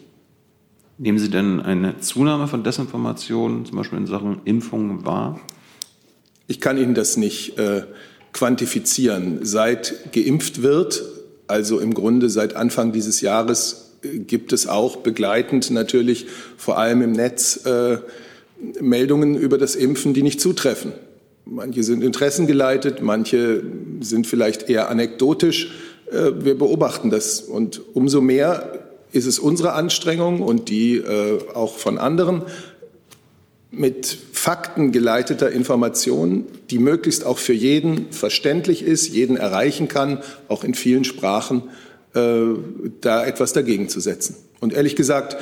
Nehmen 0.97 1.19
Sie 1.19 1.29
denn 1.29 1.59
eine 1.59 1.99
Zunahme 1.99 2.47
von 2.47 2.63
Desinformation, 2.63 3.63
zum 3.63 3.77
Beispiel 3.77 3.99
in 3.99 4.07
Sachen 4.07 4.41
Impfungen, 4.45 5.05
wahr? 5.05 5.39
Ich 6.47 6.59
kann 6.59 6.79
Ihnen 6.79 6.95
das 6.95 7.15
nicht 7.15 7.59
äh, 7.59 7.83
quantifizieren. 8.33 9.39
Seit 9.43 10.13
geimpft 10.13 10.63
wird, 10.63 11.03
also 11.45 11.79
im 11.79 11.93
Grunde 11.93 12.31
seit 12.31 12.55
Anfang 12.55 12.91
dieses 12.91 13.21
Jahres, 13.21 13.91
äh, 14.01 14.17
gibt 14.17 14.51
es 14.51 14.65
auch 14.65 14.95
begleitend 14.95 15.69
natürlich 15.69 16.25
vor 16.57 16.79
allem 16.79 17.03
im 17.03 17.11
Netz 17.11 17.67
äh, 17.67 17.99
Meldungen 18.81 19.35
über 19.35 19.59
das 19.59 19.75
Impfen, 19.75 20.15
die 20.15 20.23
nicht 20.23 20.41
zutreffen. 20.41 20.93
Manche 21.45 21.83
sind 21.83 22.03
interessengeleitet, 22.03 23.01
manche 23.01 23.61
sind 24.01 24.25
vielleicht 24.25 24.67
eher 24.69 24.89
anekdotisch. 24.89 25.71
Äh, 26.11 26.31
wir 26.43 26.57
beobachten 26.57 27.09
das. 27.09 27.41
Und 27.41 27.81
umso 27.93 28.19
mehr 28.19 28.79
ist 29.11 29.25
es 29.27 29.39
unsere 29.39 29.73
Anstrengung 29.73 30.41
und 30.41 30.69
die 30.69 30.97
äh, 30.97 31.39
auch 31.53 31.77
von 31.77 31.97
anderen, 31.97 32.43
mit 33.71 34.17
Fakten 34.31 34.91
geleiteter 34.91 35.51
Information, 35.51 36.45
die 36.69 36.79
möglichst 36.79 37.25
auch 37.25 37.37
für 37.37 37.53
jeden 37.53 38.11
verständlich 38.11 38.83
ist, 38.83 39.09
jeden 39.09 39.37
erreichen 39.37 39.87
kann, 39.87 40.21
auch 40.47 40.63
in 40.63 40.73
vielen 40.73 41.03
Sprachen, 41.03 41.63
äh, 42.13 42.39
da 43.01 43.25
etwas 43.25 43.53
dagegen 43.53 43.89
zu 43.89 43.99
setzen. 43.99 44.35
Und 44.59 44.73
ehrlich 44.73 44.95
gesagt, 44.95 45.37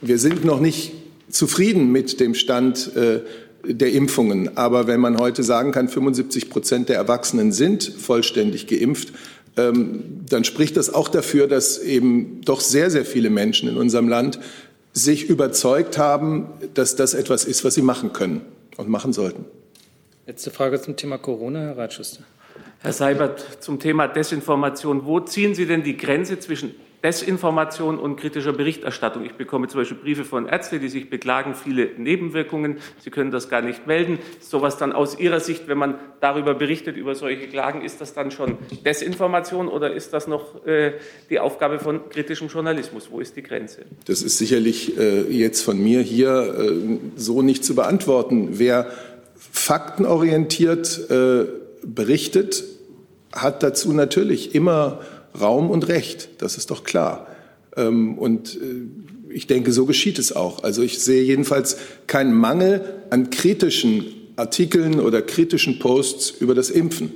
wir 0.00 0.18
sind 0.18 0.44
noch 0.44 0.60
nicht 0.60 0.92
zufrieden 1.30 1.90
mit 1.90 2.20
dem 2.20 2.34
Stand 2.34 2.94
äh, 2.94 3.20
der 3.64 3.92
Impfungen. 3.92 4.56
Aber 4.56 4.86
wenn 4.86 5.00
man 5.00 5.18
heute 5.18 5.42
sagen 5.42 5.72
kann, 5.72 5.88
75 5.88 6.50
Prozent 6.50 6.88
der 6.88 6.96
Erwachsenen 6.96 7.52
sind 7.52 7.84
vollständig 7.84 8.66
geimpft, 8.66 9.12
ähm, 9.56 10.22
dann 10.28 10.44
spricht 10.44 10.76
das 10.76 10.92
auch 10.92 11.08
dafür, 11.08 11.46
dass 11.46 11.78
eben 11.78 12.40
doch 12.44 12.60
sehr, 12.60 12.90
sehr 12.90 13.04
viele 13.04 13.30
Menschen 13.30 13.68
in 13.68 13.76
unserem 13.76 14.08
Land 14.08 14.38
sich 14.92 15.28
überzeugt 15.28 15.98
haben, 15.98 16.46
dass 16.74 16.96
das 16.96 17.14
etwas 17.14 17.44
ist, 17.44 17.64
was 17.64 17.74
sie 17.74 17.82
machen 17.82 18.12
können 18.12 18.42
und 18.76 18.88
machen 18.88 19.12
sollten. 19.12 19.44
Letzte 20.26 20.50
Frage 20.50 20.80
zum 20.80 20.96
Thema 20.96 21.18
Corona, 21.18 21.60
Herr 21.60 21.78
Ratschuster. 21.78 22.22
Herr 22.80 22.92
Seibert, 22.92 23.58
zum 23.60 23.78
Thema 23.78 24.08
Desinformation. 24.08 25.04
Wo 25.04 25.20
ziehen 25.20 25.54
Sie 25.54 25.66
denn 25.66 25.82
die 25.82 25.96
Grenze 25.96 26.38
zwischen 26.38 26.74
Desinformation 27.02 27.98
und 27.98 28.16
kritischer 28.16 28.52
Berichterstattung. 28.52 29.24
Ich 29.24 29.34
bekomme 29.34 29.66
zum 29.68 29.80
Beispiel 29.80 29.96
Briefe 29.96 30.24
von 30.24 30.46
Ärzten, 30.46 30.80
die 30.80 30.88
sich 30.88 31.10
beklagen, 31.10 31.54
viele 31.54 31.90
Nebenwirkungen. 31.96 32.78
Sie 33.00 33.10
können 33.10 33.30
das 33.30 33.48
gar 33.48 33.60
nicht 33.60 33.86
melden. 33.86 34.18
Sowas 34.40 34.76
dann 34.76 34.92
aus 34.92 35.18
Ihrer 35.18 35.40
Sicht, 35.40 35.66
wenn 35.66 35.78
man 35.78 35.96
darüber 36.20 36.54
berichtet, 36.54 36.96
über 36.96 37.14
solche 37.14 37.48
Klagen, 37.48 37.82
ist 37.82 38.00
das 38.00 38.14
dann 38.14 38.30
schon 38.30 38.56
Desinformation 38.84 39.68
oder 39.68 39.92
ist 39.92 40.12
das 40.12 40.28
noch 40.28 40.64
äh, 40.64 40.92
die 41.28 41.40
Aufgabe 41.40 41.80
von 41.80 42.08
kritischem 42.08 42.48
Journalismus? 42.48 43.10
Wo 43.10 43.18
ist 43.18 43.36
die 43.36 43.42
Grenze? 43.42 43.82
Das 44.06 44.22
ist 44.22 44.38
sicherlich 44.38 44.96
äh, 44.98 45.22
jetzt 45.22 45.62
von 45.62 45.82
mir 45.82 46.00
hier 46.00 46.54
äh, 46.58 46.98
so 47.16 47.42
nicht 47.42 47.64
zu 47.64 47.74
beantworten. 47.74 48.50
Wer 48.52 48.90
faktenorientiert 49.34 51.10
äh, 51.10 51.46
berichtet, 51.84 52.64
hat 53.32 53.62
dazu 53.62 53.92
natürlich 53.92 54.54
immer 54.54 55.00
Raum 55.38 55.70
und 55.70 55.88
Recht. 55.88 56.28
Das 56.38 56.56
ist 56.56 56.70
doch 56.70 56.84
klar. 56.84 57.26
Ähm, 57.76 58.18
und 58.18 58.56
äh, 58.56 59.32
ich 59.32 59.46
denke, 59.46 59.72
so 59.72 59.86
geschieht 59.86 60.18
es 60.18 60.34
auch. 60.34 60.62
Also 60.62 60.82
ich 60.82 60.98
sehe 60.98 61.22
jedenfalls 61.22 61.76
keinen 62.06 62.34
Mangel 62.34 62.82
an 63.10 63.30
kritischen 63.30 64.04
Artikeln 64.36 65.00
oder 65.00 65.22
kritischen 65.22 65.78
Posts 65.78 66.30
über 66.40 66.54
das 66.54 66.70
Impfen. 66.70 67.12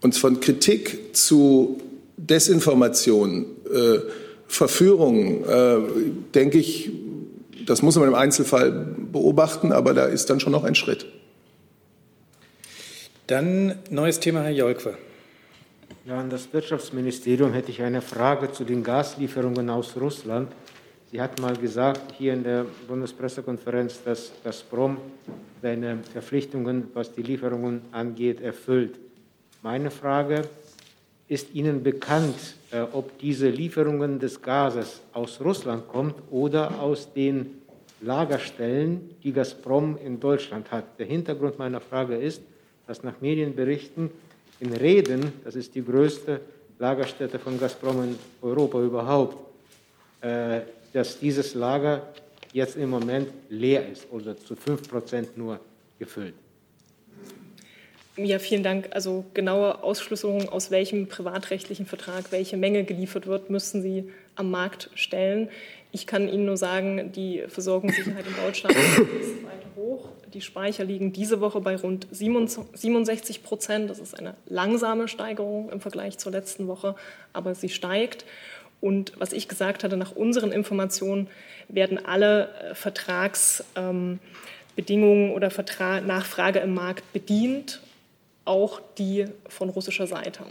Und 0.00 0.16
von 0.16 0.40
Kritik 0.40 1.16
zu 1.16 1.80
Desinformation, 2.16 3.46
äh, 3.72 3.98
Verführung, 4.46 5.44
äh, 5.44 5.78
denke 6.34 6.58
ich, 6.58 6.90
das 7.66 7.82
muss 7.82 7.96
man 7.96 8.08
im 8.08 8.14
Einzelfall 8.14 8.94
beobachten, 9.12 9.72
aber 9.72 9.94
da 9.94 10.06
ist 10.06 10.30
dann 10.30 10.40
schon 10.40 10.52
noch 10.52 10.64
ein 10.64 10.74
Schritt. 10.74 11.06
Dann 13.26 13.76
neues 13.90 14.18
Thema, 14.18 14.42
Herr 14.42 14.50
Jolkwe. 14.50 14.96
Ja, 16.06 16.18
an 16.18 16.30
das 16.30 16.50
Wirtschaftsministerium 16.50 17.52
hätte 17.52 17.70
ich 17.70 17.82
eine 17.82 18.00
Frage 18.00 18.50
zu 18.50 18.64
den 18.64 18.82
Gaslieferungen 18.82 19.68
aus 19.68 19.94
Russland. 20.00 20.50
Sie 21.12 21.20
hat 21.20 21.38
mal 21.38 21.54
gesagt, 21.54 22.14
hier 22.16 22.32
in 22.32 22.42
der 22.42 22.64
Bundespressekonferenz, 22.88 24.02
dass 24.02 24.32
Gazprom 24.42 24.96
seine 25.60 25.98
Verpflichtungen, 26.10 26.88
was 26.94 27.12
die 27.12 27.20
Lieferungen 27.20 27.82
angeht, 27.92 28.40
erfüllt. 28.40 28.98
Meine 29.62 29.90
Frage, 29.90 30.48
ist 31.28 31.54
Ihnen 31.54 31.82
bekannt, 31.82 32.56
äh, 32.70 32.80
ob 32.80 33.18
diese 33.18 33.50
Lieferungen 33.50 34.18
des 34.18 34.40
Gases 34.40 35.02
aus 35.12 35.38
Russland 35.38 35.86
kommt 35.86 36.14
oder 36.30 36.80
aus 36.80 37.12
den 37.12 37.60
Lagerstellen, 38.00 39.10
die 39.22 39.32
Gazprom 39.32 39.98
in 40.02 40.18
Deutschland 40.18 40.70
hat? 40.70 40.98
Der 40.98 41.04
Hintergrund 41.04 41.58
meiner 41.58 41.80
Frage 41.82 42.16
ist, 42.16 42.40
dass 42.86 43.02
nach 43.02 43.20
Medienberichten 43.20 44.10
in 44.60 44.72
Reden, 44.72 45.32
das 45.44 45.56
ist 45.56 45.74
die 45.74 45.84
größte 45.84 46.40
Lagerstätte 46.78 47.38
von 47.38 47.58
Gazprom 47.58 48.04
in 48.04 48.18
Europa 48.42 48.80
überhaupt, 48.80 49.36
äh, 50.20 50.60
dass 50.92 51.18
dieses 51.18 51.54
Lager 51.54 52.02
jetzt 52.52 52.76
im 52.76 52.90
Moment 52.90 53.28
leer 53.48 53.88
ist 53.88 54.06
oder 54.10 54.36
zu 54.36 54.56
5 54.56 54.88
Prozent 54.88 55.36
nur 55.36 55.60
gefüllt. 55.98 56.34
Ja, 58.16 58.38
vielen 58.38 58.62
Dank. 58.62 58.88
Also 58.90 59.24
genaue 59.34 59.82
Ausschlüsselungen, 59.82 60.48
aus 60.48 60.70
welchem 60.70 61.06
privatrechtlichen 61.06 61.86
Vertrag 61.86 62.32
welche 62.32 62.56
Menge 62.56 62.84
geliefert 62.84 63.26
wird, 63.26 63.50
müssen 63.50 63.82
Sie 63.82 64.10
am 64.34 64.50
Markt 64.50 64.90
stellen. 64.94 65.48
Ich 65.92 66.06
kann 66.06 66.28
Ihnen 66.28 66.44
nur 66.46 66.56
sagen, 66.56 67.10
die 67.12 67.42
Versorgungssicherheit 67.48 68.26
in 68.26 68.36
Deutschland 68.36 68.76
ist 68.76 69.42
weiter 69.44 69.66
hoch. 69.76 70.08
Die 70.32 70.40
Speicher 70.40 70.84
liegen 70.84 71.12
diese 71.12 71.40
Woche 71.40 71.60
bei 71.60 71.74
rund 71.76 72.06
67 72.12 73.42
Prozent. 73.42 73.90
Das 73.90 73.98
ist 73.98 74.16
eine 74.16 74.34
langsame 74.46 75.08
Steigerung 75.08 75.70
im 75.70 75.80
Vergleich 75.80 76.18
zur 76.18 76.30
letzten 76.30 76.68
Woche, 76.68 76.94
aber 77.32 77.56
sie 77.56 77.68
steigt. 77.68 78.24
Und 78.80 79.12
was 79.18 79.32
ich 79.32 79.48
gesagt 79.48 79.82
hatte, 79.84 79.96
nach 79.96 80.12
unseren 80.12 80.52
Informationen 80.52 81.28
werden 81.68 82.04
alle 82.04 82.48
äh, 82.70 82.74
Vertragsbedingungen 82.74 84.20
ähm, 84.76 85.32
oder 85.32 85.50
Vertrag, 85.50 86.06
Nachfrage 86.06 86.60
im 86.60 86.74
Markt 86.74 87.12
bedient, 87.12 87.82
auch 88.44 88.80
die 88.96 89.26
von 89.48 89.68
russischer 89.68 90.06
Seite. 90.06 90.44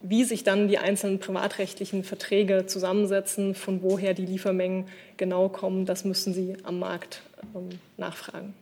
Wie 0.00 0.24
sich 0.24 0.44
dann 0.44 0.68
die 0.68 0.78
einzelnen 0.78 1.18
privatrechtlichen 1.18 2.04
Verträge 2.04 2.66
zusammensetzen, 2.66 3.54
von 3.54 3.82
woher 3.82 4.14
die 4.14 4.26
Liefermengen 4.26 4.86
genau 5.16 5.48
kommen, 5.48 5.86
das 5.86 6.04
müssen 6.04 6.32
Sie 6.32 6.56
am 6.62 6.78
Markt 6.78 7.22
ähm, 7.54 7.70
nachfragen. 7.96 8.54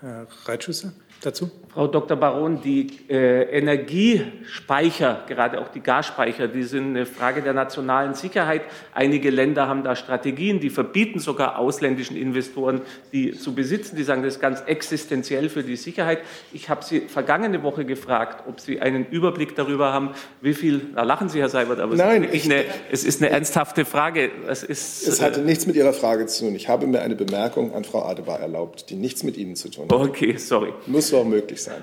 Herr 0.00 0.26
Reitschüsse 0.46 0.92
dazu? 1.20 1.50
Frau 1.72 1.86
Dr. 1.86 2.16
Baron, 2.16 2.60
die 2.62 2.88
äh, 3.08 3.42
Energiespeicher, 3.56 5.22
gerade 5.28 5.60
auch 5.60 5.68
die 5.68 5.80
Gasspeicher, 5.80 6.48
die 6.48 6.64
sind 6.64 6.88
eine 6.88 7.06
Frage 7.06 7.42
der 7.42 7.52
nationalen 7.52 8.14
Sicherheit. 8.14 8.62
Einige 8.92 9.30
Länder 9.30 9.68
haben 9.68 9.84
da 9.84 9.94
Strategien, 9.94 10.58
die 10.58 10.70
verbieten 10.70 11.20
sogar 11.20 11.60
ausländischen 11.60 12.16
Investoren, 12.16 12.80
die 13.12 13.32
zu 13.38 13.54
besitzen. 13.54 13.94
Die 13.94 14.02
sagen, 14.02 14.24
das 14.24 14.34
ist 14.34 14.40
ganz 14.40 14.62
existenziell 14.66 15.48
für 15.48 15.62
die 15.62 15.76
Sicherheit. 15.76 16.22
Ich 16.52 16.68
habe 16.68 16.84
Sie 16.84 17.02
vergangene 17.02 17.62
Woche 17.62 17.84
gefragt, 17.84 18.48
ob 18.48 18.58
Sie 18.58 18.80
einen 18.80 19.06
Überblick 19.06 19.54
darüber 19.54 19.92
haben, 19.92 20.10
wie 20.40 20.54
viel, 20.54 20.80
da 20.96 21.04
lachen 21.04 21.28
Sie, 21.28 21.38
Herr 21.38 21.50
Seibert, 21.50 21.78
aber 21.78 21.94
Nein, 21.94 22.24
es, 22.24 22.34
ist 22.34 22.44
eine, 22.46 22.64
es 22.90 23.04
ist 23.04 23.22
eine 23.22 23.30
ernsthafte 23.30 23.84
Frage. 23.84 24.32
Es, 24.48 24.64
ist, 24.64 25.06
es 25.06 25.22
hatte 25.22 25.40
nichts 25.40 25.66
mit 25.66 25.76
Ihrer 25.76 25.92
Frage 25.92 26.26
zu 26.26 26.46
tun. 26.46 26.56
Ich 26.56 26.68
habe 26.68 26.88
mir 26.88 27.00
eine 27.00 27.14
Bemerkung 27.14 27.74
an 27.74 27.84
Frau 27.84 28.02
Adebar 28.02 28.40
erlaubt, 28.40 28.90
die 28.90 28.96
nichts 28.96 29.22
mit 29.22 29.36
Ihnen 29.36 29.54
zu 29.54 29.68
tun 29.68 29.84
hat. 29.84 29.92
Okay, 29.92 30.36
sorry. 30.36 30.72
Muss 30.88 31.09
auch 31.14 31.24
möglich 31.24 31.62
sein. 31.62 31.82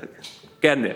Gerne. 0.62 0.96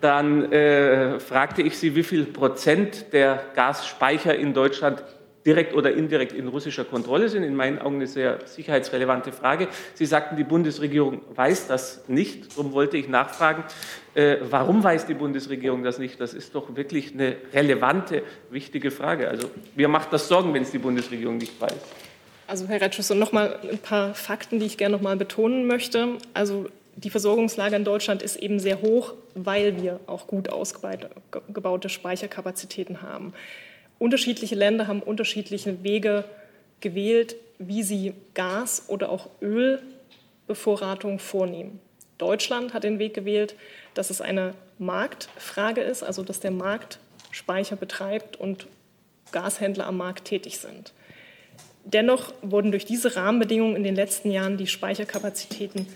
Dann 0.00 0.52
äh, 0.52 1.18
fragte 1.20 1.62
ich 1.62 1.78
Sie, 1.78 1.94
wie 1.94 2.02
viel 2.02 2.24
Prozent 2.24 3.12
der 3.12 3.42
Gasspeicher 3.54 4.34
in 4.34 4.52
Deutschland 4.52 5.02
direkt 5.46 5.74
oder 5.74 5.92
indirekt 5.92 6.32
in 6.32 6.48
russischer 6.48 6.84
Kontrolle 6.84 7.28
sind. 7.28 7.44
In 7.44 7.54
meinen 7.54 7.78
Augen 7.78 7.96
eine 7.96 8.08
sehr 8.08 8.40
sicherheitsrelevante 8.44 9.30
Frage. 9.30 9.68
Sie 9.94 10.04
sagten, 10.04 10.36
die 10.36 10.44
Bundesregierung 10.44 11.22
weiß 11.34 11.68
das 11.68 12.02
nicht. 12.08 12.56
Darum 12.56 12.72
wollte 12.72 12.96
ich 12.96 13.08
nachfragen, 13.08 13.62
äh, 14.14 14.38
warum 14.50 14.82
weiß 14.82 15.06
die 15.06 15.14
Bundesregierung 15.14 15.84
das 15.84 15.98
nicht? 15.98 16.20
Das 16.20 16.34
ist 16.34 16.54
doch 16.54 16.74
wirklich 16.74 17.14
eine 17.14 17.36
relevante, 17.54 18.24
wichtige 18.50 18.90
Frage. 18.90 19.28
Also 19.28 19.48
mir 19.76 19.86
macht 19.88 20.12
das 20.12 20.26
Sorgen, 20.26 20.52
wenn 20.52 20.62
es 20.62 20.72
die 20.72 20.78
Bundesregierung 20.78 21.38
nicht 21.38 21.58
weiß. 21.60 21.76
Also 22.48 22.66
Herr 22.66 22.80
Retschus, 22.80 23.10
noch 23.10 23.32
mal 23.32 23.58
ein 23.70 23.78
paar 23.78 24.14
Fakten, 24.14 24.58
die 24.58 24.66
ich 24.66 24.76
gerne 24.76 24.96
noch 24.96 25.02
mal 25.02 25.16
betonen 25.16 25.66
möchte. 25.66 26.18
Also 26.34 26.66
die 26.96 27.10
Versorgungslage 27.10 27.76
in 27.76 27.84
Deutschland 27.84 28.22
ist 28.22 28.36
eben 28.36 28.58
sehr 28.58 28.80
hoch, 28.80 29.12
weil 29.34 29.82
wir 29.82 30.00
auch 30.06 30.26
gut 30.26 30.48
ausgebaute 30.48 31.88
Speicherkapazitäten 31.90 33.02
haben. 33.02 33.34
Unterschiedliche 33.98 34.54
Länder 34.54 34.86
haben 34.86 35.02
unterschiedliche 35.02 35.82
Wege 35.84 36.24
gewählt, 36.80 37.36
wie 37.58 37.82
sie 37.82 38.14
Gas 38.32 38.84
oder 38.88 39.10
auch 39.10 39.28
Ölbevorratung 39.42 41.18
vornehmen. 41.18 41.80
Deutschland 42.16 42.72
hat 42.72 42.84
den 42.84 42.98
Weg 42.98 43.12
gewählt, 43.12 43.56
dass 43.92 44.08
es 44.08 44.22
eine 44.22 44.54
Marktfrage 44.78 45.82
ist, 45.82 46.02
also 46.02 46.22
dass 46.22 46.40
der 46.40 46.50
Markt 46.50 46.98
Speicher 47.30 47.76
betreibt 47.76 48.36
und 48.36 48.66
Gashändler 49.32 49.86
am 49.86 49.98
Markt 49.98 50.24
tätig 50.24 50.58
sind. 50.58 50.94
Dennoch 51.84 52.32
wurden 52.40 52.70
durch 52.70 52.86
diese 52.86 53.16
Rahmenbedingungen 53.16 53.76
in 53.76 53.84
den 53.84 53.94
letzten 53.94 54.30
Jahren 54.30 54.56
die 54.56 54.66
Speicherkapazitäten 54.66 55.86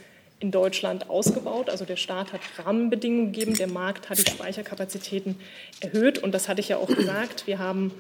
in 0.41 0.51
Deutschland 0.51 1.09
ausgebaut. 1.09 1.71
Also 1.71 1.85
der 1.85 1.97
Staat 1.97 2.33
hat 2.33 2.41
Rahmenbedingungen 2.59 3.33
gegeben, 3.33 3.55
der 3.55 3.69
Markt 3.69 4.11
hat 4.11 4.19
die 4.19 4.31
Speicherkapazitäten 4.31 5.37
erhöht. 5.81 6.19
Und 6.19 6.33
das 6.33 6.49
hatte 6.49 6.61
ich 6.61 6.69
ja 6.69 6.79
auch 6.79 6.89
gesagt. 6.89 7.47
Wir 7.47 7.59
haben 7.59 7.93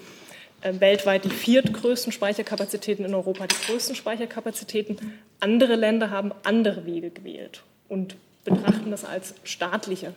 äh, 0.62 0.72
weltweit 0.80 1.24
die 1.24 1.30
viertgrößten 1.30 2.12
Speicherkapazitäten 2.12 3.04
in 3.04 3.14
Europa, 3.14 3.46
die 3.46 3.66
größten 3.66 3.94
Speicherkapazitäten. 3.94 5.20
Andere 5.38 5.76
Länder 5.76 6.10
haben 6.10 6.32
andere 6.42 6.86
Wege 6.86 7.10
gewählt 7.10 7.62
und 7.88 8.16
betrachten 8.44 8.90
das 8.90 9.04
als 9.04 9.34
staatliche 9.44 10.06
äh, 10.06 10.10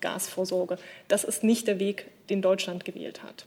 Gasvorsorge. 0.00 0.78
Das 1.06 1.22
ist 1.22 1.44
nicht 1.44 1.68
der 1.68 1.78
Weg, 1.78 2.06
den 2.28 2.42
Deutschland 2.42 2.84
gewählt 2.84 3.22
hat. 3.22 3.46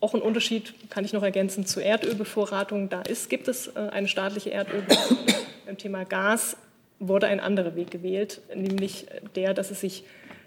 Auch 0.00 0.14
ein 0.14 0.22
Unterschied 0.22 0.74
kann 0.90 1.04
ich 1.04 1.12
noch 1.12 1.22
ergänzen 1.22 1.66
zur 1.66 1.82
Erdölbevorratung. 1.82 2.88
Da 2.88 3.02
ist, 3.02 3.30
gibt 3.30 3.48
es 3.48 3.68
äh, 3.68 3.80
eine 3.90 4.06
staatliche 4.06 4.50
Erdölbevorratung. 4.50 5.18
Beim 5.66 5.76
Thema 5.76 6.04
Gas 6.04 6.56
wurde 7.00 7.26
ein 7.26 7.40
anderer 7.40 7.76
Weg 7.76 7.90
gewählt, 7.90 8.40
nämlich 8.54 9.06
der, 9.34 9.54
dass 9.54 9.70
es 9.70 9.80
sich 9.80 10.04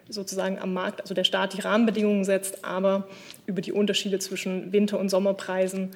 sozusagen 0.10 0.60
am 0.60 0.74
Markt, 0.74 1.02
also 1.02 1.14
der 1.14 1.24
Staat 1.24 1.54
die 1.54 1.62
Rahmenbedingungen 1.62 2.26
setzt, 2.26 2.66
aber 2.66 3.08
über 3.46 3.62
die 3.62 3.72
Unterschiede 3.72 4.20
zwischen 4.20 4.72
Winter- 4.74 5.00
und 5.00 5.10
Sommerpreisen 5.10 5.92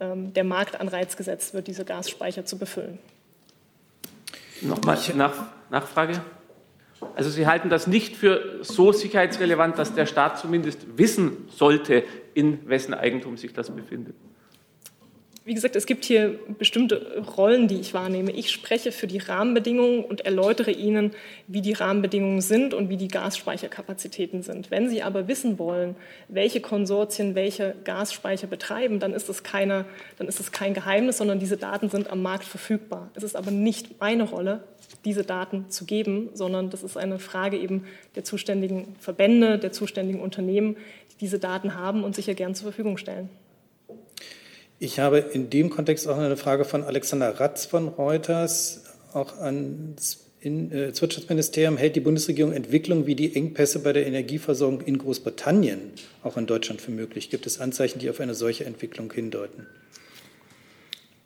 ähm, 0.00 0.32
der 0.32 0.44
Marktanreiz 0.44 1.16
gesetzt 1.16 1.54
wird, 1.54 1.66
diese 1.66 1.84
Gasspeicher 1.84 2.44
zu 2.44 2.58
befüllen. 2.58 2.98
Nochmal 4.62 4.98
nach, 5.14 5.46
Nachfrage? 5.70 6.20
Also 7.14 7.30
Sie 7.30 7.46
halten 7.46 7.70
das 7.70 7.86
nicht 7.86 8.16
für 8.16 8.58
so 8.62 8.92
sicherheitsrelevant, 8.92 9.78
dass 9.78 9.94
der 9.94 10.06
Staat 10.06 10.38
zumindest 10.38 10.98
wissen 10.98 11.48
sollte, 11.48 12.04
in 12.34 12.68
wessen 12.68 12.92
Eigentum 12.92 13.36
sich 13.36 13.52
das 13.52 13.70
befindet? 13.70 14.14
Wie 15.42 15.54
gesagt, 15.54 15.74
es 15.74 15.86
gibt 15.86 16.04
hier 16.04 16.38
bestimmte 16.58 17.24
Rollen, 17.38 17.66
die 17.66 17.80
ich 17.80 17.94
wahrnehme. 17.94 18.30
Ich 18.30 18.50
spreche 18.50 18.92
für 18.92 19.06
die 19.06 19.16
Rahmenbedingungen 19.16 20.04
und 20.04 20.26
erläutere 20.26 20.70
Ihnen, 20.70 21.12
wie 21.46 21.62
die 21.62 21.72
Rahmenbedingungen 21.72 22.42
sind 22.42 22.74
und 22.74 22.90
wie 22.90 22.98
die 22.98 23.08
Gasspeicherkapazitäten 23.08 24.42
sind. 24.42 24.70
Wenn 24.70 24.90
Sie 24.90 25.02
aber 25.02 25.28
wissen 25.28 25.58
wollen, 25.58 25.96
welche 26.28 26.60
Konsortien 26.60 27.34
welche 27.34 27.74
Gasspeicher 27.84 28.48
betreiben, 28.48 29.00
dann 29.00 29.14
ist 29.14 29.30
es, 29.30 29.42
keine, 29.42 29.86
dann 30.18 30.28
ist 30.28 30.40
es 30.40 30.52
kein 30.52 30.74
Geheimnis, 30.74 31.16
sondern 31.16 31.38
diese 31.38 31.56
Daten 31.56 31.88
sind 31.88 32.10
am 32.10 32.20
Markt 32.20 32.44
verfügbar. 32.44 33.10
Es 33.14 33.22
ist 33.22 33.34
aber 33.34 33.50
nicht 33.50 33.98
meine 33.98 34.24
Rolle, 34.24 34.62
diese 35.06 35.24
Daten 35.24 35.70
zu 35.70 35.86
geben, 35.86 36.28
sondern 36.34 36.68
das 36.68 36.82
ist 36.82 36.98
eine 36.98 37.18
Frage 37.18 37.56
eben 37.56 37.86
der 38.14 38.24
zuständigen 38.24 38.94
Verbände, 38.98 39.58
der 39.58 39.72
zuständigen 39.72 40.20
Unternehmen, 40.20 40.76
die 41.12 41.16
diese 41.16 41.38
Daten 41.38 41.76
haben 41.76 42.04
und 42.04 42.14
sicher 42.14 42.34
gern 42.34 42.54
zur 42.54 42.64
Verfügung 42.64 42.98
stellen. 42.98 43.30
Ich 44.82 44.98
habe 44.98 45.18
in 45.18 45.50
dem 45.50 45.68
Kontext 45.68 46.08
auch 46.08 46.16
eine 46.16 46.38
Frage 46.38 46.64
von 46.64 46.82
Alexander 46.82 47.38
Ratz 47.38 47.66
von 47.66 47.86
Reuters, 47.86 48.84
auch 49.12 49.36
ans 49.36 50.24
äh, 50.40 50.48
Wirtschaftsministerium. 50.98 51.76
Hält 51.76 51.96
die 51.96 52.00
Bundesregierung 52.00 52.54
Entwicklungen 52.54 53.06
wie 53.06 53.14
die 53.14 53.36
Engpässe 53.36 53.80
bei 53.80 53.92
der 53.92 54.06
Energieversorgung 54.06 54.80
in 54.80 54.96
Großbritannien 54.96 55.92
auch 56.22 56.38
in 56.38 56.46
Deutschland 56.46 56.80
für 56.80 56.92
möglich? 56.92 57.28
Gibt 57.28 57.44
es 57.44 57.60
Anzeichen, 57.60 57.98
die 57.98 58.08
auf 58.08 58.20
eine 58.20 58.32
solche 58.32 58.64
Entwicklung 58.64 59.12
hindeuten? 59.12 59.66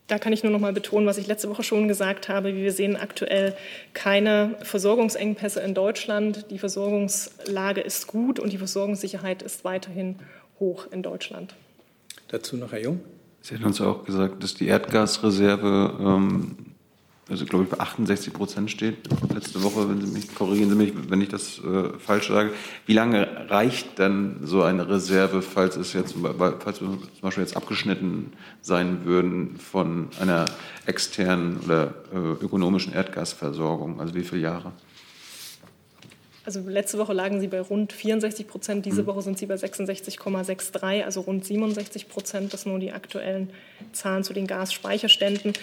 Da 0.08 0.18
kann 0.18 0.32
ich 0.32 0.42
nur 0.42 0.50
noch 0.50 0.58
mal 0.58 0.72
betonen, 0.72 1.06
was 1.06 1.16
ich 1.16 1.28
letzte 1.28 1.48
Woche 1.48 1.62
schon 1.62 1.86
gesagt 1.86 2.28
habe. 2.28 2.56
Wir 2.56 2.72
sehen 2.72 2.96
aktuell 2.96 3.54
keine 3.92 4.56
Versorgungsengpässe 4.62 5.60
in 5.60 5.74
Deutschland. 5.74 6.50
Die 6.50 6.58
Versorgungslage 6.58 7.82
ist 7.82 8.08
gut 8.08 8.40
und 8.40 8.52
die 8.52 8.58
Versorgungssicherheit 8.58 9.42
ist 9.42 9.62
weiterhin 9.62 10.16
hoch 10.58 10.88
in 10.90 11.04
Deutschland. 11.04 11.54
Dazu 12.26 12.56
noch 12.56 12.72
Herr 12.72 12.80
Jung. 12.80 13.00
Sie 13.46 13.54
hat 13.54 13.62
uns 13.62 13.78
auch 13.82 14.06
gesagt, 14.06 14.42
dass 14.42 14.54
die 14.54 14.68
Erdgasreserve, 14.68 15.98
ähm, 16.00 16.56
also 17.28 17.44
glaube 17.44 17.64
ich, 17.64 17.70
bei 17.70 17.78
68 17.78 18.32
Prozent 18.32 18.70
steht. 18.70 18.96
Letzte 19.34 19.62
Woche, 19.62 19.86
wenn 19.86 20.00
Sie 20.00 20.10
mich 20.10 20.34
korrigieren 20.34 20.70
Sie 20.70 20.76
mich, 20.76 20.94
wenn 21.10 21.20
ich 21.20 21.28
das 21.28 21.58
äh, 21.58 21.90
falsch 21.98 22.28
sage. 22.28 22.52
Wie 22.86 22.94
lange 22.94 23.50
reicht 23.50 23.98
dann 23.98 24.38
so 24.44 24.62
eine 24.62 24.88
Reserve, 24.88 25.42
falls 25.42 25.76
es 25.76 25.92
jetzt, 25.92 26.14
falls 26.14 26.80
wir 26.80 26.88
zum 26.88 27.08
Beispiel 27.20 27.44
jetzt 27.44 27.54
abgeschnitten 27.54 28.32
sein 28.62 29.04
würden 29.04 29.56
von 29.58 30.08
einer 30.18 30.46
externen 30.86 31.60
oder 31.66 31.92
äh, 32.14 32.16
ökonomischen 32.42 32.94
Erdgasversorgung? 32.94 34.00
Also 34.00 34.14
wie 34.14 34.24
viele 34.24 34.40
Jahre? 34.40 34.72
Also 36.46 36.60
letzte 36.60 36.98
Woche 36.98 37.14
lagen 37.14 37.40
sie 37.40 37.48
bei 37.48 37.60
rund 37.60 37.92
64 37.92 38.46
Prozent, 38.46 38.84
diese 38.84 39.02
mhm. 39.02 39.06
Woche 39.06 39.22
sind 39.22 39.38
sie 39.38 39.46
bei 39.46 39.54
66,63, 39.54 41.02
also 41.02 41.22
rund 41.22 41.44
67 41.44 42.08
Prozent. 42.08 42.52
Das 42.52 42.62
sind 42.62 42.72
nur 42.72 42.80
die 42.80 42.92
aktuellen 42.92 43.50
Zahlen 43.92 44.24
zu 44.24 44.34
den 44.34 44.46
Gasspeicherständen. 44.46 45.54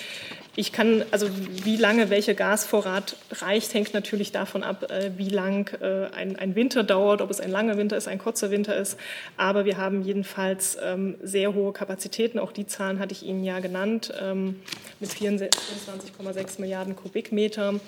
Ich 0.56 0.72
kann, 0.72 1.04
also 1.12 1.28
wie 1.64 1.78
lange 1.78 2.10
welcher 2.10 2.34
Gasvorrat 2.34 3.16
reicht, 3.32 3.74
hängt 3.74 3.94
natürlich 3.94 4.32
davon 4.32 4.64
ab, 4.64 4.92
äh, 4.92 5.12
wie 5.18 5.30
lang 5.30 5.72
äh, 5.82 6.08
ein, 6.16 6.36
ein 6.36 6.56
Winter 6.56 6.84
dauert, 6.84 7.22
ob 7.22 7.30
es 7.30 7.40
ein 7.40 7.52
langer 7.52 7.78
Winter 7.78 7.96
ist, 7.96 8.08
ein 8.08 8.18
kurzer 8.18 8.50
Winter 8.50 8.76
ist. 8.76 8.98
Aber 9.38 9.66
wir 9.66 9.78
haben 9.78 10.02
jedenfalls 10.02 10.78
ähm, 10.82 11.16
sehr 11.22 11.54
hohe 11.54 11.74
Kapazitäten. 11.74 12.40
Auch 12.40 12.52
die 12.52 12.66
Zahlen 12.66 13.00
hatte 13.00 13.14
ich 13.14 13.24
Ihnen 13.24 13.44
ja 13.44 13.60
genannt, 13.60 14.14
ähm, 14.20 14.60
mit 15.00 15.12
24,6 15.12 16.60
Milliarden 16.60 16.96
Kubikmeter 16.96 17.80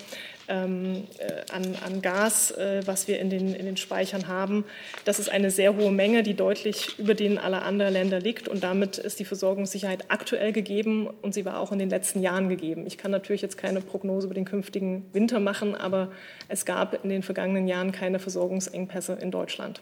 ähm, 0.48 1.04
äh, 1.18 1.52
an, 1.52 1.76
an, 1.84 2.02
Gas, 2.02 2.50
äh, 2.50 2.82
was 2.84 3.08
wir 3.08 3.18
in 3.18 3.30
den, 3.30 3.54
in 3.54 3.64
den 3.64 3.76
Speichern 3.76 4.28
haben. 4.28 4.64
Das 5.04 5.18
ist 5.18 5.30
eine 5.30 5.50
sehr 5.50 5.76
hohe 5.76 5.90
Menge, 5.90 6.22
die 6.22 6.34
deutlich 6.34 6.98
über 6.98 7.14
den 7.14 7.38
aller 7.38 7.62
anderen 7.62 7.92
Länder 7.92 8.20
liegt. 8.20 8.48
Und 8.48 8.62
damit 8.62 8.98
ist 8.98 9.20
die 9.20 9.24
Versorgungssicherheit 9.24 10.10
aktuell 10.10 10.52
gegeben 10.52 11.08
und 11.22 11.34
sie 11.34 11.44
war 11.44 11.58
auch 11.60 11.72
in 11.72 11.78
den 11.78 11.90
letzten 11.90 12.20
Jahren 12.20 12.48
gegeben. 12.48 12.86
Ich 12.86 12.98
kann 12.98 13.10
natürlich 13.10 13.42
jetzt 13.42 13.58
keine 13.58 13.80
Prognose 13.80 14.26
über 14.26 14.34
den 14.34 14.44
künftigen 14.44 15.06
Winter 15.12 15.40
machen, 15.40 15.74
aber 15.74 16.10
es 16.48 16.64
gab 16.64 17.02
in 17.04 17.10
den 17.10 17.22
vergangenen 17.22 17.66
Jahren 17.66 17.92
keine 17.92 18.18
Versorgungsengpässe 18.18 19.14
in 19.14 19.30
Deutschland. 19.30 19.80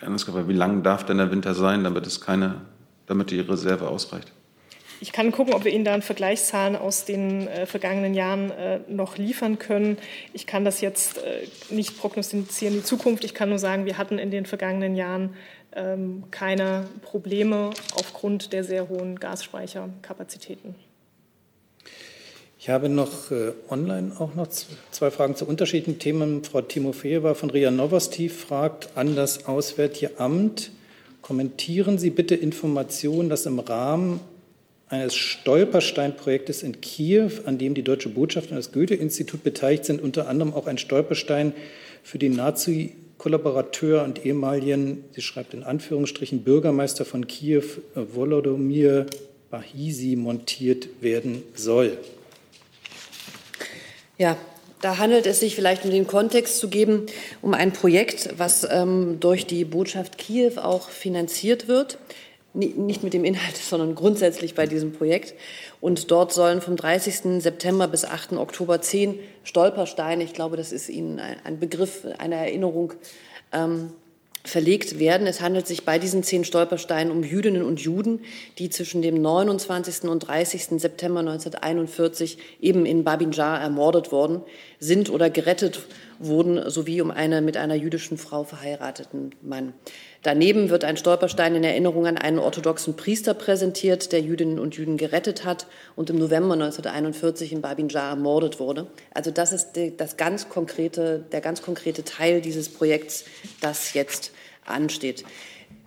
Ja, 0.00 0.48
wie 0.48 0.52
lang 0.52 0.82
darf 0.84 1.04
denn 1.04 1.18
der 1.18 1.30
Winter 1.30 1.54
sein, 1.54 1.82
damit, 1.82 2.06
es 2.06 2.20
keine, 2.20 2.62
damit 3.06 3.30
die 3.30 3.40
Reserve 3.40 3.88
ausreicht? 3.88 4.32
Ich 5.00 5.12
kann 5.12 5.30
gucken, 5.30 5.54
ob 5.54 5.64
wir 5.64 5.72
Ihnen 5.72 5.84
da 5.84 6.00
Vergleichszahlen 6.00 6.74
aus 6.74 7.04
den 7.04 7.46
äh, 7.46 7.66
vergangenen 7.66 8.14
Jahren 8.14 8.50
äh, 8.50 8.80
noch 8.88 9.16
liefern 9.16 9.58
können. 9.58 9.96
Ich 10.32 10.46
kann 10.46 10.64
das 10.64 10.80
jetzt 10.80 11.18
äh, 11.18 11.46
nicht 11.70 11.98
prognostizieren, 11.98 12.74
die 12.74 12.82
Zukunft. 12.82 13.24
Ich 13.24 13.34
kann 13.34 13.48
nur 13.48 13.58
sagen, 13.58 13.84
wir 13.84 13.96
hatten 13.96 14.18
in 14.18 14.30
den 14.30 14.46
vergangenen 14.46 14.96
Jahren 14.96 15.34
ähm, 15.76 16.24
keine 16.30 16.88
Probleme 17.02 17.70
aufgrund 17.94 18.52
der 18.52 18.64
sehr 18.64 18.88
hohen 18.88 19.20
Gasspeicherkapazitäten. 19.20 20.74
Ich 22.58 22.68
habe 22.68 22.88
noch 22.88 23.30
äh, 23.30 23.52
online 23.70 24.12
auch 24.18 24.34
noch 24.34 24.48
zwei 24.90 25.12
Fragen 25.12 25.36
zu 25.36 25.46
unterschiedlichen 25.46 26.00
Themen. 26.00 26.42
Frau 26.42 26.60
Timofeeva 26.60 27.34
von 27.34 27.50
RIA 27.50 27.70
Novosti 27.70 28.28
fragt 28.28 28.90
an 28.96 29.14
das 29.14 29.46
Auswärtige 29.46 30.18
Amt, 30.18 30.72
kommentieren 31.22 31.98
Sie 31.98 32.10
bitte 32.10 32.34
Informationen, 32.34 33.28
dass 33.28 33.46
im 33.46 33.60
Rahmen 33.60 34.18
eines 34.88 35.14
Stolpersteinprojektes 35.14 36.62
in 36.62 36.80
Kiew, 36.80 37.30
an 37.44 37.58
dem 37.58 37.74
die 37.74 37.82
Deutsche 37.82 38.08
Botschaft 38.08 38.50
und 38.50 38.56
das 38.56 38.72
Goethe-Institut 38.72 39.44
beteiligt 39.44 39.84
sind, 39.84 40.00
unter 40.00 40.28
anderem 40.28 40.54
auch 40.54 40.66
ein 40.66 40.78
Stolperstein 40.78 41.52
für 42.02 42.18
den 42.18 42.34
Nazi-Kollaborateur 42.36 44.04
und 44.04 44.24
ehemaligen, 44.24 45.04
sie 45.12 45.20
schreibt 45.20 45.52
in 45.52 45.62
Anführungsstrichen, 45.62 46.42
Bürgermeister 46.42 47.04
von 47.04 47.26
Kiew, 47.26 47.64
Volodymyr 47.94 49.06
Bahisi, 49.50 50.16
montiert 50.16 50.88
werden 51.00 51.42
soll. 51.54 51.96
Ja, 54.18 54.36
da 54.80 54.98
handelt 54.98 55.26
es 55.26 55.40
sich 55.40 55.54
vielleicht, 55.54 55.84
um 55.84 55.90
den 55.90 56.06
Kontext 56.06 56.58
zu 56.58 56.68
geben, 56.68 57.06
um 57.42 57.54
ein 57.54 57.72
Projekt, 57.72 58.30
was 58.36 58.66
ähm, 58.70 59.18
durch 59.20 59.46
die 59.46 59.64
Botschaft 59.64 60.18
Kiew 60.18 60.58
auch 60.58 60.88
finanziert 60.88 61.66
wird 61.66 61.98
nicht 62.54 63.02
mit 63.02 63.14
dem 63.14 63.24
Inhalt, 63.24 63.56
sondern 63.68 63.94
grundsätzlich 63.94 64.54
bei 64.54 64.66
diesem 64.66 64.92
Projekt. 64.92 65.34
Und 65.80 66.10
dort 66.10 66.32
sollen 66.32 66.60
vom 66.60 66.76
30. 66.76 67.42
September 67.42 67.88
bis 67.88 68.04
8. 68.04 68.32
Oktober 68.32 68.80
zehn 68.80 69.18
Stolpersteine, 69.44 70.24
ich 70.24 70.32
glaube, 70.32 70.56
das 70.56 70.72
ist 70.72 70.88
Ihnen 70.88 71.20
ein 71.20 71.58
Begriff, 71.58 72.06
eine 72.18 72.36
Erinnerung, 72.36 72.94
ähm, 73.52 73.92
verlegt 74.44 74.98
werden. 74.98 75.26
Es 75.26 75.40
handelt 75.40 75.66
sich 75.66 75.84
bei 75.84 75.98
diesen 75.98 76.22
zehn 76.22 76.44
Stolpersteinen 76.44 77.12
um 77.12 77.22
Jüdinnen 77.22 77.62
und 77.62 77.80
Juden, 77.80 78.20
die 78.58 78.70
zwischen 78.70 79.02
dem 79.02 79.20
29. 79.20 80.08
und 80.08 80.20
30. 80.20 80.80
September 80.80 81.20
1941 81.20 82.38
eben 82.60 82.86
in 82.86 83.04
Babinjar 83.04 83.60
ermordet 83.60 84.10
worden 84.10 84.42
sind 84.80 85.10
oder 85.10 85.28
gerettet 85.30 85.80
wurden, 86.18 86.70
sowie 86.70 87.00
um 87.00 87.10
eine 87.10 87.42
mit 87.42 87.56
einer 87.56 87.74
jüdischen 87.74 88.16
Frau 88.18 88.44
verheirateten 88.44 89.34
Mann. 89.42 89.74
Daneben 90.22 90.68
wird 90.68 90.84
ein 90.84 90.96
Stolperstein 90.96 91.54
in 91.54 91.62
Erinnerung 91.62 92.06
an 92.06 92.18
einen 92.18 92.40
orthodoxen 92.40 92.96
Priester 92.96 93.34
präsentiert, 93.34 94.10
der 94.10 94.20
Jüdinnen 94.20 94.58
und 94.58 94.74
Juden 94.74 94.96
gerettet 94.96 95.44
hat 95.44 95.66
und 95.94 96.10
im 96.10 96.18
November 96.18 96.54
1941 96.54 97.52
in 97.52 97.60
Babinjar 97.60 98.10
ermordet 98.10 98.58
wurde. 98.58 98.88
Also 99.14 99.30
das 99.30 99.52
ist 99.52 99.78
das 99.96 100.16
ganz 100.16 100.48
konkrete, 100.48 101.24
der 101.30 101.40
ganz 101.40 101.62
konkrete 101.62 102.02
Teil 102.02 102.40
dieses 102.40 102.68
Projekts, 102.68 103.24
das 103.60 103.94
jetzt 103.94 104.32
ansteht. 104.64 105.24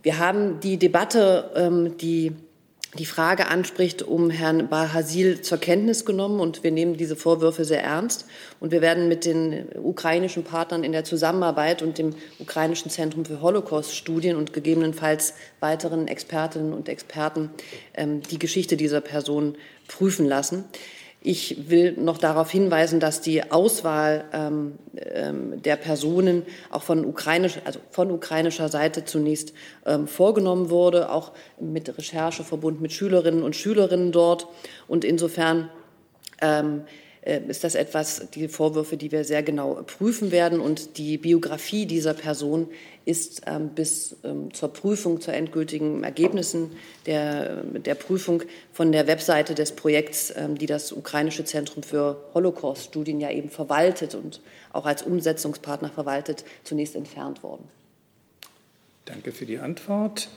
Wir 0.01 0.17
haben 0.17 0.59
die 0.61 0.77
Debatte, 0.77 1.51
ähm, 1.55 1.97
die 1.97 2.31
die 2.97 3.05
Frage 3.05 3.47
anspricht, 3.47 4.01
um 4.03 4.29
Herrn 4.29 4.67
Bahasil 4.67 5.41
zur 5.41 5.57
Kenntnis 5.57 6.03
genommen 6.03 6.41
und 6.41 6.63
wir 6.63 6.71
nehmen 6.71 6.97
diese 6.97 7.15
Vorwürfe 7.15 7.63
sehr 7.63 7.81
ernst 7.81 8.25
und 8.59 8.71
wir 8.71 8.81
werden 8.81 9.07
mit 9.07 9.23
den 9.23 9.65
ukrainischen 9.81 10.43
Partnern 10.43 10.83
in 10.83 10.91
der 10.91 11.05
Zusammenarbeit 11.05 11.81
und 11.81 11.97
dem 11.97 12.13
ukrainischen 12.39 12.91
Zentrum 12.91 13.23
für 13.23 13.41
Holocaust-Studien 13.41 14.35
und 14.35 14.51
gegebenenfalls 14.51 15.35
weiteren 15.61 16.09
Expertinnen 16.09 16.73
und 16.73 16.89
Experten 16.89 17.49
ähm, 17.93 18.21
die 18.23 18.39
Geschichte 18.39 18.75
dieser 18.75 18.99
Person 18.99 19.55
prüfen 19.87 20.25
lassen. 20.25 20.65
Ich 21.23 21.69
will 21.69 21.93
noch 21.97 22.17
darauf 22.17 22.49
hinweisen, 22.49 22.99
dass 22.99 23.21
die 23.21 23.51
Auswahl 23.51 24.25
ähm, 24.33 24.79
ähm, 24.95 25.61
der 25.61 25.75
Personen 25.75 26.43
auch 26.71 26.81
von, 26.81 27.05
ukrainisch, 27.05 27.59
also 27.63 27.79
von 27.91 28.09
ukrainischer 28.09 28.69
Seite 28.69 29.05
zunächst 29.05 29.53
ähm, 29.85 30.07
vorgenommen 30.07 30.71
wurde, 30.71 31.11
auch 31.11 31.33
mit 31.59 31.95
Recherche 31.95 32.43
verbunden 32.43 32.81
mit 32.81 32.91
Schülerinnen 32.91 33.43
und 33.43 33.55
Schülerinnen 33.55 34.11
dort. 34.11 34.47
Und 34.87 35.05
insofern 35.05 35.69
ähm, 36.41 36.85
äh, 36.85 37.10
ist 37.23 37.63
das 37.63 37.75
etwas, 37.75 38.29
die 38.33 38.47
Vorwürfe, 38.47 38.97
die 38.97 39.11
wir 39.11 39.23
sehr 39.23 39.43
genau 39.43 39.75
prüfen 39.85 40.31
werden. 40.31 40.59
Und 40.59 40.97
die 40.97 41.19
Biografie 41.19 41.85
dieser 41.85 42.15
Person 42.15 42.67
ist 43.05 43.43
ähm, 43.45 43.69
bis 43.69 44.15
ähm, 44.23 44.53
zur 44.53 44.73
Prüfung, 44.73 45.21
zur 45.21 45.35
endgültigen 45.35 46.03
Ergebnissen 46.03 46.71
der, 47.05 47.63
der 47.63 47.95
Prüfung 47.95 48.41
von 48.73 48.91
der 48.91 49.05
Webseite 49.05 49.53
des 49.53 49.73
Projekts, 49.73 50.33
ähm, 50.35 50.57
die 50.57 50.65
das 50.65 50.91
ukrainische 50.91 51.45
Zentrum 51.45 51.83
für 51.83 52.23
Holocaust-Studien 52.33 53.19
ja 53.19 53.29
eben 53.29 53.49
verwaltet 53.49 54.15
und 54.15 54.41
auch 54.73 54.85
als 54.85 55.03
Umsetzungspartner 55.03 55.89
verwaltet, 55.89 56.43
zunächst 56.63 56.95
entfernt 56.95 57.43
worden. 57.43 57.67
Danke 59.05 59.31
für 59.31 59.45
die 59.45 59.59
Antwort. 59.59 60.29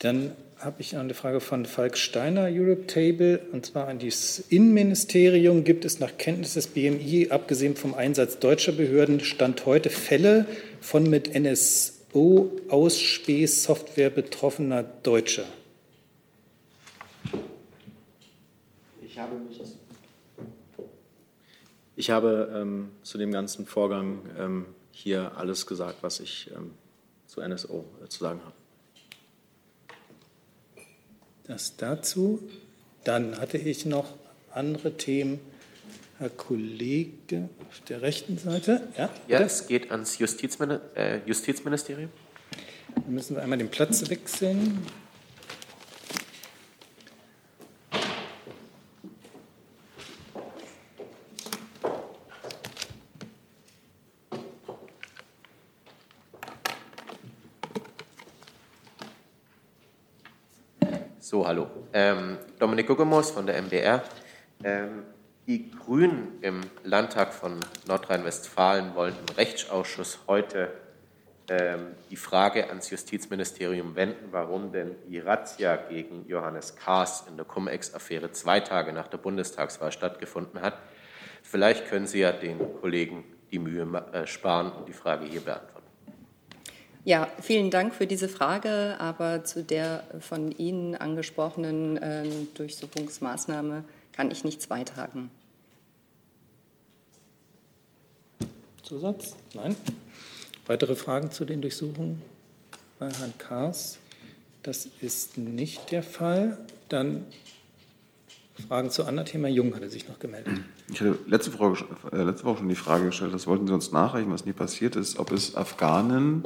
Dann 0.00 0.32
habe 0.64 0.80
ich 0.80 0.96
eine 0.96 1.12
Frage 1.12 1.40
von 1.40 1.66
Falk 1.66 1.98
Steiner, 1.98 2.48
Europe 2.50 2.86
Table, 2.86 3.40
und 3.52 3.66
zwar 3.66 3.88
an 3.88 3.98
das 3.98 4.38
Innenministerium. 4.48 5.64
Gibt 5.64 5.84
es 5.84 6.00
nach 6.00 6.16
Kenntnis 6.16 6.54
des 6.54 6.68
BMI, 6.68 7.28
abgesehen 7.30 7.76
vom 7.76 7.92
Einsatz 7.92 8.38
deutscher 8.38 8.72
Behörden, 8.72 9.20
Stand 9.20 9.66
heute 9.66 9.90
Fälle 9.90 10.46
von 10.80 11.10
mit 11.10 11.34
NSO-Ausspähsoftware 11.34 14.08
betroffener 14.08 14.82
Deutscher? 14.82 15.44
Ich 19.02 19.18
habe, 19.18 19.36
mich, 19.36 19.60
ich 21.94 22.10
habe 22.10 22.50
ähm, 22.54 22.88
zu 23.02 23.18
dem 23.18 23.32
ganzen 23.32 23.66
Vorgang 23.66 24.20
ähm, 24.38 24.64
hier 24.92 25.36
alles 25.36 25.66
gesagt, 25.66 25.98
was 26.00 26.20
ich 26.20 26.50
ähm, 26.56 26.70
zu 27.26 27.46
NSO 27.46 27.84
äh, 28.02 28.08
zu 28.08 28.20
sagen 28.20 28.40
habe. 28.42 28.63
Das 31.46 31.76
dazu. 31.76 32.40
Dann 33.04 33.38
hatte 33.38 33.58
ich 33.58 33.84
noch 33.84 34.14
andere 34.52 34.96
Themen. 34.96 35.40
Herr 36.18 36.30
Kollege 36.30 37.48
auf 37.68 37.80
der 37.88 38.00
rechten 38.00 38.38
Seite. 38.38 38.86
Ja, 38.96 39.10
ja 39.26 39.40
es 39.40 39.66
geht 39.66 39.90
ans 39.90 40.18
Justizmin 40.18 40.78
äh, 40.94 41.18
Justizministerium. 41.26 42.10
Dann 42.94 43.12
müssen 43.12 43.34
wir 43.34 43.42
einmal 43.42 43.58
den 43.58 43.68
Platz 43.68 44.08
wechseln. 44.08 44.86
So, 61.34 61.44
hallo. 61.44 61.66
Ähm, 61.92 62.38
Dominik 62.58 62.86
Guggemos 62.86 63.30
von 63.30 63.46
der 63.46 63.60
MDR. 63.60 64.02
Ähm, 64.62 65.02
die 65.46 65.70
Grünen 65.70 66.38
im 66.40 66.60
Landtag 66.84 67.34
von 67.34 67.58
Nordrhein-Westfalen 67.86 68.94
wollen 68.94 69.14
im 69.28 69.34
Rechtsausschuss 69.34 70.20
heute 70.28 70.72
ähm, 71.50 71.88
die 72.10 72.16
Frage 72.16 72.68
ans 72.68 72.90
Justizministerium 72.90 73.96
wenden, 73.96 74.28
warum 74.30 74.72
denn 74.72 74.94
die 75.08 75.18
Razzia 75.18 75.76
gegen 75.76 76.26
Johannes 76.26 76.76
Kahrs 76.76 77.24
in 77.28 77.36
der 77.36 77.44
Cum-Ex-Affäre 77.44 78.30
zwei 78.32 78.60
Tage 78.60 78.92
nach 78.92 79.08
der 79.08 79.18
Bundestagswahl 79.18 79.92
stattgefunden 79.92 80.62
hat. 80.62 80.78
Vielleicht 81.42 81.88
können 81.88 82.06
Sie 82.06 82.20
ja 82.20 82.32
den 82.32 82.58
Kollegen 82.80 83.24
die 83.50 83.58
Mühe 83.58 83.86
äh, 84.12 84.26
sparen 84.26 84.72
und 84.72 84.88
die 84.88 84.92
Frage 84.92 85.26
hier 85.26 85.40
beantworten. 85.40 85.73
Ja, 87.04 87.28
vielen 87.42 87.70
Dank 87.70 87.94
für 87.94 88.06
diese 88.06 88.28
Frage. 88.28 88.96
Aber 88.98 89.44
zu 89.44 89.62
der 89.62 90.04
von 90.20 90.50
Ihnen 90.52 90.94
angesprochenen 90.94 91.98
äh, 91.98 92.24
Durchsuchungsmaßnahme 92.54 93.84
kann 94.12 94.30
ich 94.30 94.44
nichts 94.44 94.66
beitragen. 94.66 95.30
Zusatz? 98.82 99.36
Nein. 99.54 99.76
Weitere 100.66 100.96
Fragen 100.96 101.30
zu 101.30 101.44
den 101.44 101.60
Durchsuchungen 101.60 102.22
bei 102.98 103.10
Herrn 103.10 103.34
Kaas? 103.36 103.98
Das 104.62 104.88
ist 105.02 105.36
nicht 105.36 105.90
der 105.90 106.02
Fall. 106.02 106.56
Dann 106.88 107.26
Fragen 108.68 108.90
zu 108.90 109.04
anderen 109.04 109.26
Thema. 109.26 109.48
Jung 109.48 109.74
hatte 109.74 109.90
sich 109.90 110.08
noch 110.08 110.18
gemeldet. 110.18 110.60
Ich 110.90 111.00
hatte 111.00 111.18
letzte, 111.26 111.50
Frage, 111.50 111.84
äh, 112.12 112.22
letzte 112.22 112.44
Woche 112.44 112.58
schon 112.58 112.68
die 112.68 112.74
Frage 112.76 113.06
gestellt, 113.06 113.34
das 113.34 113.46
wollten 113.46 113.66
Sie 113.66 113.74
uns 113.74 113.90
nachreichen, 113.90 114.30
was 114.30 114.44
nie 114.44 114.52
passiert 114.52 114.96
ist, 114.96 115.18
ob 115.18 115.32
es 115.32 115.56
Afghanen 115.56 116.44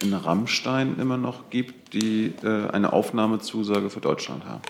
in 0.00 0.14
Rammstein 0.14 0.98
immer 0.98 1.16
noch 1.16 1.50
gibt, 1.50 1.94
die 1.94 2.32
äh, 2.42 2.68
eine 2.70 2.92
Aufnahmezusage 2.92 3.90
für 3.90 4.00
Deutschland 4.00 4.44
haben. 4.44 4.62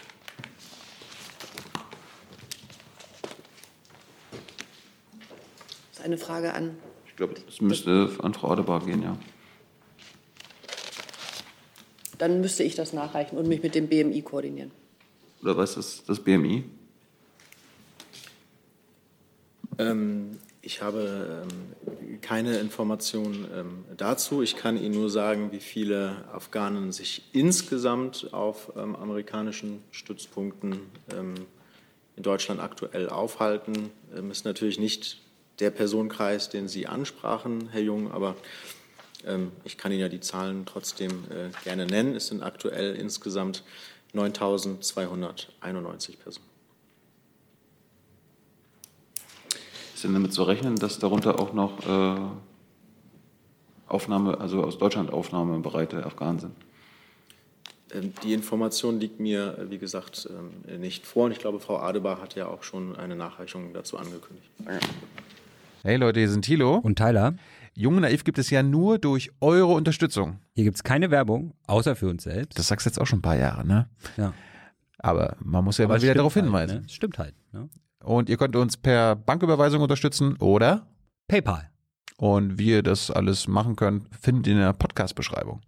Das 5.91 5.99
ist 5.99 6.05
eine 6.05 6.19
Frage 6.19 6.55
an. 6.55 6.77
Ich 7.07 7.17
glaube, 7.17 7.35
das 7.47 7.61
müsste 7.61 8.11
an 8.23 8.33
Frau 8.33 8.51
Adebar 8.51 8.85
gehen, 8.85 9.03
ja. 9.03 9.17
Dann 12.17 12.41
müsste 12.41 12.65
ich 12.65 12.75
das 12.75 12.93
nachreichen 12.93 13.39
und 13.39 13.47
mich 13.49 13.63
mit 13.63 13.75
dem 13.75 13.89
BMI 13.89 14.23
koordinieren. 14.23 14.71
Oder 15.43 15.57
was 15.57 15.77
ist 15.77 16.09
das 16.09 16.19
BMI? 16.21 16.65
Ähm, 19.79 20.39
ich 20.69 20.83
habe 20.83 21.47
ähm, 21.51 22.21
keine 22.21 22.59
Informationen 22.59 23.49
ähm, 23.57 23.85
dazu. 23.97 24.43
Ich 24.43 24.55
kann 24.55 24.77
Ihnen 24.77 24.97
nur 24.97 25.09
sagen, 25.09 25.51
wie 25.51 25.61
viele 25.61 26.29
Afghanen 26.31 26.93
sich 26.93 27.23
insgesamt 27.33 28.35
auf 28.35 28.71
ähm, 28.77 28.95
amerikanischen 28.95 29.83
Stützpunkten 29.93 30.81
ähm, 31.17 31.37
in 32.17 32.23
Deutschland 32.23 32.61
aktuell 32.61 33.09
aufhalten. 33.09 33.89
Ähm, 34.15 34.31
ist 34.31 34.45
natürlich 34.45 34.79
nicht 34.79 35.23
der 35.59 35.71
Personenkreis, 35.71 36.51
den 36.51 36.69
Sie 36.69 36.87
ansprachen, 36.87 37.71
Herr 37.71 37.81
Jung, 37.81 38.13
aber 38.13 38.37
ich 39.65 39.77
kann 39.77 39.91
Ihnen 39.91 40.01
ja 40.01 40.09
die 40.09 40.21
Zahlen 40.21 40.65
trotzdem 40.65 41.25
äh, 41.31 41.51
gerne 41.65 41.87
nennen. 41.87 42.15
Es 42.15 42.29
sind 42.29 42.41
aktuell 42.41 42.95
insgesamt 42.95 43.65
9.291 44.15 46.19
Personen. 46.19 46.48
Ist 49.99 50.05
denn 50.05 50.15
damit 50.15 50.33
zu 50.33 50.45
rechnen, 50.45 50.77
dass 50.77 51.01
darunter 51.01 51.41
auch 51.41 51.53
noch 51.53 51.85
äh, 51.85 52.21
Aufnahme, 53.89 54.39
also 54.39 54.63
aus 54.63 54.79
Deutschland 54.79 55.13
aufnahmebereite 55.13 56.07
Afghanen 56.07 56.39
sind? 56.39 56.53
Ähm, 57.93 58.13
die 58.23 58.33
Information 58.33 59.01
liegt 59.01 59.19
mir, 59.19 59.59
äh, 59.59 59.71
wie 59.73 59.79
gesagt, 59.79 60.31
ähm, 60.31 60.81
nicht 60.81 61.05
vor. 61.05 61.25
Und 61.25 61.33
ich 61.33 61.41
glaube, 61.41 61.59
Frau 61.59 61.79
Adebar 61.79 62.23
hat 62.23 62.37
ja 62.37 62.47
auch 62.47 62.63
schon 62.63 62.95
eine 62.95 63.17
Nachreichung 63.17 63.73
dazu 63.73 63.99
angekündigt. 63.99 64.49
Hey 65.83 65.97
Leute, 65.97 66.21
hier 66.21 66.31
sind 66.31 66.45
Thilo. 66.45 66.77
Und 66.77 66.97
Tyler. 66.97 67.35
Junge 67.75 68.01
Naiv 68.01 68.23
gibt 68.23 68.39
es 68.39 68.51
ja 68.51 68.63
nur 68.63 69.01
durch 69.01 69.33
eure 69.41 69.73
Unterstützung. 69.73 70.39
Hier 70.55 70.63
gibt 70.63 70.77
es 70.77 70.85
keine 70.85 71.11
Werbung, 71.11 71.55
außer 71.67 71.97
für 71.97 72.09
uns 72.09 72.23
selbst. 72.23 72.57
Das 72.57 72.69
sagst 72.69 72.87
du 72.87 72.91
jetzt 72.91 73.01
auch 73.01 73.07
schon 73.09 73.19
ein 73.19 73.23
paar 73.23 73.37
Jahre, 73.37 73.67
ne? 73.67 73.89
Ja. 74.17 74.33
Aber 74.99 75.37
man 75.43 75.65
muss 75.65 75.79
ja 75.79 75.87
Aber 75.87 75.95
mal 75.95 76.03
wieder 76.03 76.15
darauf 76.15 76.37
halt, 76.37 76.45
hinweisen. 76.45 76.83
Ne? 76.83 76.89
Stimmt 76.89 77.19
halt. 77.19 77.35
Ne? 77.51 77.69
Und 78.05 78.29
ihr 78.29 78.37
könnt 78.37 78.57
uns 78.57 78.77
per 78.77 79.17
Banküberweisung 79.17 79.83
unterstützen 79.83 80.37
oder 80.39 80.87
PayPal. 81.27 81.71
Und 82.17 82.59
wie 82.59 82.71
ihr 82.71 82.83
das 82.83 83.11
alles 83.11 83.47
machen 83.47 83.77
könnt, 83.77 84.07
findet 84.21 84.49
ihr 84.49 84.55
in 84.55 84.59
der 84.61 84.73
Podcast-Beschreibung. 84.73 85.61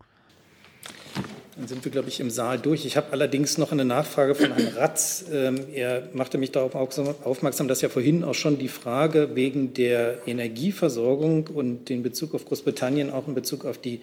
Dann 1.56 1.68
sind 1.68 1.84
wir, 1.84 1.92
glaube 1.92 2.08
ich, 2.08 2.20
im 2.20 2.30
Saal 2.30 2.58
durch. 2.58 2.86
Ich 2.86 2.96
habe 2.96 3.12
allerdings 3.12 3.58
noch 3.58 3.70
eine 3.70 3.84
Nachfrage 3.84 4.34
von 4.34 4.54
Herrn 4.54 4.74
Ratz. 4.76 5.26
Ähm, 5.30 5.66
er 5.74 6.08
machte 6.14 6.38
mich 6.38 6.52
darauf 6.52 6.74
aufmerksam, 6.74 7.68
dass 7.68 7.82
ja 7.82 7.90
vorhin 7.90 8.24
auch 8.24 8.34
schon 8.34 8.58
die 8.58 8.68
Frage 8.68 9.34
wegen 9.34 9.74
der 9.74 10.26
Energieversorgung 10.26 11.48
und 11.48 11.90
den 11.90 12.02
Bezug 12.02 12.34
auf 12.34 12.46
Großbritannien 12.46 13.10
auch 13.10 13.28
in 13.28 13.34
Bezug 13.34 13.66
auf 13.66 13.76
die 13.76 14.00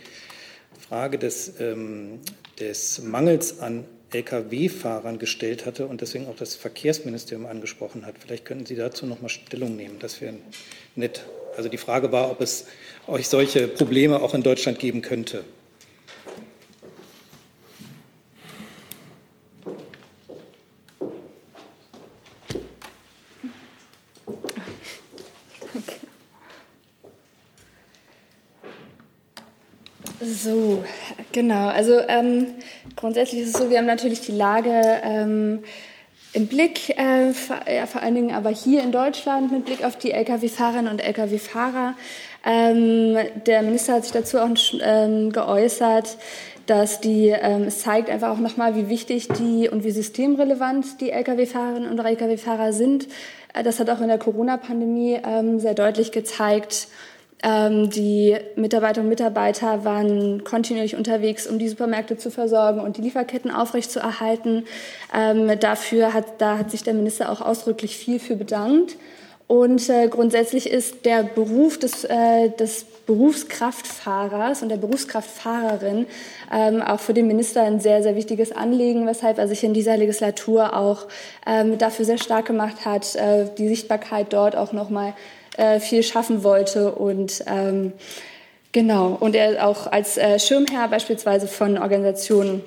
Frage 0.88 1.18
des, 1.18 1.60
ähm, 1.60 2.20
des 2.60 3.02
Mangels 3.02 3.60
an 3.60 3.86
Lkw-Fahrern 4.12 5.20
gestellt 5.20 5.66
hatte 5.66 5.88
und 5.88 6.02
deswegen 6.02 6.28
auch 6.28 6.36
das 6.36 6.56
Verkehrsministerium 6.56 7.46
angesprochen 7.46 8.06
hat. 8.06 8.16
Vielleicht 8.20 8.46
könnten 8.46 8.66
Sie 8.66 8.76
dazu 8.76 9.06
noch 9.06 9.22
mal 9.22 9.30
Stellung 9.30 9.76
nehmen. 9.76 10.00
Das 10.00 10.22
wäre 10.22 10.36
nett. 10.96 11.26
Also 11.58 11.70
die 11.70 11.78
Frage 11.78 12.12
war, 12.12 12.32
ob 12.32 12.42
es 12.42 12.68
euch 13.08 13.28
solche 13.28 13.68
Probleme 13.68 14.22
auch 14.22 14.34
in 14.34 14.44
Deutschland 14.44 14.80
geben 14.80 15.02
könnte. 15.02 15.44
So, 30.20 30.84
genau. 31.38 31.68
Also 31.68 32.00
ähm, 32.08 32.48
grundsätzlich 32.96 33.42
ist 33.42 33.54
es 33.54 33.62
so, 33.62 33.70
wir 33.70 33.78
haben 33.78 33.86
natürlich 33.86 34.22
die 34.22 34.32
Lage 34.32 34.82
ähm, 35.04 35.60
im 36.34 36.48
Blick, 36.48 36.98
äh, 36.98 37.32
vor, 37.32 37.58
ja, 37.72 37.86
vor 37.86 38.02
allen 38.02 38.16
Dingen 38.16 38.34
aber 38.34 38.50
hier 38.50 38.82
in 38.82 38.92
Deutschland 38.92 39.52
mit 39.52 39.66
Blick 39.66 39.86
auf 39.86 39.96
die 39.98 40.12
Lkw-Fahrerinnen 40.12 40.92
und 40.92 41.00
Lkw-Fahrer. 41.00 41.94
Ähm, 42.44 43.18
der 43.46 43.62
Minister 43.62 43.94
hat 43.94 44.04
sich 44.04 44.14
dazu 44.14 44.40
auch 44.40 44.50
ähm, 44.82 45.32
geäußert, 45.32 46.18
dass 46.66 47.02
die, 47.02 47.28
ähm, 47.28 47.64
es 47.64 47.82
zeigt 47.82 48.10
einfach 48.10 48.30
auch 48.30 48.40
nochmal, 48.40 48.76
wie 48.76 48.90
wichtig 48.90 49.28
die 49.28 49.70
und 49.70 49.84
wie 49.84 49.92
systemrelevant 49.92 51.00
die 51.02 51.12
Lkw-Fahrerinnen 51.12 51.90
und 51.90 52.00
Lkw-Fahrer 52.00 52.74
sind. 52.74 53.08
Äh, 53.54 53.62
das 53.62 53.80
hat 53.80 53.92
auch 53.92 54.02
in 54.02 54.08
der 54.08 54.18
Corona-Pandemie 54.18 55.20
ähm, 55.24 55.60
sehr 55.60 55.76
deutlich 55.76 56.12
gezeigt. 56.12 56.88
Ähm, 57.44 57.90
die 57.92 58.36
Mitarbeiterinnen 58.56 59.06
und 59.06 59.10
Mitarbeiter 59.10 59.86
waren 59.86 60.44
kontinuierlich 60.44 60.96
unterwegs, 60.96 61.46
um 61.46 61.60
die 61.60 61.70
Supermärkte 61.70 62.18
zu 62.18 62.32
versorgen 62.32 62.80
und 62.80 62.98
die 62.98 63.02
Lieferketten 63.02 63.52
aufrechtzuerhalten. 63.52 64.66
Ähm, 65.14 65.60
dafür 65.60 66.14
hat, 66.14 66.26
da 66.40 66.58
hat 66.58 66.72
sich 66.72 66.84
der 66.84 66.96
Minister 66.96 67.32
auch 67.32 67.42
ausdrücklich 67.42 67.96
viel 67.98 68.20
für 68.20 68.36
bedankt. 68.36 68.98
Und 69.48 69.88
äh, 69.90 70.10
grundsätzlich 70.10 70.70
ist 70.70 71.06
der 71.06 71.24
Beruf 71.24 71.80
des, 71.80 72.04
äh, 72.04 72.50
des 72.50 72.86
Berufskraftfahrers 73.06 74.62
und 74.62 74.68
der 74.68 74.76
Berufskraftfahrerin 74.76 76.06
ähm, 76.52 76.82
auch 76.82 77.00
für 77.00 77.14
den 77.14 77.28
Minister 77.28 77.64
ein 77.64 77.80
sehr, 77.80 78.04
sehr 78.04 78.18
wichtiges 78.18 78.52
Anliegen, 78.52 79.08
weshalb 79.08 79.38
er 79.38 79.48
sich 79.48 79.64
in 79.64 79.74
dieser 79.74 79.96
Legislatur 79.96 80.76
auch 80.76 81.06
ähm, 81.46 81.78
dafür 81.78 82.04
sehr 82.04 82.18
stark 82.18 82.48
gemacht 82.48 82.84
hat, 82.84 83.16
äh, 83.16 83.46
die 83.58 83.70
Sichtbarkeit 83.70 84.34
dort 84.34 84.58
auch 84.58 84.74
nochmal 84.74 85.14
äh, 85.58 85.80
viel 85.80 86.04
schaffen 86.04 86.44
wollte 86.44 86.92
und 86.94 87.44
ähm, 87.48 87.94
genau 88.72 89.18
und 89.20 89.36
er 89.36 89.68
auch 89.68 89.92
als 89.92 90.18
äh, 90.18 90.40
Schirmherr 90.40 90.88
beispielsweise 90.88 91.48
von 91.48 91.78
Organisationen 91.78 92.64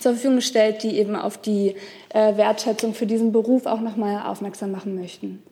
zur 0.00 0.12
Verfügung 0.12 0.40
stellt, 0.40 0.82
die 0.82 0.98
eben 0.98 1.16
auf 1.16 1.38
die 1.38 1.76
äh, 2.10 2.36
Wertschätzung 2.36 2.94
für 2.94 3.06
diesen 3.06 3.32
Beruf 3.32 3.66
auch 3.66 3.80
nochmal 3.80 4.26
aufmerksam 4.26 4.70
machen 4.70 4.94
möchten. 4.94 5.42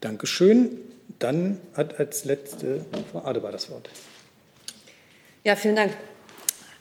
Dankeschön. 0.00 0.78
Dann 1.18 1.60
hat 1.76 1.98
als 1.98 2.24
letzte 2.24 2.84
Frau 3.12 3.20
Adebar 3.20 3.52
das 3.52 3.70
Wort. 3.70 3.90
Ja, 5.44 5.54
vielen 5.56 5.76
Dank. 5.76 5.92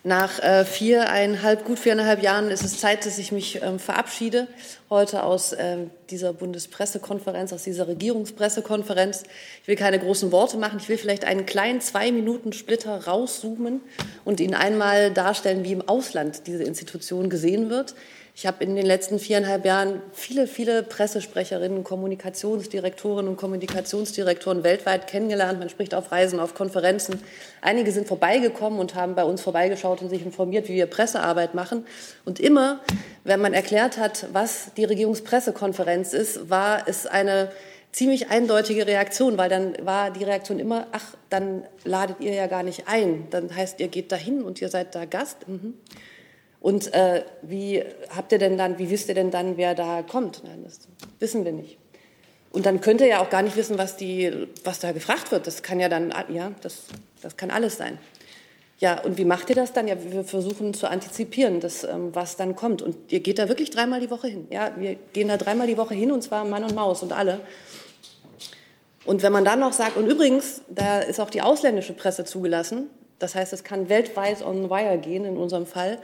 Nach 0.03 0.39
äh, 0.39 0.63
viereinhalb, 0.63 1.65
gut 1.65 1.77
viereinhalb 1.77 2.23
Jahren 2.23 2.51
ist 2.51 2.63
es 2.63 2.79
Zeit, 2.79 3.05
dass 3.05 3.17
ich 3.17 3.33
mich 3.33 3.61
ähm, 3.61 3.79
verabschiede 3.79 4.47
heute 4.89 5.23
aus 5.23 5.53
ähm, 5.57 5.89
dieser 6.09 6.31
Bundespressekonferenz, 6.31 7.51
aus 7.51 7.63
dieser 7.63 7.89
Regierungspressekonferenz. 7.89 9.23
Ich 9.61 9.67
will 9.67 9.75
keine 9.75 9.99
großen 9.99 10.31
Worte 10.31 10.55
machen. 10.55 10.79
Ich 10.81 10.87
will 10.87 10.97
vielleicht 10.97 11.25
einen 11.25 11.45
kleinen 11.45 11.81
Zwei-Minuten-Splitter 11.81 13.07
rauszoomen 13.07 13.81
und 14.23 14.39
Ihnen 14.39 14.53
einmal 14.53 15.11
darstellen, 15.11 15.65
wie 15.65 15.73
im 15.73 15.85
Ausland 15.85 16.47
diese 16.47 16.63
Institution 16.63 17.29
gesehen 17.29 17.69
wird. 17.69 17.93
Ich 18.39 18.47
habe 18.47 18.63
in 18.63 18.77
den 18.77 18.85
letzten 18.85 19.19
viereinhalb 19.19 19.65
Jahren 19.65 20.01
viele, 20.13 20.47
viele 20.47 20.81
Pressesprecherinnen, 20.81 21.83
Kommunikationsdirektorinnen 21.83 23.27
und 23.27 23.35
Kommunikationsdirektoren 23.35 24.63
weltweit 24.63 25.07
kennengelernt. 25.07 25.59
Man 25.59 25.67
spricht 25.67 25.93
auf 25.93 26.13
Reisen, 26.13 26.39
auf 26.39 26.53
Konferenzen. 26.53 27.21
Einige 27.59 27.91
sind 27.91 28.07
vorbeigekommen 28.07 28.79
und 28.79 28.95
haben 28.95 29.13
bei 29.13 29.25
uns 29.25 29.41
vorbeigeschaut 29.41 30.01
und 30.01 30.07
sich 30.07 30.23
informiert, 30.23 30.69
wie 30.69 30.75
wir 30.75 30.85
Pressearbeit 30.85 31.53
machen. 31.53 31.85
Und 32.23 32.39
immer, 32.39 32.79
wenn 33.25 33.41
man 33.41 33.53
erklärt 33.53 33.97
hat, 33.97 34.27
was 34.31 34.73
die 34.77 34.85
Regierungspressekonferenz 34.85 36.13
ist, 36.13 36.49
war 36.49 36.87
es 36.87 37.07
eine 37.07 37.51
ziemlich 37.91 38.29
eindeutige 38.29 38.87
Reaktion, 38.87 39.37
weil 39.37 39.49
dann 39.49 39.75
war 39.81 40.11
die 40.11 40.23
Reaktion 40.23 40.59
immer, 40.59 40.87
ach, 40.93 41.13
dann 41.29 41.63
ladet 41.83 42.21
ihr 42.21 42.33
ja 42.33 42.47
gar 42.47 42.63
nicht 42.63 42.87
ein. 42.87 43.27
Dann 43.31 43.53
heißt, 43.53 43.81
ihr 43.81 43.89
geht 43.89 44.13
dahin 44.13 44.43
und 44.43 44.61
ihr 44.61 44.69
seid 44.69 44.95
da 44.95 45.03
Gast. 45.03 45.45
Mhm. 45.49 45.73
Und 46.61 46.93
äh, 46.93 47.23
wie 47.41 47.83
habt 48.15 48.31
ihr 48.31 48.37
denn 48.37 48.57
dann, 48.57 48.79
wie 48.79 48.89
wisst 48.89 49.07
ihr 49.07 49.15
denn 49.15 49.31
dann, 49.31 49.57
wer 49.57 49.75
da 49.75 50.03
kommt? 50.03 50.43
Nein, 50.43 50.63
das 50.63 50.79
wissen 51.19 51.45
wir 51.45 51.53
nicht. 51.53 51.77
Und 52.51 52.65
dann 52.65 52.81
könnt 52.81 53.01
ihr 53.01 53.07
ja 53.07 53.21
auch 53.21 53.29
gar 53.29 53.43
nicht 53.43 53.55
wissen, 53.55 53.77
was, 53.77 53.95
die, 53.95 54.47
was 54.63 54.79
da 54.79 54.91
gefragt 54.91 55.31
wird. 55.31 55.47
Das 55.47 55.63
kann 55.63 55.79
ja 55.79 55.87
dann, 55.87 56.13
ja, 56.29 56.51
das, 56.61 56.85
das 57.21 57.37
kann 57.37 57.51
alles 57.51 57.77
sein. 57.77 57.97
Ja, 58.79 59.01
und 59.01 59.17
wie 59.17 59.25
macht 59.25 59.49
ihr 59.49 59.55
das 59.55 59.73
dann? 59.73 59.87
Ja, 59.87 59.95
wir 60.01 60.23
versuchen 60.23 60.73
zu 60.73 60.89
antizipieren, 60.89 61.59
das, 61.59 61.83
ähm, 61.83 62.15
was 62.15 62.37
dann 62.37 62.55
kommt. 62.55 62.81
Und 62.81 63.11
ihr 63.11 63.19
geht 63.19 63.37
da 63.37 63.49
wirklich 63.49 63.71
dreimal 63.71 63.99
die 63.99 64.09
Woche 64.09 64.27
hin. 64.27 64.47
Ja, 64.49 64.71
wir 64.77 64.95
gehen 65.13 65.27
da 65.27 65.37
dreimal 65.37 65.67
die 65.67 65.77
Woche 65.77 65.93
hin 65.93 66.11
und 66.11 66.21
zwar 66.23 66.45
Mann 66.45 66.63
und 66.63 66.75
Maus 66.75 67.03
und 67.03 67.11
alle. 67.11 67.41
Und 69.05 69.21
wenn 69.21 69.33
man 69.33 69.43
dann 69.43 69.59
noch 69.59 69.73
sagt, 69.73 69.97
und 69.97 70.07
übrigens, 70.07 70.61
da 70.69 70.99
ist 70.99 71.19
auch 71.19 71.29
die 71.29 71.41
ausländische 71.41 71.93
Presse 71.93 72.23
zugelassen, 72.23 72.89
das 73.17 73.35
heißt, 73.35 73.51
es 73.51 73.65
kann 73.65 73.89
weltweit 73.89 74.41
on 74.45 74.69
wire 74.69 74.97
gehen 74.97 75.25
in 75.25 75.37
unserem 75.37 75.65
Fall, 75.65 75.99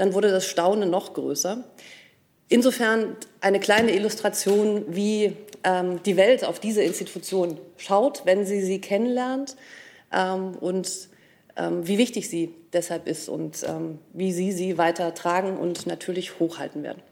dann 0.00 0.14
wurde 0.14 0.30
das 0.30 0.46
Staunen 0.46 0.88
noch 0.88 1.12
größer. 1.12 1.62
Insofern 2.48 3.18
eine 3.42 3.60
kleine 3.60 3.94
Illustration, 3.94 4.86
wie 4.88 5.36
ähm, 5.62 6.02
die 6.04 6.16
Welt 6.16 6.42
auf 6.42 6.58
diese 6.58 6.82
Institution 6.82 7.60
schaut, 7.76 8.22
wenn 8.24 8.46
sie 8.46 8.62
sie 8.62 8.80
kennenlernt 8.80 9.56
ähm, 10.10 10.56
und 10.58 11.10
ähm, 11.58 11.86
wie 11.86 11.98
wichtig 11.98 12.30
sie 12.30 12.54
deshalb 12.72 13.06
ist 13.06 13.28
und 13.28 13.62
ähm, 13.68 13.98
wie 14.14 14.32
sie 14.32 14.52
sie 14.52 14.78
weiter 14.78 15.12
tragen 15.12 15.58
und 15.58 15.86
natürlich 15.86 16.38
hochhalten 16.38 16.82
werden. 16.82 17.02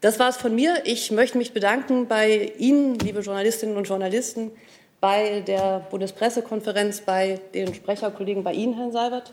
Das 0.00 0.18
war 0.18 0.30
es 0.30 0.38
von 0.38 0.54
mir. 0.54 0.76
Ich 0.84 1.10
möchte 1.10 1.36
mich 1.36 1.52
bedanken 1.52 2.08
bei 2.08 2.54
Ihnen, 2.56 2.98
liebe 3.00 3.20
Journalistinnen 3.20 3.76
und 3.76 3.86
Journalisten, 3.86 4.50
bei 4.98 5.40
der 5.40 5.86
Bundespressekonferenz, 5.90 7.02
bei 7.02 7.38
den 7.52 7.74
Sprecherkollegen, 7.74 8.42
bei 8.42 8.54
Ihnen, 8.54 8.72
Herrn 8.72 8.92
Seibert. 8.92 9.30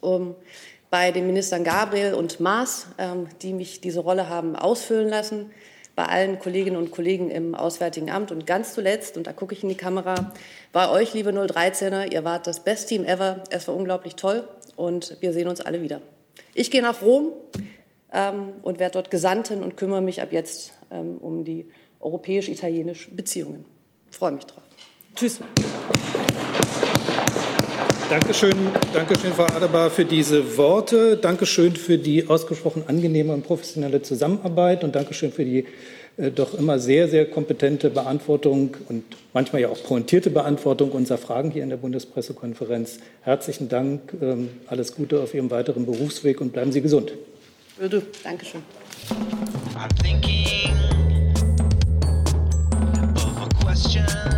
Um, 0.00 0.34
bei 0.94 1.10
den 1.10 1.26
Ministern 1.26 1.64
Gabriel 1.64 2.14
und 2.14 2.38
Maas, 2.38 2.86
ähm, 2.98 3.26
die 3.42 3.52
mich 3.52 3.80
diese 3.80 3.98
Rolle 3.98 4.28
haben 4.28 4.54
ausfüllen 4.54 5.08
lassen, 5.08 5.50
bei 5.96 6.04
allen 6.04 6.38
Kolleginnen 6.38 6.76
und 6.76 6.92
Kollegen 6.92 7.32
im 7.32 7.56
Auswärtigen 7.56 8.12
Amt 8.12 8.30
und 8.30 8.46
ganz 8.46 8.74
zuletzt, 8.74 9.16
und 9.16 9.26
da 9.26 9.32
gucke 9.32 9.56
ich 9.56 9.64
in 9.64 9.68
die 9.68 9.74
Kamera, 9.74 10.32
bei 10.70 10.88
euch, 10.88 11.12
liebe 11.12 11.30
013er, 11.30 12.12
ihr 12.12 12.22
wart 12.22 12.46
das 12.46 12.62
Best 12.62 12.90
Team 12.90 13.04
ever, 13.04 13.42
es 13.50 13.66
war 13.66 13.74
unglaublich 13.74 14.14
toll 14.14 14.46
und 14.76 15.16
wir 15.18 15.32
sehen 15.32 15.48
uns 15.48 15.60
alle 15.60 15.82
wieder. 15.82 16.00
Ich 16.54 16.70
gehe 16.70 16.80
nach 16.80 17.02
Rom 17.02 17.32
ähm, 18.12 18.52
und 18.62 18.78
werde 18.78 18.92
dort 18.92 19.10
Gesandtin 19.10 19.64
und 19.64 19.76
kümmere 19.76 20.00
mich 20.00 20.22
ab 20.22 20.28
jetzt 20.30 20.74
ähm, 20.92 21.18
um 21.18 21.42
die 21.42 21.68
europäisch-italienischen 21.98 23.16
Beziehungen. 23.16 23.64
Freue 24.12 24.30
mich 24.30 24.44
drauf. 24.44 24.62
Tschüss. 25.16 25.40
Dankeschön, 28.10 28.54
Dankeschön, 28.92 29.32
Frau 29.32 29.44
Adebar, 29.44 29.90
für 29.90 30.04
diese 30.04 30.56
Worte. 30.56 31.16
Dankeschön 31.16 31.74
für 31.74 31.96
die 31.98 32.28
ausgesprochen 32.28 32.84
angenehme 32.86 33.32
und 33.32 33.44
professionelle 33.44 34.02
Zusammenarbeit 34.02 34.84
und 34.84 34.94
Dankeschön 34.94 35.32
für 35.32 35.44
die 35.44 35.64
äh, 36.16 36.30
doch 36.30 36.54
immer 36.54 36.78
sehr, 36.78 37.08
sehr 37.08 37.26
kompetente 37.26 37.90
Beantwortung 37.90 38.76
und 38.88 39.04
manchmal 39.32 39.62
ja 39.62 39.68
auch 39.68 39.82
pointierte 39.82 40.30
Beantwortung 40.30 40.92
unserer 40.92 41.18
Fragen 41.18 41.50
hier 41.50 41.62
in 41.62 41.70
der 41.70 41.78
Bundespressekonferenz. 41.78 42.98
Herzlichen 43.22 43.68
Dank, 43.68 44.12
ähm, 44.20 44.50
alles 44.66 44.94
Gute 44.94 45.20
auf 45.20 45.34
Ihrem 45.34 45.50
weiteren 45.50 45.86
Berufsweg 45.86 46.40
und 46.40 46.52
bleiben 46.52 46.72
Sie 46.72 46.82
gesund. 46.82 47.12
Würde. 47.78 48.02
Dankeschön. 48.22 48.62
I'm 49.76 49.88
thinking 50.02 50.70
of 53.16 53.42
a 53.42 53.64
question. 53.64 54.33